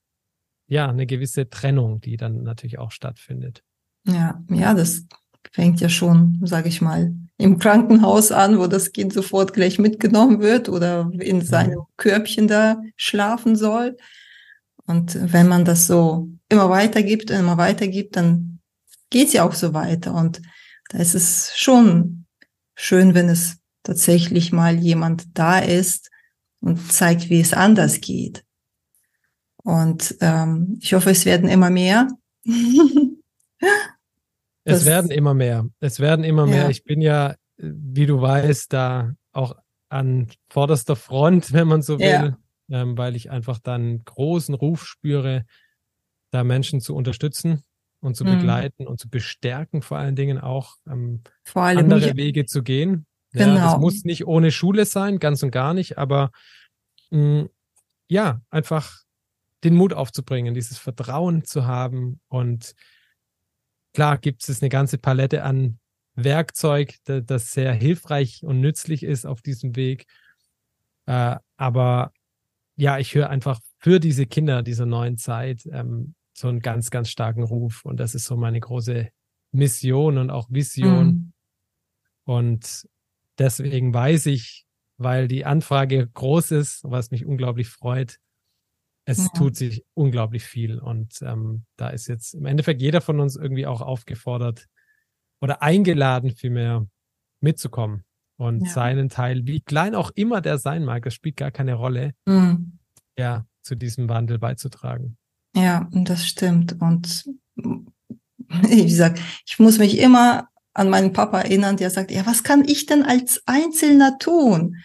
ja, 0.66 0.88
eine 0.88 1.07
gewisse 1.07 1.48
Trennung, 1.48 2.01
die 2.01 2.18
dann 2.18 2.42
natürlich 2.42 2.79
auch 2.79 2.92
stattfindet. 2.92 3.62
Ja, 4.07 4.40
ja, 4.51 4.74
das 4.74 5.07
fängt 5.53 5.81
ja 5.81 5.88
schon, 5.88 6.40
sage 6.44 6.68
ich 6.68 6.81
mal, 6.81 7.12
im 7.38 7.59
Krankenhaus 7.59 8.33
an, 8.33 8.59
wo 8.59 8.66
das 8.66 8.92
Kind 8.92 9.12
sofort 9.12 9.53
gleich 9.53 9.79
mitgenommen 9.79 10.40
wird 10.40 10.68
oder 10.68 11.11
in 11.20 11.40
seinem 11.40 11.83
Körbchen 11.96 12.48
da 12.48 12.83
schlafen 12.96 13.57
soll. 13.57 13.96
Und 14.87 15.18
wenn 15.33 15.48
man 15.48 15.64
das 15.64 15.87
so 15.87 16.29
immer 16.48 16.70
weitergibt, 16.70 17.31
immer 17.31 17.57
weitergibt, 17.59 18.16
dann 18.16 18.59
geht's 19.11 19.33
ja 19.33 19.44
auch 19.44 19.55
so 19.55 19.74
weiter. 19.74 20.14
Und 20.14 20.42
da 20.88 20.98
ist 20.98 21.14
es 21.14 21.53
schon 21.57 22.27
schön, 22.74 23.14
wenn 23.14 23.29
es 23.29 23.59
tatsächlich 23.83 24.53
mal 24.53 24.77
jemand 24.77 25.27
da 25.35 25.59
ist 25.59 26.11
und 26.61 26.92
zeigt, 26.92 27.31
wie 27.31 27.40
es 27.40 27.53
anders 27.53 28.01
geht. 28.01 28.44
Und 29.62 30.16
ähm, 30.20 30.79
ich 30.81 30.94
hoffe, 30.94 31.11
es 31.11 31.24
werden 31.24 31.48
immer 31.48 31.70
mehr. 31.70 32.09
Es 34.68 34.87
werden 34.87 35.11
immer 35.11 35.35
mehr. 35.35 35.66
Es 35.81 36.00
werden 36.00 36.24
immer 36.24 36.46
mehr. 36.46 36.64
Ja. 36.64 36.68
Ich 36.70 36.85
bin 36.85 37.00
ja, 37.00 37.35
wie 37.57 38.07
du 38.07 38.20
weißt, 38.20 38.72
da 38.72 39.14
auch 39.33 39.54
an 39.88 40.28
vorderster 40.48 40.96
Front, 40.96 41.52
wenn 41.52 41.68
man 41.68 41.83
so 41.83 41.98
will, 41.98 42.37
ja. 42.68 42.83
ähm, 42.83 42.96
weil 42.98 43.16
ich 43.16 43.31
einfach 43.31 43.59
dann 43.59 44.04
großen 44.04 44.54
Ruf 44.54 44.87
spüre, 44.87 45.44
da 46.31 46.44
Menschen 46.44 46.81
zu 46.81 46.94
unterstützen 46.94 47.62
und 48.00 48.16
zu 48.16 48.24
mhm. 48.24 48.37
begleiten 48.38 48.87
und 48.87 49.00
zu 49.00 49.09
bestärken, 49.09 49.83
vor 49.83 49.98
allen 49.98 50.16
Dingen 50.16 50.38
auch 50.38 50.76
ähm, 50.87 51.22
andere 51.54 52.00
nicht. 52.00 52.16
Wege 52.16 52.46
zu 52.46 52.62
gehen. 52.62 53.07
Genau. 53.33 53.57
Ja, 53.57 53.72
das 53.72 53.78
muss 53.78 54.04
nicht 54.04 54.26
ohne 54.26 54.50
Schule 54.50 54.85
sein, 54.85 55.18
ganz 55.18 55.42
und 55.42 55.50
gar 55.50 55.74
nicht, 55.74 55.98
aber 55.98 56.31
mh, 57.11 57.42
mm, 57.42 57.48
ja, 58.09 58.40
einfach 58.50 59.02
den 59.64 59.74
Mut 59.74 59.92
aufzubringen, 59.92 60.54
dieses 60.54 60.78
Vertrauen 60.78 61.44
zu 61.44 61.66
haben 61.66 62.20
und 62.28 62.74
Klar 63.94 64.18
gibt 64.18 64.48
es 64.48 64.62
eine 64.62 64.68
ganze 64.68 64.98
Palette 64.98 65.42
an 65.42 65.79
Werkzeug, 66.14 66.94
das 67.05 67.53
sehr 67.53 67.72
hilfreich 67.72 68.42
und 68.42 68.61
nützlich 68.61 69.03
ist 69.03 69.24
auf 69.27 69.40
diesem 69.40 69.77
Weg. 69.77 70.07
Äh, 71.07 71.37
aber 71.57 72.12
ja, 72.77 72.98
ich 72.98 73.14
höre 73.14 73.31
einfach 73.31 73.61
für 73.79 74.01
diese 74.01 74.27
Kinder 74.27 74.62
dieser 74.62 74.87
neuen 74.87 75.16
Zeit 75.16 75.66
ähm, 75.72 76.14
so 76.33 76.48
einen 76.48 76.61
ganz, 76.61 76.90
ganz 76.90 77.09
starken 77.09 77.42
Ruf. 77.42 77.85
Und 77.85 77.98
das 77.98 78.14
ist 78.14 78.24
so 78.24 78.37
meine 78.37 78.61
große 78.61 79.09
Mission 79.53 80.18
und 80.18 80.31
auch 80.31 80.48
Vision. 80.51 81.07
Mhm. 81.07 81.33
Und 82.24 82.88
deswegen 83.38 83.94
weiß 83.94 84.27
ich, 84.27 84.66
weil 84.96 85.29
die 85.29 85.44
Anfrage 85.44 86.09
groß 86.09 86.51
ist, 86.53 86.81
was 86.85 87.11
mich 87.11 87.24
unglaublich 87.24 87.68
freut, 87.68 88.18
es 89.09 89.16
ja. 89.16 89.29
tut 89.35 89.57
sich 89.57 89.87
unglaublich 89.94 90.44
viel 90.44 90.79
und 90.79 91.23
ähm, 91.23 91.64
da 91.77 91.88
ist 91.88 92.09
jetzt 92.09 92.35
im 92.35 92.44
Endeffekt 92.44 92.83
jeder 92.83 93.01
von 93.01 93.21
uns 93.21 93.37
irgendwie 93.37 93.66
auch 93.66 93.81
aufgefordert 93.81 94.66
oder 95.40 95.62
eingeladen, 95.62 96.33
vielmehr 96.33 96.87
mitzukommen 97.40 98.05
und 98.37 98.66
ja. 98.66 98.71
seinen 98.71 99.09
Teil, 99.09 99.47
wie 99.47 99.61
klein 99.61 99.94
auch 99.94 100.11
immer 100.14 100.42
der 100.42 100.59
sein 100.59 100.85
mag, 100.85 101.05
das 101.05 101.14
spielt 101.14 101.38
gar 101.38 101.51
keine 101.51 101.73
Rolle, 101.73 102.12
mhm. 102.27 102.79
ja, 103.16 103.47
zu 103.62 103.77
diesem 103.77 104.11
Wandel 104.11 104.38
beizutragen. 104.38 105.16
Ja, 105.57 105.88
das 105.90 106.27
stimmt. 106.27 106.77
Und 106.79 107.25
wie 107.57 108.85
gesagt, 108.85 109.23
ich 109.47 109.59
muss 109.59 109.79
mich 109.79 109.99
immer 109.99 110.49
an 110.75 110.90
meinen 110.90 111.14
Papa 111.14 111.40
erinnern, 111.40 111.79
der 111.79 111.88
sagt, 111.88 112.11
ja, 112.11 112.27
was 112.27 112.42
kann 112.42 112.62
ich 112.66 112.85
denn 112.85 113.05
als 113.05 113.42
Einzelner 113.47 114.18
tun? 114.18 114.77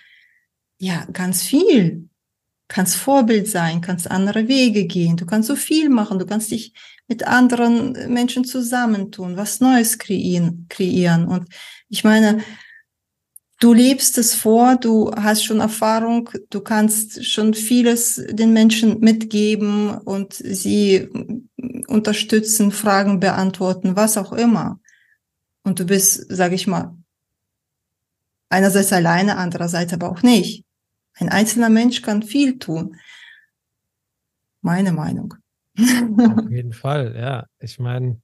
Ja, 0.79 1.05
ganz 1.11 1.43
viel 1.43 2.07
kannst 2.73 2.95
Vorbild 2.95 3.47
sein, 3.47 3.81
kannst 3.81 4.09
andere 4.09 4.47
Wege 4.47 4.85
gehen, 4.85 5.15
du 5.15 5.27
kannst 5.27 5.47
so 5.47 5.55
viel 5.55 5.89
machen, 5.89 6.17
du 6.17 6.25
kannst 6.25 6.49
dich 6.49 6.73
mit 7.07 7.27
anderen 7.27 8.11
Menschen 8.11 8.45
zusammentun, 8.45 9.37
was 9.37 9.59
Neues 9.59 9.99
kreieren, 9.99 10.65
kreieren. 10.69 11.27
Und 11.27 11.47
ich 11.89 12.03
meine, 12.03 12.41
du 13.59 13.73
lebst 13.73 14.17
es 14.17 14.33
vor, 14.33 14.75
du 14.75 15.11
hast 15.15 15.43
schon 15.43 15.59
Erfahrung, 15.59 16.31
du 16.49 16.61
kannst 16.61 17.23
schon 17.23 17.53
vieles 17.53 18.19
den 18.31 18.53
Menschen 18.53 18.99
mitgeben 19.01 19.91
und 19.91 20.33
sie 20.33 21.09
unterstützen, 21.87 22.71
Fragen 22.71 23.19
beantworten, 23.19 23.95
was 23.95 24.17
auch 24.17 24.33
immer. 24.33 24.79
Und 25.63 25.79
du 25.79 25.85
bist, 25.85 26.25
sage 26.27 26.55
ich 26.55 26.65
mal, 26.65 26.97
einerseits 28.49 28.91
alleine, 28.91 29.37
andererseits 29.37 29.93
aber 29.93 30.09
auch 30.09 30.23
nicht. 30.23 30.65
Ein 31.15 31.29
einzelner 31.29 31.69
Mensch 31.69 32.01
kann 32.01 32.23
viel 32.23 32.59
tun. 32.59 32.97
Meine 34.61 34.91
Meinung. 34.91 35.35
Auf 35.77 36.49
jeden 36.49 36.73
Fall, 36.73 37.15
ja. 37.15 37.47
Ich 37.59 37.79
meine, 37.79 38.21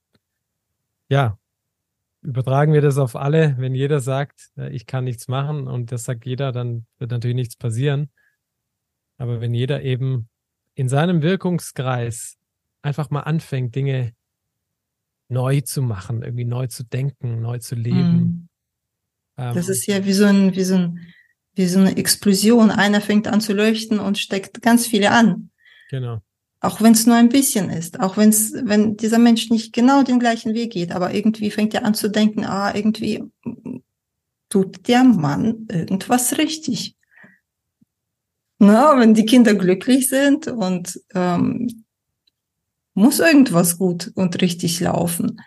ja, 1.09 1.37
übertragen 2.21 2.73
wir 2.73 2.81
das 2.81 2.97
auf 2.97 3.15
alle. 3.15 3.55
Wenn 3.57 3.75
jeder 3.75 3.99
sagt, 3.99 4.51
äh, 4.57 4.69
ich 4.69 4.85
kann 4.85 5.03
nichts 5.03 5.27
machen 5.27 5.67
und 5.67 5.91
das 5.91 6.03
sagt 6.03 6.25
jeder, 6.25 6.51
dann 6.51 6.85
wird 6.97 7.11
natürlich 7.11 7.35
nichts 7.35 7.55
passieren. 7.55 8.09
Aber 9.17 9.41
wenn 9.41 9.53
jeder 9.53 9.81
eben 9.83 10.29
in 10.75 10.87
seinem 10.89 11.21
Wirkungskreis 11.21 12.37
einfach 12.81 13.09
mal 13.09 13.21
anfängt, 13.21 13.75
Dinge 13.75 14.13
neu 15.27 15.61
zu 15.61 15.81
machen, 15.81 16.23
irgendwie 16.23 16.45
neu 16.45 16.67
zu 16.67 16.83
denken, 16.83 17.41
neu 17.41 17.59
zu 17.59 17.75
leben. 17.75 18.17
Mm. 18.17 18.49
Das 19.35 19.67
ähm, 19.67 19.71
ist 19.71 19.85
ja 19.85 20.05
wie 20.05 20.13
so 20.13 20.25
ein, 20.25 20.55
wie 20.55 20.63
so 20.63 20.75
ein, 20.75 21.05
wie 21.59 21.67
so 21.67 21.77
eine 21.77 21.97
Explosion. 21.97 22.71
Einer 22.71 23.01
fängt 23.01 23.27
an 23.27 23.41
zu 23.41 23.51
leuchten 23.53 23.99
und 23.99 24.17
steckt 24.17 24.61
ganz 24.61 24.87
viele 24.87 25.11
an. 25.11 25.51
Genau. 25.91 26.21
Auch 26.61 26.81
wenn 26.81 26.93
es 26.93 27.05
nur 27.05 27.15
ein 27.15 27.29
bisschen 27.29 27.69
ist, 27.69 27.99
auch 27.99 28.15
wenn 28.15 28.29
es, 28.29 28.53
wenn 28.53 28.95
dieser 28.95 29.19
Mensch 29.19 29.49
nicht 29.49 29.73
genau 29.73 30.03
den 30.03 30.19
gleichen 30.19 30.53
Weg 30.53 30.71
geht, 30.71 30.93
aber 30.93 31.13
irgendwie 31.13 31.51
fängt 31.51 31.73
er 31.73 31.85
an 31.85 31.93
zu 31.93 32.09
denken, 32.09 32.45
ah, 32.45 32.73
irgendwie 32.73 33.23
tut 34.47 34.87
der 34.87 35.03
Mann 35.03 35.67
irgendwas 35.69 36.37
richtig. 36.37 36.95
Na, 38.57 38.97
wenn 38.97 39.13
die 39.13 39.25
Kinder 39.25 39.53
glücklich 39.53 40.09
sind 40.09 40.47
und 40.47 40.99
ähm, 41.13 41.85
muss 42.93 43.19
irgendwas 43.19 43.77
gut 43.77 44.11
und 44.15 44.41
richtig 44.41 44.79
laufen. 44.79 45.41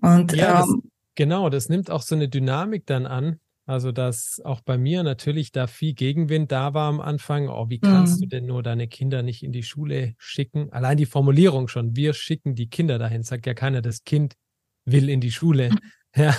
Und 0.00 0.32
ja, 0.32 0.62
ähm, 0.62 0.82
das, 0.82 0.90
genau, 1.14 1.50
das 1.50 1.68
nimmt 1.68 1.90
auch 1.90 2.02
so 2.02 2.14
eine 2.14 2.28
Dynamik 2.28 2.86
dann 2.86 3.06
an, 3.06 3.38
also, 3.70 3.92
dass 3.92 4.42
auch 4.44 4.62
bei 4.62 4.76
mir 4.76 5.04
natürlich 5.04 5.52
da 5.52 5.68
viel 5.68 5.94
Gegenwind 5.94 6.50
da 6.50 6.74
war 6.74 6.88
am 6.88 7.00
Anfang. 7.00 7.48
Oh, 7.48 7.70
wie 7.70 7.78
kannst 7.78 8.16
mhm. 8.16 8.22
du 8.22 8.26
denn 8.26 8.46
nur 8.46 8.64
deine 8.64 8.88
Kinder 8.88 9.22
nicht 9.22 9.44
in 9.44 9.52
die 9.52 9.62
Schule 9.62 10.14
schicken? 10.18 10.72
Allein 10.72 10.96
die 10.96 11.06
Formulierung 11.06 11.68
schon. 11.68 11.94
Wir 11.94 12.12
schicken 12.12 12.56
die 12.56 12.68
Kinder 12.68 12.98
dahin. 12.98 13.22
Sagt 13.22 13.46
ja 13.46 13.54
keiner, 13.54 13.80
das 13.80 14.02
Kind 14.02 14.34
will 14.86 15.08
in 15.08 15.20
die 15.20 15.30
Schule. 15.30 15.70
ja, 16.16 16.36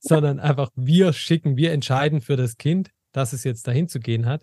sondern 0.00 0.40
einfach 0.40 0.70
wir 0.74 1.12
schicken, 1.12 1.58
wir 1.58 1.70
entscheiden 1.72 2.22
für 2.22 2.36
das 2.36 2.56
Kind, 2.56 2.92
dass 3.12 3.34
es 3.34 3.44
jetzt 3.44 3.68
dahin 3.68 3.86
zu 3.86 4.00
gehen 4.00 4.24
hat. 4.24 4.42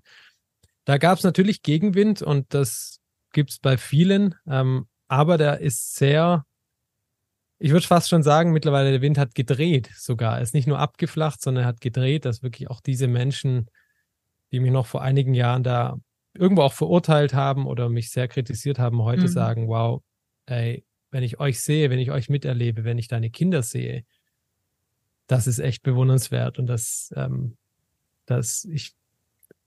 Da 0.86 1.00
gab 1.00 1.18
es 1.18 1.24
natürlich 1.24 1.64
Gegenwind 1.64 2.22
und 2.22 2.54
das 2.54 3.00
gibt 3.34 3.50
es 3.50 3.58
bei 3.58 3.80
vielen. 3.80 4.36
Ähm, 4.48 4.86
aber 5.08 5.40
der 5.40 5.60
ist 5.60 5.96
sehr 5.96 6.46
ich 7.64 7.72
würde 7.72 7.86
fast 7.86 8.10
schon 8.10 8.24
sagen, 8.24 8.54
mittlerweile 8.54 8.90
der 8.90 9.02
Wind 9.02 9.20
hat 9.20 9.36
gedreht 9.36 9.92
sogar. 9.96 10.38
Er 10.38 10.42
ist 10.42 10.56
nicht 10.56 10.68
nur 10.68 10.80
abgeflacht, 10.80 11.44
sondern 11.44 11.66
er 11.66 11.68
hat 11.68 11.80
gedreht, 11.80 12.26
dass 12.26 12.42
wirklich 12.42 12.72
auch 12.72 12.82
diese 12.82 13.08
Menschen, 13.08 13.70
die 14.52 14.60
mich 14.60 14.72
noch 14.72 14.88
vor 14.88 15.04
einigen 15.04 15.36
Jahren 15.36 15.62
da 15.62 16.00
irgendwo 16.34 16.64
auch 16.64 16.74
verurteilt 16.74 17.36
haben 17.36 17.68
oder 17.68 17.88
mich 17.88 18.10
sehr 18.10 18.28
kritisiert 18.28 18.80
haben, 18.80 19.04
heute 19.04 19.24
mhm. 19.24 19.28
sagen, 19.28 19.68
wow, 19.68 20.02
ey, 20.48 20.84
wenn 21.12 21.22
ich 21.22 21.40
euch 21.40 21.60
sehe, 21.60 21.92
wenn 21.92 22.00
ich 22.00 22.10
euch 22.10 22.30
miterlebe, 22.30 22.84
wenn 22.84 22.98
ich 22.98 23.08
deine 23.08 23.30
Kinder 23.30 23.62
sehe, 23.62 24.06
das 25.28 25.46
ist 25.46 25.60
echt 25.60 25.84
bewundernswert 25.84 26.58
und 26.58 26.66
das, 26.66 27.14
ähm, 27.16 27.58
dass 28.26 28.66
ich, 28.66 28.94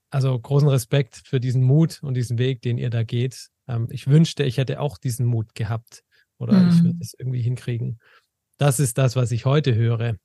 also 0.09 0.37
großen 0.37 0.67
Respekt 0.67 1.21
für 1.25 1.39
diesen 1.39 1.63
Mut 1.63 2.03
und 2.03 2.15
diesen 2.15 2.37
Weg, 2.39 2.61
den 2.61 2.77
ihr 2.77 2.89
da 2.89 3.03
geht. 3.03 3.51
Ähm, 3.69 3.87
ich 3.89 4.07
wünschte, 4.07 4.43
ich 4.43 4.57
hätte 4.57 4.81
auch 4.81 4.97
diesen 4.97 5.25
Mut 5.25 5.55
gehabt, 5.55 6.03
oder 6.37 6.53
mhm. 6.53 6.69
ich 6.69 6.83
würde 6.83 6.97
es 7.01 7.13
irgendwie 7.17 7.41
hinkriegen. 7.41 7.99
Das 8.57 8.79
ist 8.79 8.97
das, 8.97 9.15
was 9.15 9.31
ich 9.31 9.45
heute 9.45 9.75
höre. 9.75 10.15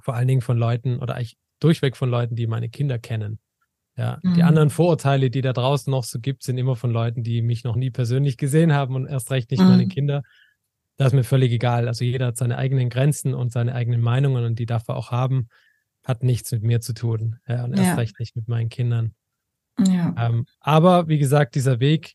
Vor 0.00 0.14
allen 0.14 0.28
Dingen 0.28 0.40
von 0.40 0.58
Leuten 0.58 0.98
oder 0.98 1.14
eigentlich 1.14 1.36
durchweg 1.60 1.96
von 1.96 2.10
Leuten, 2.10 2.34
die 2.34 2.46
meine 2.46 2.68
Kinder 2.68 2.98
kennen. 2.98 3.38
Ja, 3.96 4.18
mhm. 4.22 4.34
die 4.34 4.42
anderen 4.42 4.70
Vorurteile, 4.70 5.30
die 5.30 5.42
da 5.42 5.52
draußen 5.52 5.90
noch 5.90 6.04
so 6.04 6.18
gibt, 6.18 6.42
sind 6.42 6.58
immer 6.58 6.76
von 6.76 6.90
Leuten, 6.90 7.22
die 7.22 7.42
mich 7.42 7.62
noch 7.62 7.76
nie 7.76 7.90
persönlich 7.90 8.36
gesehen 8.38 8.72
haben 8.72 8.94
und 8.94 9.06
erst 9.06 9.30
recht 9.30 9.50
nicht 9.50 9.60
mhm. 9.60 9.68
meine 9.68 9.86
Kinder. 9.86 10.22
Das 10.96 11.08
ist 11.08 11.14
mir 11.14 11.24
völlig 11.24 11.52
egal. 11.52 11.88
Also 11.88 12.04
jeder 12.04 12.26
hat 12.26 12.36
seine 12.36 12.58
eigenen 12.58 12.88
Grenzen 12.88 13.34
und 13.34 13.52
seine 13.52 13.74
eigenen 13.74 14.00
Meinungen 14.00 14.44
und 14.44 14.58
die 14.58 14.66
darf 14.66 14.88
er 14.88 14.96
auch 14.96 15.10
haben. 15.10 15.48
Hat 16.04 16.22
nichts 16.22 16.50
mit 16.52 16.62
mir 16.62 16.80
zu 16.80 16.94
tun. 16.94 17.36
Ja, 17.46 17.64
und 17.64 17.74
erst 17.74 17.84
ja. 17.84 17.94
recht 17.94 18.18
nicht 18.18 18.34
mit 18.34 18.48
meinen 18.48 18.68
Kindern. 18.68 19.14
Ja. 19.78 20.14
Ähm, 20.18 20.46
aber 20.60 21.08
wie 21.08 21.18
gesagt, 21.18 21.54
dieser 21.54 21.80
Weg, 21.80 22.14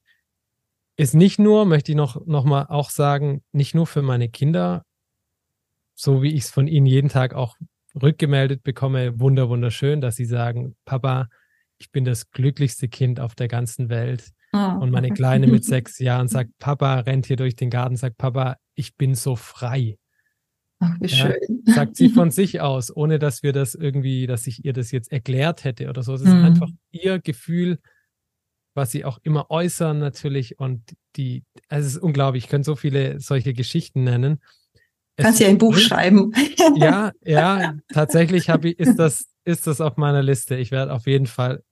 ist 0.98 1.14
nicht 1.14 1.39
nur, 1.39 1.66
möchte 1.66 1.91
ich 1.91 1.95
noch, 1.95 2.26
noch 2.26 2.43
mal 2.43 2.66
auch 2.70 2.89
sagen, 2.89 3.43
nicht 3.52 3.76
nur 3.76 3.88
für 3.88 4.02
meine 4.02 4.30
Kinder, 4.30 4.84
so 5.95 6.22
wie 6.22 6.34
ich 6.34 6.43
es 6.43 6.50
von 6.50 6.68
ihnen 6.68 6.88
jeden 6.88 7.10
Tag 7.10 7.34
auch 7.34 7.56
rückgemeldet 8.02 8.64
bekomme, 8.64 9.20
wunder, 9.20 9.50
wunderschön, 9.50 10.02
dass 10.02 10.16
sie 10.16 10.26
sagen, 10.26 10.76
Papa, 10.86 11.28
ich 11.78 11.91
bin 11.91 12.04
das 12.04 12.32
glücklichste 12.32 12.88
Kind 12.88 13.20
auf 13.20 13.36
der 13.36 13.48
ganzen 13.48 13.89
Welt. 13.89 14.32
Oh. 14.54 14.58
Und 14.58 14.91
meine 14.91 15.12
Kleine 15.12 15.48
mit 15.48 15.64
sechs 15.66 16.00
Jahren 16.00 16.28
sagt, 16.28 16.52
Papa 16.60 17.00
rennt 17.02 17.28
hier 17.28 17.38
durch 17.38 17.56
den 17.56 17.70
Garten, 17.70 17.95
sagt, 17.95 18.18
Papa, 18.18 18.58
ich 18.74 18.95
bin 18.95 19.14
so 19.14 19.36
frei. 19.36 19.98
Ach, 20.80 20.95
wie 21.00 21.08
ja, 21.08 21.16
schön. 21.16 21.64
Sagt 21.66 21.95
sie 21.95 22.10
von 22.10 22.32
sich 22.32 22.62
aus, 22.62 22.95
ohne 22.95 23.20
dass 23.20 23.43
wir 23.43 23.54
das 23.54 23.76
irgendwie, 23.76 24.26
dass 24.26 24.48
ich 24.48 24.66
ihr 24.66 24.74
das 24.74 24.91
jetzt 24.91 25.12
erklärt 25.12 25.64
hätte 25.64 25.89
oder 25.89 26.02
so. 26.02 26.14
Es 26.14 26.22
ist 26.22 26.34
mhm. 26.34 26.45
einfach 26.45 26.70
ihr 26.91 27.20
Gefühl, 27.20 27.80
was 28.78 28.92
sie 28.92 29.04
auch 29.04 29.20
immer 29.24 29.50
äußern 29.50 30.00
natürlich 30.00 30.60
und 30.60 30.96
die, 31.18 31.44
also 31.68 31.86
es 31.86 31.96
ist 31.96 32.02
unglaublich, 32.02 32.46
ich 32.46 32.50
könnte 32.50 32.66
so 32.66 32.76
viele 32.76 33.20
solche 33.20 33.54
Geschichten 33.54 34.04
nennen. 34.04 34.40
Kannst 35.18 35.40
ja 35.40 35.48
ein 35.48 35.58
Buch 35.58 35.78
schreiben. 35.78 36.32
Ja, 36.76 37.12
ja, 37.24 37.74
tatsächlich 37.94 38.50
habe 38.50 38.70
ich, 38.70 38.80
ist 38.80 38.98
das, 38.98 39.26
ist 39.46 39.66
das 39.66 39.82
auf 39.82 39.98
meiner 39.98 40.22
Liste. 40.22 40.56
Ich 40.56 40.70
werde 40.72 40.94
auf 40.94 41.08
jeden 41.08 41.26
Fall 41.26 41.64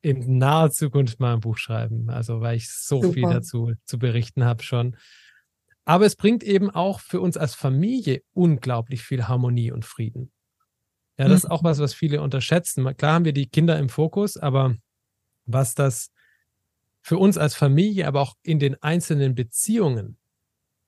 in 0.00 0.38
naher 0.38 0.70
Zukunft 0.70 1.18
mal 1.18 1.34
ein 1.34 1.40
Buch 1.40 1.56
schreiben, 1.56 2.10
also 2.10 2.40
weil 2.40 2.56
ich 2.56 2.70
so 2.70 3.02
Super. 3.02 3.14
viel 3.14 3.22
dazu 3.22 3.72
zu 3.84 3.98
berichten 3.98 4.44
habe 4.44 4.62
schon. 4.62 4.96
Aber 5.84 6.06
es 6.06 6.14
bringt 6.14 6.42
eben 6.44 6.70
auch 6.70 7.00
für 7.00 7.20
uns 7.20 7.36
als 7.36 7.54
Familie 7.54 8.22
unglaublich 8.32 9.02
viel 9.02 9.26
Harmonie 9.26 9.72
und 9.72 9.84
Frieden. 9.84 10.30
Ja, 11.18 11.28
das 11.28 11.44
ist 11.44 11.50
auch 11.50 11.62
mhm. 11.62 11.66
was, 11.66 11.78
was 11.78 11.94
viele 11.94 12.20
unterschätzen. 12.20 12.84
Klar 12.96 13.14
haben 13.14 13.24
wir 13.24 13.32
die 13.32 13.46
Kinder 13.46 13.78
im 13.78 13.88
Fokus, 13.88 14.36
aber 14.36 14.76
was 15.46 15.74
das 15.74 16.10
für 17.04 17.18
uns 17.18 17.36
als 17.36 17.54
Familie, 17.54 18.08
aber 18.08 18.22
auch 18.22 18.34
in 18.42 18.58
den 18.58 18.82
einzelnen 18.82 19.34
Beziehungen 19.34 20.16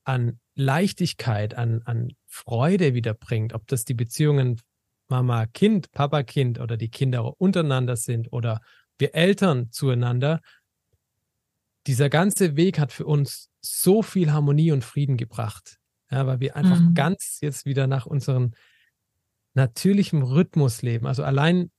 an 0.05 0.41
Leichtigkeit, 0.55 1.55
an, 1.55 1.83
an 1.85 2.09
Freude 2.27 2.95
wiederbringt, 2.95 3.53
ob 3.53 3.67
das 3.67 3.85
die 3.85 3.93
Beziehungen 3.93 4.63
Mama-Kind, 5.09 5.93
Papa-Kind 5.93 6.59
oder 6.59 6.79
die 6.79 6.89
Kinder 6.89 7.39
untereinander 7.39 7.97
sind 7.97 8.33
oder 8.33 8.63
wir 8.99 9.15
Eltern 9.15 9.71
zueinander, 9.73 10.41
dieser 11.87 12.09
ganze 12.09 12.57
Weg 12.57 12.79
hat 12.79 12.93
für 12.93 13.05
uns 13.05 13.51
so 13.61 14.03
viel 14.03 14.33
Harmonie 14.33 14.73
und 14.73 14.85
Frieden 14.85 15.19
gebracht. 15.19 15.77
Ja, 16.11 16.27
weil 16.27 16.41
wir 16.41 16.57
einfach 16.57 16.81
mhm. 16.81 16.95
ganz 16.95 17.41
jetzt 17.43 17.67
wieder 17.67 17.87
nach 17.87 18.07
unserem 18.07 18.55
natürlichen 19.53 20.23
Rhythmus 20.23 20.81
leben. 20.81 21.07
Also 21.07 21.25
allein 21.25 21.71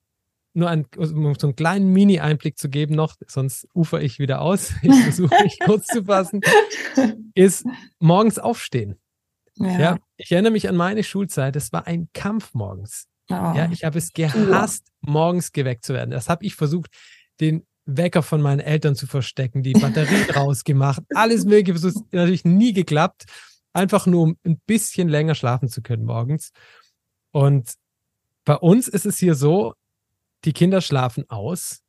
nur 0.57 0.69
ein, 0.69 0.87
um 0.97 1.35
so 1.35 1.47
einen 1.47 1.55
kleinen 1.55 1.93
Mini-Einblick 1.93 2.57
zu 2.57 2.67
geben 2.69 2.95
noch, 2.95 3.15
sonst 3.27 3.67
ufer 3.75 4.01
ich 4.01 4.17
wieder 4.17 4.41
aus, 4.41 4.73
ich 4.81 4.95
versuche 5.03 5.43
mich 5.43 5.59
kurz 5.59 5.85
zu 5.85 6.05
fassen, 6.05 6.41
ist 7.35 7.65
morgens 7.99 8.39
aufstehen. 8.39 8.99
Ja. 9.55 9.79
ja. 9.79 9.97
ich 10.17 10.31
erinnere 10.31 10.51
mich 10.51 10.67
an 10.67 10.75
meine 10.75 11.03
Schulzeit, 11.03 11.55
es 11.55 11.71
war 11.71 11.87
ein 11.87 12.09
Kampf 12.13 12.53
morgens. 12.53 13.07
Oh. 13.29 13.33
Ja, 13.33 13.69
ich 13.71 13.83
habe 13.83 13.97
es 13.97 14.13
gehasst, 14.13 14.87
morgens 15.01 15.51
geweckt 15.51 15.85
zu 15.85 15.93
werden. 15.93 16.11
Das 16.11 16.29
habe 16.29 16.45
ich 16.45 16.55
versucht, 16.55 16.91
den 17.39 17.65
Wecker 17.85 18.23
von 18.23 18.41
meinen 18.41 18.59
Eltern 18.59 18.95
zu 18.95 19.05
verstecken, 19.05 19.63
die 19.63 19.73
Batterie 19.73 20.23
draus 20.27 20.63
gemacht, 20.63 21.03
alles 21.13 21.45
mögliche, 21.45 21.73
das 21.73 21.83
ist 21.83 22.03
natürlich 22.11 22.45
nie 22.45 22.73
geklappt, 22.73 23.25
einfach 23.73 24.07
nur 24.07 24.23
um 24.23 24.37
ein 24.43 24.59
bisschen 24.65 25.07
länger 25.07 25.35
schlafen 25.35 25.69
zu 25.69 25.81
können 25.81 26.05
morgens. 26.05 26.51
Und 27.31 27.73
bei 28.43 28.55
uns 28.55 28.87
ist 28.87 29.05
es 29.05 29.17
hier 29.19 29.35
so, 29.35 29.73
die 30.45 30.53
Kinder 30.53 30.81
schlafen 30.81 31.29
aus, 31.29 31.81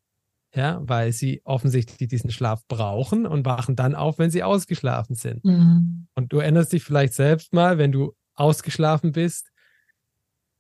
ja, 0.55 0.81
weil 0.83 1.13
sie 1.13 1.43
offensichtlich 1.45 2.09
diesen 2.09 2.31
Schlaf 2.31 2.67
brauchen 2.69 3.27
und 3.27 3.45
wachen 3.45 3.77
dann 3.77 3.95
auf, 3.95 4.19
wenn 4.19 4.31
sie 4.31 4.43
ausgeschlafen 4.43 5.15
sind. 5.15 5.45
Mhm. 5.45 6.09
Und 6.15 6.33
du 6.33 6.39
erinnerst 6.39 6.73
dich 6.73 6.83
vielleicht 6.83 7.15
selbst 7.15 7.53
mal, 7.53 7.79
wenn 7.79 7.93
du 7.93 8.15
ausgeschlafen 8.35 9.13
bist, 9.13 9.51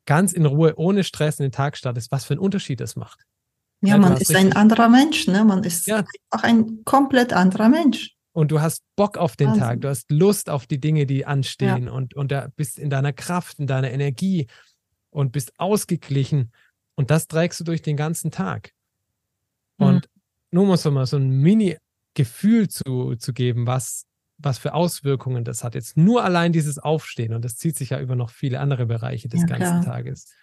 ganz 0.07 0.32
in 0.32 0.47
Ruhe, 0.47 0.74
ohne 0.76 1.05
Stress 1.05 1.39
in 1.39 1.45
den 1.45 1.53
Tag 1.53 1.76
startest, 1.76 2.11
was 2.11 2.24
für 2.24 2.34
einen 2.34 2.41
Unterschied 2.41 2.80
das 2.80 2.97
macht. 2.97 3.24
Ja, 3.80 3.91
ja 3.91 3.99
man 3.99 4.16
ist 4.16 4.34
ein 4.34 4.53
anderer 4.53 4.89
Mensch, 4.89 5.26
ne? 5.26 5.45
Man 5.45 5.64
ist 5.64 5.86
ja. 5.86 6.05
auch 6.30 6.43
ein 6.43 6.84
komplett 6.84 7.32
anderer 7.32 7.68
Mensch. 7.68 8.14
Und 8.32 8.51
du 8.51 8.61
hast 8.61 8.82
Bock 8.97 9.18
auf 9.18 9.36
den 9.36 9.49
Wahnsinn. 9.49 9.62
Tag, 9.62 9.80
du 9.80 9.89
hast 9.89 10.11
Lust 10.11 10.51
auf 10.51 10.66
die 10.66 10.80
Dinge, 10.80 11.07
die 11.07 11.26
anstehen 11.26 11.86
ja. 11.86 11.93
und, 11.93 12.14
und 12.14 12.30
da 12.30 12.49
bist 12.57 12.78
in 12.78 12.91
deiner 12.91 13.12
Kraft, 13.12 13.59
in 13.59 13.66
deiner 13.66 13.91
Energie 13.91 14.47
und 15.11 15.32
bist 15.32 15.59
ausgeglichen 15.59 16.53
und 16.99 17.12
das 17.12 17.28
trägst 17.28 17.61
du 17.61 17.64
durch 17.64 17.80
den 17.80 17.96
ganzen 17.96 18.32
Tag. 18.32 18.72
Mhm. 19.78 19.86
Und 19.86 20.11
nur 20.51 20.66
mal 20.66 20.76
so 20.76 20.90
mal 20.90 21.07
so 21.07 21.16
ein 21.16 21.30
Mini-Gefühl 21.30 22.68
zu, 22.68 23.14
zu 23.14 23.32
geben, 23.32 23.68
was, 23.68 24.05
was 24.36 24.59
für 24.59 24.74
Auswirkungen 24.74 25.44
das 25.44 25.62
hat. 25.62 25.76
Jetzt 25.76 25.96
nur 25.96 26.24
allein 26.24 26.53
dieses 26.53 26.80
Aufstehen 26.80 27.34
und 27.34 27.44
das 27.44 27.57
zieht 27.57 27.76
sich 27.76 27.90
ja 27.90 28.01
über 28.01 28.16
noch 28.16 28.30
viele 28.30 28.59
andere 28.59 28.84
Bereiche 28.84 29.28
des 29.28 29.42
ja, 29.42 29.46
ganzen 29.46 29.82
klar. 29.82 29.84
Tages. 29.84 30.34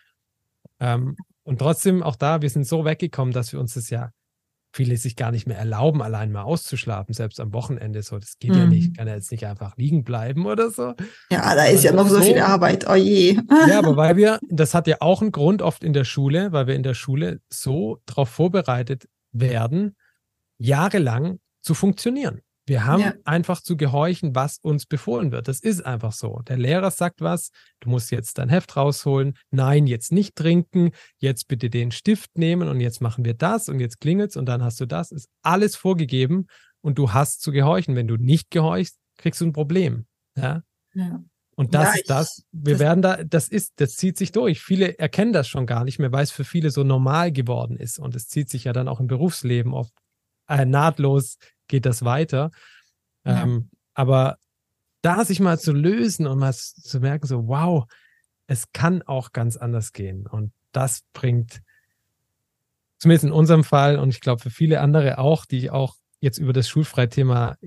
Ähm, 0.79 1.17
und 1.43 1.59
trotzdem 1.59 2.01
auch 2.01 2.15
da, 2.15 2.41
wir 2.41 2.49
sind 2.49 2.65
so 2.65 2.85
weggekommen, 2.85 3.33
dass 3.33 3.51
wir 3.51 3.59
uns 3.59 3.73
das 3.73 3.89
ja 3.89 4.11
viele 4.75 4.97
sich 4.97 5.15
gar 5.15 5.31
nicht 5.31 5.47
mehr 5.47 5.57
erlauben, 5.57 6.01
allein 6.01 6.31
mal 6.31 6.43
auszuschlafen, 6.43 7.13
selbst 7.13 7.39
am 7.39 7.53
Wochenende 7.53 8.03
so. 8.03 8.19
Das 8.19 8.37
geht 8.39 8.51
mhm. 8.51 8.57
ja 8.57 8.65
nicht. 8.65 8.97
Kann 8.97 9.07
ja 9.07 9.15
jetzt 9.15 9.31
nicht 9.31 9.45
einfach 9.45 9.77
liegen 9.77 10.03
bleiben 10.03 10.45
oder 10.45 10.69
so. 10.69 10.93
Ja, 11.31 11.55
da 11.55 11.65
ist 11.65 11.83
ja 11.83 11.93
noch 11.93 12.07
so, 12.07 12.15
so 12.15 12.21
viel 12.21 12.39
Arbeit. 12.39 12.85
Oh 12.89 12.95
je. 12.95 13.39
Ja, 13.67 13.79
aber 13.79 13.95
weil 13.97 14.17
wir, 14.17 14.39
das 14.49 14.73
hat 14.73 14.87
ja 14.87 14.97
auch 14.99 15.21
einen 15.21 15.31
Grund 15.31 15.61
oft 15.61 15.83
in 15.83 15.93
der 15.93 16.03
Schule, 16.03 16.51
weil 16.51 16.67
wir 16.67 16.75
in 16.75 16.83
der 16.83 16.93
Schule 16.93 17.39
so 17.49 18.01
darauf 18.05 18.29
vorbereitet 18.29 19.07
werden, 19.31 19.95
jahrelang 20.57 21.39
zu 21.61 21.73
funktionieren. 21.73 22.41
Wir 22.67 22.85
haben 22.85 23.01
ja. 23.01 23.13
einfach 23.25 23.61
zu 23.61 23.77
gehorchen, 23.77 24.33
was 24.33 24.57
uns 24.57 24.87
befohlen 24.87 25.31
wird. 25.31 25.47
Das 25.47 25.59
ist 25.59 25.85
einfach 25.85 26.11
so. 26.11 26.41
Der 26.47 26.57
Lehrer 26.57 26.89
sagt 26.89 27.21
was, 27.21 27.51
du 27.79 27.89
musst 27.89 28.11
jetzt 28.11 28.39
dein 28.39 28.49
Heft 28.49 28.75
rausholen. 28.75 29.37
Nein, 29.51 29.85
jetzt 29.85 30.11
nicht 30.11 30.35
trinken. 30.35 30.91
Jetzt 31.19 31.47
bitte 31.47 31.69
den 31.69 31.91
Stift 31.91 32.37
nehmen 32.37 32.67
und 32.67 32.79
jetzt 32.79 33.01
machen 33.01 33.23
wir 33.23 33.35
das 33.35 33.69
und 33.69 33.79
jetzt 33.79 34.01
klingelt's 34.01 34.35
und 34.35 34.47
dann 34.47 34.63
hast 34.63 34.79
du 34.79 34.87
das. 34.87 35.11
Ist 35.11 35.29
alles 35.43 35.75
vorgegeben 35.75 36.47
und 36.81 36.97
du 36.97 37.13
hast 37.13 37.41
zu 37.41 37.51
gehorchen. 37.51 37.95
Wenn 37.95 38.07
du 38.07 38.17
nicht 38.17 38.49
gehorchst, 38.49 38.97
kriegst 39.17 39.41
du 39.41 39.45
ein 39.45 39.53
Problem. 39.53 40.07
Ja. 40.35 40.63
ja. 40.95 41.23
Und 41.55 41.73
das 41.75 41.93
ja, 41.93 41.93
ist 41.93 42.09
das. 42.09 42.43
Wir 42.51 42.73
das 42.73 42.79
werden 42.79 43.01
da, 43.01 43.23
das 43.23 43.47
ist, 43.47 43.73
das 43.77 43.95
zieht 43.95 44.17
sich 44.17 44.31
durch. 44.31 44.61
Viele 44.61 44.97
erkennen 44.97 45.33
das 45.33 45.47
schon 45.47 45.67
gar 45.67 45.83
nicht 45.83 45.99
mehr, 45.99 46.11
weil 46.11 46.23
es 46.23 46.31
für 46.31 46.43
viele 46.43 46.71
so 46.71 46.83
normal 46.83 47.31
geworden 47.31 47.77
ist. 47.77 47.99
Und 47.99 48.15
es 48.15 48.27
zieht 48.27 48.49
sich 48.49 48.65
ja 48.65 48.73
dann 48.73 48.87
auch 48.87 48.99
im 48.99 49.07
Berufsleben 49.07 49.73
oft 49.73 49.93
äh, 50.47 50.65
nahtlos 50.65 51.37
geht 51.67 51.85
das 51.85 52.03
weiter. 52.03 52.51
Ja. 53.25 53.43
Ähm, 53.43 53.69
aber 53.93 54.37
da 55.01 55.23
sich 55.23 55.39
mal 55.39 55.59
zu 55.59 55.71
lösen 55.71 56.27
und 56.27 56.39
mal 56.39 56.53
zu 56.53 56.99
merken, 56.99 57.27
so, 57.27 57.47
wow, 57.47 57.85
es 58.47 58.71
kann 58.73 59.01
auch 59.03 59.31
ganz 59.31 59.57
anders 59.57 59.93
gehen. 59.93 60.27
Und 60.27 60.51
das 60.71 61.01
bringt, 61.13 61.61
zumindest 62.99 63.25
in 63.25 63.31
unserem 63.31 63.63
Fall 63.63 63.99
und 63.99 64.09
ich 64.09 64.21
glaube 64.21 64.41
für 64.41 64.49
viele 64.49 64.81
andere 64.81 65.17
auch, 65.17 65.45
die 65.45 65.57
ich 65.57 65.71
auch 65.71 65.95
jetzt 66.19 66.37
über 66.37 66.53
das 66.53 66.67
Schulfreithema 66.67 67.57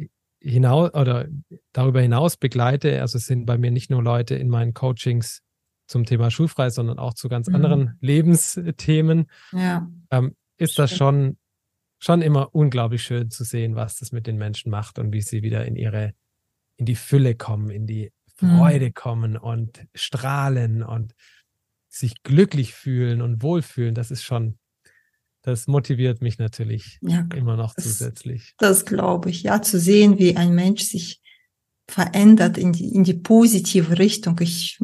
hinaus 0.41 0.95
oder 0.95 1.27
darüber 1.73 2.01
hinaus 2.01 2.37
begleite. 2.37 3.01
Also 3.01 3.19
es 3.19 3.27
sind 3.27 3.47
bei 3.47 3.59
mir 3.59 3.71
nicht 3.71 3.91
nur 3.91 4.03
Leute 4.03 4.35
in 4.35 4.49
meinen 4.49 4.75
Coachings 4.75 5.43
zum 5.87 6.05
Thema 6.05 6.31
Schulfrei, 6.31 6.71
sondern 6.71 6.99
auch 6.99 7.15
zu 7.15 7.29
ganz 7.29 7.49
mhm. 7.49 7.55
anderen 7.55 7.99
Lebensthemen. 8.01 9.31
Ja. 9.53 9.89
Ähm, 10.11 10.37
ist 10.57 10.79
das 10.79 10.95
schon 10.95 11.39
schon 11.99 12.23
immer 12.23 12.55
unglaublich 12.55 13.03
schön 13.03 13.31
zu 13.31 13.45
sehen, 13.45 13.75
was 13.75 13.97
das 13.97 14.13
mit 14.13 14.27
den 14.27 14.37
Menschen 14.37 14.71
macht 14.71 14.99
und 14.99 15.13
wie 15.13 15.23
sie 15.23 15.43
wieder 15.43 15.67
in 15.67 15.77
ihre, 15.77 16.15
in 16.77 16.87
die 16.87 16.95
Fülle 16.95 17.35
kommen, 17.35 17.71
in 17.71 17.87
die 17.87 18.13
Freude 18.37 18.87
mhm. 18.87 18.95
kommen 18.95 19.37
und 19.37 19.87
strahlen 19.95 20.83
und 20.83 21.15
sich 21.89 22.23
glücklich 22.23 22.75
fühlen 22.75 23.21
und 23.21 23.43
wohlfühlen. 23.43 23.95
Das 23.95 24.11
ist 24.11 24.23
schon, 24.23 24.59
das 25.43 25.67
motiviert 25.67 26.23
mich 26.23 26.39
natürlich 26.39 26.99
ja, 27.01 27.27
immer 27.35 27.57
noch 27.57 27.75
das, 27.75 27.85
zusätzlich. 27.85 28.55
Das 28.59 28.85
glaube 28.85 29.31
ich, 29.31 29.43
ja, 29.43 29.61
zu 29.61 29.81
sehen, 29.81 30.19
wie 30.19 30.37
ein 30.37 30.55
Mensch 30.55 30.83
sich 30.83 31.21
verändert 31.89 32.59
in 32.59 32.73
die, 32.73 32.95
in 32.95 33.03
die 33.03 33.15
positive 33.15 33.99
Richtung. 33.99 34.39
Ich, 34.41 34.79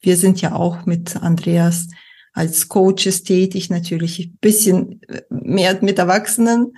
wir 0.00 0.16
sind 0.16 0.40
ja 0.40 0.54
auch 0.54 0.86
mit 0.86 1.16
Andreas 1.16 1.88
als 2.32 2.68
Coaches 2.68 3.22
tätig, 3.22 3.70
natürlich 3.70 4.18
ein 4.18 4.38
bisschen 4.40 5.02
äh, 5.02 5.22
mehr 5.30 5.78
mit 5.82 5.98
Erwachsenen. 5.98 6.72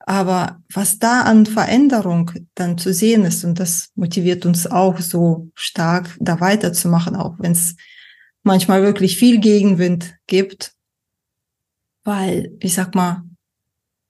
Aber 0.00 0.62
was 0.72 0.98
da 0.98 1.22
an 1.22 1.44
Veränderung 1.44 2.30
dann 2.54 2.78
zu 2.78 2.94
sehen 2.94 3.24
ist, 3.24 3.44
und 3.44 3.60
das 3.60 3.90
motiviert 3.94 4.46
uns 4.46 4.66
auch 4.66 5.00
so 5.00 5.50
stark, 5.54 6.16
da 6.18 6.40
weiterzumachen, 6.40 7.14
auch 7.14 7.34
wenn 7.38 7.52
es 7.52 7.76
manchmal 8.42 8.82
wirklich 8.82 9.18
viel 9.18 9.38
Gegenwind 9.38 10.16
gibt. 10.26 10.72
Weil, 12.04 12.56
ich 12.60 12.72
sag 12.72 12.94
mal, 12.94 13.22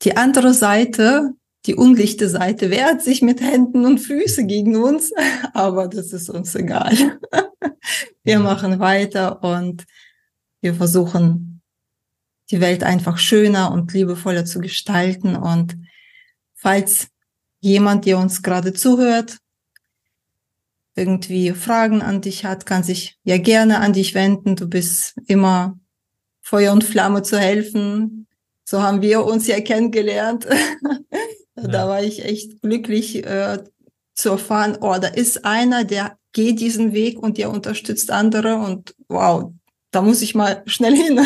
die 0.03 0.17
andere 0.17 0.55
Seite, 0.55 1.33
die 1.67 1.75
unlichte 1.75 2.29
Seite 2.29 2.71
wehrt 2.71 3.03
sich 3.03 3.21
mit 3.21 3.41
Händen 3.41 3.85
und 3.85 3.99
Füßen 3.99 4.47
gegen 4.47 4.77
uns, 4.77 5.11
aber 5.53 5.89
das 5.89 6.13
ist 6.13 6.31
uns 6.31 6.55
egal. 6.55 7.19
Wir 8.23 8.39
machen 8.39 8.79
weiter 8.79 9.43
und 9.43 9.85
wir 10.61 10.75
versuchen, 10.75 11.61
die 12.51 12.61
Welt 12.61 12.83
einfach 12.83 13.19
schöner 13.19 13.73
und 13.73 13.93
liebevoller 13.93 14.45
zu 14.45 14.61
gestalten. 14.61 15.37
Und 15.37 15.77
falls 16.55 17.09
jemand, 17.61 18.07
der 18.07 18.19
uns 18.19 18.43
gerade 18.43 18.73
zuhört, 18.73 19.39
irgendwie 20.95 21.53
Fragen 21.53 22.03
an 22.03 22.21
dich 22.21 22.45
hat, 22.45 22.67
kann 22.67 22.83
sich 22.83 23.19
ja 23.23 23.39
gerne 23.39 23.81
an 23.81 23.93
dich 23.93 24.15
wenden. 24.15 24.57
Du 24.57 24.69
bist 24.69 25.15
immer 25.27 25.79
Feuer 26.41 26.73
und 26.73 26.83
Flamme 26.83 27.23
zu 27.23 27.39
helfen. 27.39 28.27
So 28.65 28.83
haben 28.83 29.03
wir 29.03 29.25
uns 29.25 29.47
ja 29.47 29.61
kennengelernt. 29.61 30.47
ja. 31.57 31.69
Da 31.69 31.89
war 31.89 32.03
ich 32.03 32.25
echt 32.25 32.61
glücklich 32.63 33.25
äh, 33.25 33.63
zu 34.15 34.31
erfahren, 34.31 34.79
oh, 34.81 34.97
da 35.01 35.09
ist 35.09 35.45
einer, 35.45 35.85
der 35.85 36.19
geht 36.33 36.61
diesen 36.61 36.93
Weg 36.93 37.19
und 37.23 37.39
der 37.39 37.51
unterstützt 37.51 38.11
andere 38.11 38.57
und 38.57 38.95
wow, 39.09 39.53
da 39.91 40.03
muss 40.03 40.23
ich 40.23 40.35
mal 40.35 40.63
schnell 40.67 40.95
hin. 40.95 41.21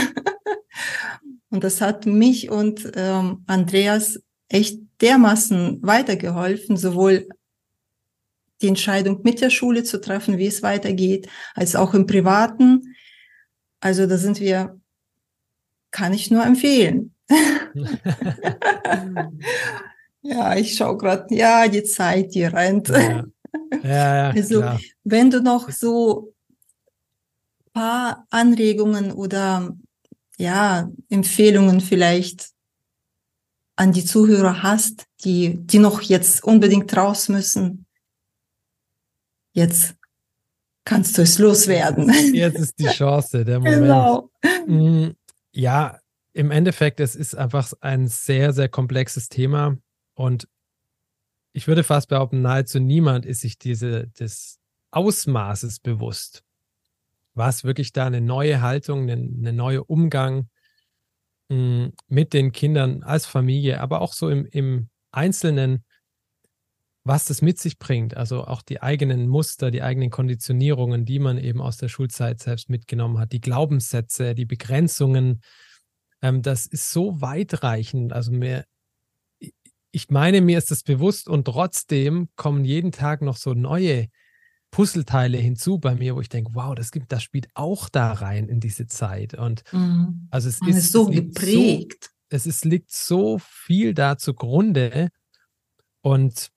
und 1.50 1.64
das 1.64 1.80
hat 1.80 2.06
mich 2.06 2.50
und 2.50 2.92
ähm, 2.94 3.44
Andreas 3.46 4.20
echt 4.48 4.80
dermaßen 5.00 5.80
weitergeholfen, 5.82 6.76
sowohl 6.76 7.28
die 8.60 8.68
Entscheidung 8.68 9.20
mit 9.24 9.40
der 9.40 9.50
Schule 9.50 9.82
zu 9.82 10.00
treffen, 10.00 10.38
wie 10.38 10.46
es 10.46 10.62
weitergeht, 10.62 11.28
als 11.54 11.74
auch 11.74 11.94
im 11.94 12.06
Privaten. 12.06 12.94
Also 13.80 14.06
da 14.06 14.16
sind 14.16 14.38
wir, 14.38 14.80
kann 15.90 16.12
ich 16.12 16.30
nur 16.30 16.44
empfehlen. 16.44 17.14
ja, 20.22 20.56
ich 20.56 20.76
schaue 20.76 20.96
gerade, 20.96 21.34
ja, 21.34 21.66
die 21.66 21.82
Zeit, 21.82 22.34
die 22.34 22.44
rennt. 22.44 22.88
Ja. 22.88 23.24
Ja, 23.82 24.14
ja, 24.14 24.30
also, 24.34 24.60
klar. 24.60 24.80
wenn 25.04 25.30
du 25.30 25.42
noch 25.42 25.70
so 25.70 26.32
paar 27.72 28.26
Anregungen 28.30 29.12
oder 29.12 29.74
ja, 30.38 30.90
Empfehlungen 31.08 31.80
vielleicht 31.80 32.50
an 33.76 33.92
die 33.92 34.04
Zuhörer 34.04 34.62
hast, 34.62 35.06
die, 35.24 35.56
die 35.66 35.78
noch 35.78 36.02
jetzt 36.02 36.44
unbedingt 36.44 36.94
raus 36.96 37.28
müssen, 37.28 37.86
jetzt 39.54 39.94
kannst 40.84 41.16
du 41.16 41.22
es 41.22 41.38
loswerden. 41.38 42.12
Jetzt 42.34 42.58
ist 42.58 42.78
die 42.78 42.86
Chance, 42.86 43.44
der 43.44 43.58
Moment. 43.60 43.82
Genau. 43.82 44.30
Mm, 44.66 45.10
ja, 45.52 45.98
im 46.32 46.50
Endeffekt, 46.50 47.00
es 47.00 47.14
ist 47.14 47.34
einfach 47.34 47.72
ein 47.80 48.08
sehr, 48.08 48.52
sehr 48.52 48.68
komplexes 48.68 49.28
Thema 49.28 49.78
und 50.14 50.48
ich 51.54 51.68
würde 51.68 51.84
fast 51.84 52.08
behaupten, 52.08 52.40
nahezu 52.40 52.80
niemand 52.80 53.26
ist 53.26 53.40
sich 53.40 53.58
diese, 53.58 54.08
des 54.08 54.58
Ausmaßes 54.90 55.80
bewusst 55.80 56.42
was 57.35 57.64
wirklich 57.64 57.93
da 57.93 58.07
eine 58.07 58.20
neue 58.20 58.61
Haltung, 58.61 59.03
eine, 59.03 59.14
eine 59.14 59.53
neue 59.53 59.85
Umgang 59.85 60.49
hm, 61.51 61.93
mit 62.09 62.33
den 62.33 62.53
Kindern 62.53 63.03
als 63.03 63.26
Familie, 63.26 63.80
aber 63.80 64.01
auch 64.01 64.12
so 64.12 64.28
im, 64.28 64.47
im 64.47 64.89
Einzelnen, 65.11 65.85
was 67.05 67.24
das 67.24 67.43
mit 67.43 67.59
sich 67.59 67.78
bringt. 67.78 68.16
Also 68.16 68.45
auch 68.45 68.62
die 68.62 68.80
eigenen 68.80 69.28
Muster, 69.28 69.70
die 69.70 69.83
eigenen 69.83 70.11
Konditionierungen, 70.11 71.05
die 71.05 71.18
man 71.18 71.39
eben 71.39 71.61
aus 71.61 71.76
der 71.76 71.89
Schulzeit 71.89 72.41
selbst 72.41 72.70
mitgenommen 72.70 73.18
hat, 73.18 73.33
die 73.33 73.41
Glaubenssätze, 73.41 74.35
die 74.35 74.47
Begrenzungen. 74.47 75.43
Ähm, 76.20 76.43
das 76.43 76.66
ist 76.66 76.91
so 76.91 77.20
weitreichend. 77.20 78.12
Also 78.12 78.30
mir, 78.30 78.64
ich 79.91 80.11
meine, 80.11 80.41
mir 80.41 80.59
ist 80.59 80.70
das 80.70 80.83
bewusst 80.83 81.28
und 81.28 81.45
trotzdem 81.45 82.28
kommen 82.37 82.64
jeden 82.64 82.93
Tag 82.93 83.20
noch 83.20 83.37
so 83.37 83.55
neue 83.55 84.09
Puzzleteile 84.72 85.36
hinzu 85.36 85.78
bei 85.78 85.94
mir, 85.94 86.16
wo 86.16 86.20
ich 86.20 86.30
denke, 86.30 86.54
wow, 86.54 86.74
das 86.74 86.90
gibt, 86.90 87.12
das 87.12 87.22
spielt 87.22 87.48
auch 87.54 87.90
da 87.90 88.12
rein 88.12 88.48
in 88.48 88.58
diese 88.58 88.86
Zeit. 88.86 89.34
Und 89.34 89.62
mhm. 89.70 90.26
also 90.30 90.48
es 90.48 90.60
ist, 90.62 90.76
ist, 90.76 90.92
so 90.92 91.06
geprägt. 91.06 92.04
So, 92.04 92.10
es 92.30 92.46
ist, 92.46 92.64
liegt 92.64 92.90
so 92.90 93.38
viel 93.38 93.92
da 93.92 94.16
zugrunde. 94.16 95.10
Und 96.00 96.48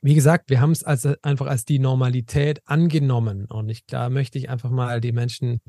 wie 0.00 0.14
gesagt, 0.14 0.48
wir 0.48 0.60
haben 0.60 0.72
es 0.72 0.84
als, 0.84 1.04
einfach 1.22 1.46
als 1.46 1.66
die 1.66 1.78
Normalität 1.78 2.62
angenommen. 2.64 3.44
Und 3.44 3.68
ich 3.68 3.84
da 3.86 4.08
möchte 4.08 4.38
ich 4.38 4.48
einfach 4.48 4.70
mal 4.70 5.02
die 5.02 5.12
Menschen, 5.12 5.60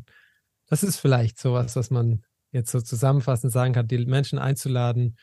das 0.68 0.82
ist 0.82 0.98
vielleicht 0.98 1.38
sowas, 1.38 1.76
was 1.76 1.92
man 1.92 2.24
jetzt 2.52 2.72
so 2.72 2.80
zusammenfassend 2.80 3.52
sagen 3.52 3.74
kann, 3.74 3.88
die 3.88 4.06
Menschen 4.06 4.40
einzuladen, 4.40 5.18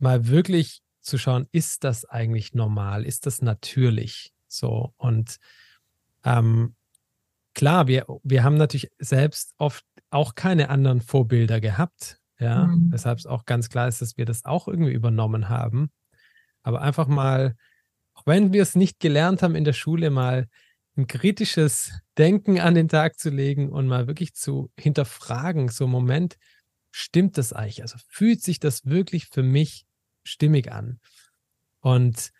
mal 0.00 0.26
wirklich 0.26 0.80
zu 1.02 1.18
schauen, 1.18 1.46
ist 1.52 1.84
das 1.84 2.04
eigentlich 2.04 2.52
normal? 2.52 3.04
Ist 3.06 3.26
das 3.26 3.42
natürlich? 3.42 4.32
So 4.48 4.92
und 4.96 5.36
ähm, 6.24 6.74
klar, 7.54 7.86
wir, 7.86 8.06
wir 8.22 8.44
haben 8.44 8.56
natürlich 8.56 8.90
selbst 8.98 9.54
oft 9.56 9.84
auch 10.10 10.34
keine 10.34 10.68
anderen 10.68 11.00
Vorbilder 11.00 11.60
gehabt, 11.60 12.20
ja, 12.38 12.66
mhm. 12.66 12.92
weshalb 12.92 13.18
es 13.18 13.26
auch 13.26 13.44
ganz 13.44 13.68
klar 13.68 13.88
ist, 13.88 14.02
dass 14.02 14.16
wir 14.16 14.26
das 14.26 14.44
auch 14.44 14.68
irgendwie 14.68 14.92
übernommen 14.92 15.48
haben. 15.48 15.90
Aber 16.62 16.82
einfach 16.82 17.06
mal, 17.06 17.54
auch 18.12 18.26
wenn 18.26 18.52
wir 18.52 18.62
es 18.62 18.74
nicht 18.74 19.00
gelernt 19.00 19.42
haben 19.42 19.54
in 19.54 19.64
der 19.64 19.72
Schule, 19.72 20.10
mal 20.10 20.48
ein 20.96 21.06
kritisches 21.06 21.92
Denken 22.18 22.60
an 22.60 22.74
den 22.74 22.88
Tag 22.88 23.18
zu 23.18 23.30
legen 23.30 23.70
und 23.70 23.86
mal 23.86 24.06
wirklich 24.06 24.34
zu 24.34 24.70
hinterfragen, 24.78 25.68
so 25.68 25.86
Moment, 25.86 26.36
stimmt 26.90 27.38
das 27.38 27.52
eigentlich? 27.52 27.82
Also 27.82 27.98
fühlt 28.08 28.42
sich 28.42 28.58
das 28.58 28.86
wirklich 28.86 29.26
für 29.26 29.42
mich 29.42 29.86
stimmig 30.24 30.72
an? 30.72 30.98
Und 31.80 32.32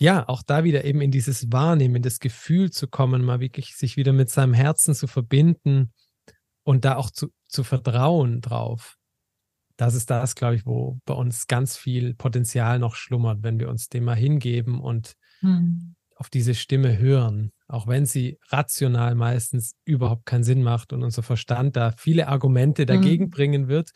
ja, 0.00 0.28
auch 0.28 0.42
da 0.42 0.64
wieder 0.64 0.84
eben 0.84 1.00
in 1.00 1.10
dieses 1.10 1.50
Wahrnehmen, 1.50 1.96
in 1.96 2.02
das 2.02 2.20
Gefühl 2.20 2.70
zu 2.70 2.86
kommen, 2.86 3.24
mal 3.24 3.40
wirklich 3.40 3.74
sich 3.74 3.96
wieder 3.96 4.12
mit 4.12 4.30
seinem 4.30 4.54
Herzen 4.54 4.94
zu 4.94 5.08
verbinden 5.08 5.92
und 6.62 6.84
da 6.84 6.96
auch 6.96 7.10
zu, 7.10 7.28
zu 7.48 7.64
vertrauen 7.64 8.40
drauf. 8.40 8.96
das 9.76 9.94
ist 9.94 10.10
das, 10.10 10.34
glaube 10.34 10.56
ich, 10.56 10.66
wo 10.66 10.98
bei 11.04 11.14
uns 11.14 11.46
ganz 11.46 11.76
viel 11.76 12.14
Potenzial 12.14 12.78
noch 12.78 12.94
schlummert, 12.94 13.42
wenn 13.42 13.58
wir 13.60 13.68
uns 13.68 13.88
dem 13.88 14.04
mal 14.04 14.16
hingeben 14.16 14.80
und 14.80 15.14
mhm. 15.40 15.94
auf 16.16 16.30
diese 16.30 16.54
Stimme 16.54 16.98
hören, 16.98 17.52
auch 17.68 17.86
wenn 17.86 18.04
sie 18.04 18.38
rational 18.48 19.14
meistens 19.14 19.74
überhaupt 19.84 20.26
keinen 20.26 20.44
Sinn 20.44 20.62
macht 20.62 20.92
und 20.92 21.02
unser 21.02 21.22
Verstand 21.22 21.76
da 21.76 21.92
viele 21.96 22.28
Argumente 22.28 22.86
dagegen 22.86 23.26
mhm. 23.26 23.30
bringen 23.30 23.68
wird. 23.68 23.90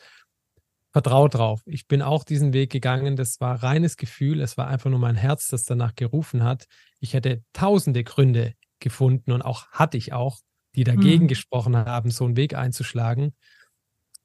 Vertraut 0.93 1.33
drauf. 1.33 1.61
Ich 1.65 1.87
bin 1.87 2.03
auch 2.03 2.23
diesen 2.23 2.53
Weg 2.53 2.71
gegangen. 2.71 3.15
Das 3.15 3.41
war 3.41 3.63
reines 3.63 3.97
Gefühl. 3.97 4.39
Es 4.41 4.57
war 4.57 4.67
einfach 4.67 4.91
nur 4.91 4.99
mein 4.99 5.15
Herz, 5.15 5.47
das 5.47 5.63
danach 5.63 5.95
gerufen 5.95 6.43
hat. 6.43 6.67
Ich 6.99 7.15
hätte 7.15 7.43
tausende 7.51 8.03
Gründe 8.03 8.53
gefunden 8.79 9.31
und 9.31 9.41
auch 9.41 9.67
hatte 9.71 9.97
ich 9.97 10.13
auch, 10.13 10.37
die 10.75 10.83
dagegen 10.83 11.23
mhm. 11.23 11.29
gesprochen 11.29 11.75
haben, 11.75 12.11
so 12.11 12.25
einen 12.25 12.37
Weg 12.37 12.53
einzuschlagen. 12.53 13.33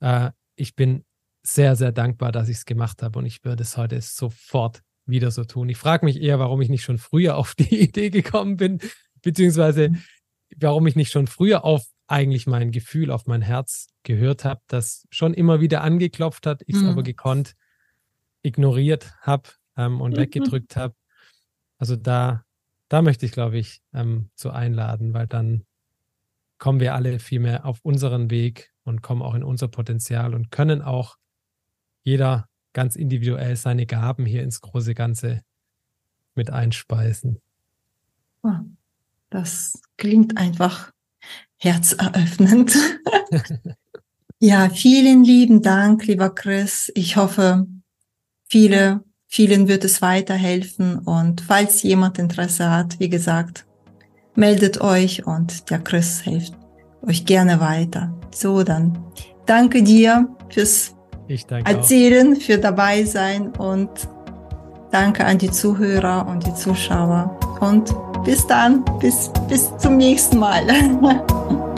Äh, 0.01 0.31
ich 0.57 0.77
bin 0.77 1.07
sehr, 1.43 1.75
sehr 1.75 1.91
dankbar, 1.91 2.33
dass 2.33 2.51
ich 2.51 2.59
es 2.59 2.64
gemacht 2.66 3.03
habe 3.03 3.19
und 3.19 3.25
ich 3.25 3.45
würde 3.45 3.62
es 3.62 3.79
heute 3.79 3.99
sofort 4.03 4.83
wieder 5.07 5.31
so 5.31 5.45
tun. 5.45 5.71
Ich 5.71 5.79
frage 5.79 6.05
mich 6.05 6.21
eher, 6.21 6.39
warum 6.39 6.61
ich 6.61 6.69
nicht 6.69 6.83
schon 6.83 6.99
früher 6.99 7.39
auf 7.39 7.55
die 7.55 7.81
Idee 7.81 8.11
gekommen 8.11 8.59
bin, 8.59 8.79
beziehungsweise 9.23 9.89
mhm. 9.89 10.03
warum 10.59 10.87
ich 10.87 10.97
nicht 10.97 11.12
schon 11.12 11.29
früher 11.29 11.64
auf 11.64 11.87
eigentlich 12.09 12.46
mein 12.46 12.72
Gefühl, 12.72 13.11
auf 13.11 13.26
mein 13.26 13.42
Herz 13.42 13.88
gehört 14.02 14.44
habe, 14.44 14.61
das 14.66 15.06
schon 15.11 15.34
immer 15.34 15.61
wieder 15.61 15.82
angeklopft 15.82 16.46
hat, 16.46 16.62
ich 16.66 16.76
es 16.76 16.82
mhm. 16.82 16.88
aber 16.88 17.02
gekonnt 17.02 17.54
ignoriert 18.42 19.14
habe 19.20 19.50
ähm, 19.76 20.00
und 20.00 20.12
mhm. 20.12 20.16
weggedrückt 20.16 20.76
habe. 20.76 20.94
Also 21.76 21.96
da, 21.96 22.44
da 22.88 23.02
möchte 23.02 23.26
ich, 23.26 23.32
glaube 23.32 23.59
ich, 23.59 23.82
ähm, 23.92 24.30
so 24.34 24.50
einladen, 24.50 25.12
weil 25.12 25.26
dann 25.26 25.64
kommen 26.59 26.80
wir 26.80 26.94
alle 26.94 27.18
viel 27.18 27.40
mehr 27.40 27.66
auf 27.66 27.80
unseren 27.82 28.30
Weg 28.30 28.72
und 28.84 29.02
kommen 29.02 29.22
auch 29.22 29.34
in 29.34 29.44
unser 29.44 29.68
Potenzial 29.68 30.34
und 30.34 30.50
können 30.50 30.82
auch 30.82 31.16
jeder 32.02 32.48
ganz 32.72 32.96
individuell 32.96 33.54
seine 33.56 33.86
Gaben 33.86 34.24
hier 34.24 34.42
ins 34.42 34.61
große 34.61 34.94
Ganze 34.94 35.42
mit 36.34 36.50
einspeisen. 36.50 37.40
Das 39.30 39.80
klingt 39.96 40.38
einfach 40.38 40.92
herzeröffnend. 41.57 42.77
ja, 44.39 44.69
vielen 44.71 45.25
lieben 45.25 45.62
Dank, 45.62 46.07
lieber 46.07 46.35
Chris. 46.35 46.91
Ich 46.95 47.16
hoffe, 47.16 47.66
viele, 48.49 49.05
vielen 49.27 49.69
wird 49.69 49.85
es 49.85 50.03
weiterhelfen. 50.03 50.99
Und 50.99 51.41
falls 51.41 51.83
jemand 51.83 52.19
Interesse 52.19 52.71
hat, 52.71 53.01
wie 53.01 53.09
gesagt, 53.09 53.66
meldet 54.35 54.81
euch 54.81 55.27
und 55.27 55.71
der 55.71 55.81
Chris 55.81 56.21
hilft 56.21 56.55
euch 57.03 57.25
gerne 57.25 57.61
weiter. 57.61 58.14
So, 58.33 58.62
dann 58.62 58.99
danke 59.47 59.83
dir 59.83 60.29
fürs 60.49 60.95
Erzählen, 61.64 62.35
auch. 62.35 62.41
für 62.41 62.59
dabei 62.59 63.05
sein 63.05 63.49
und 63.57 63.91
danke 64.91 65.25
an 65.27 65.39
die 65.39 65.51
Zuhörer 65.51 66.27
und 66.27 66.47
die 66.47 66.55
Zuschauer. 66.55 67.39
Und 67.61 67.95
bis 68.25 68.47
dann, 68.47 68.85
bis, 69.01 69.31
bis 69.49 69.77
zum 69.79 69.97
nächsten 69.97 70.39
Mal. 70.39 70.66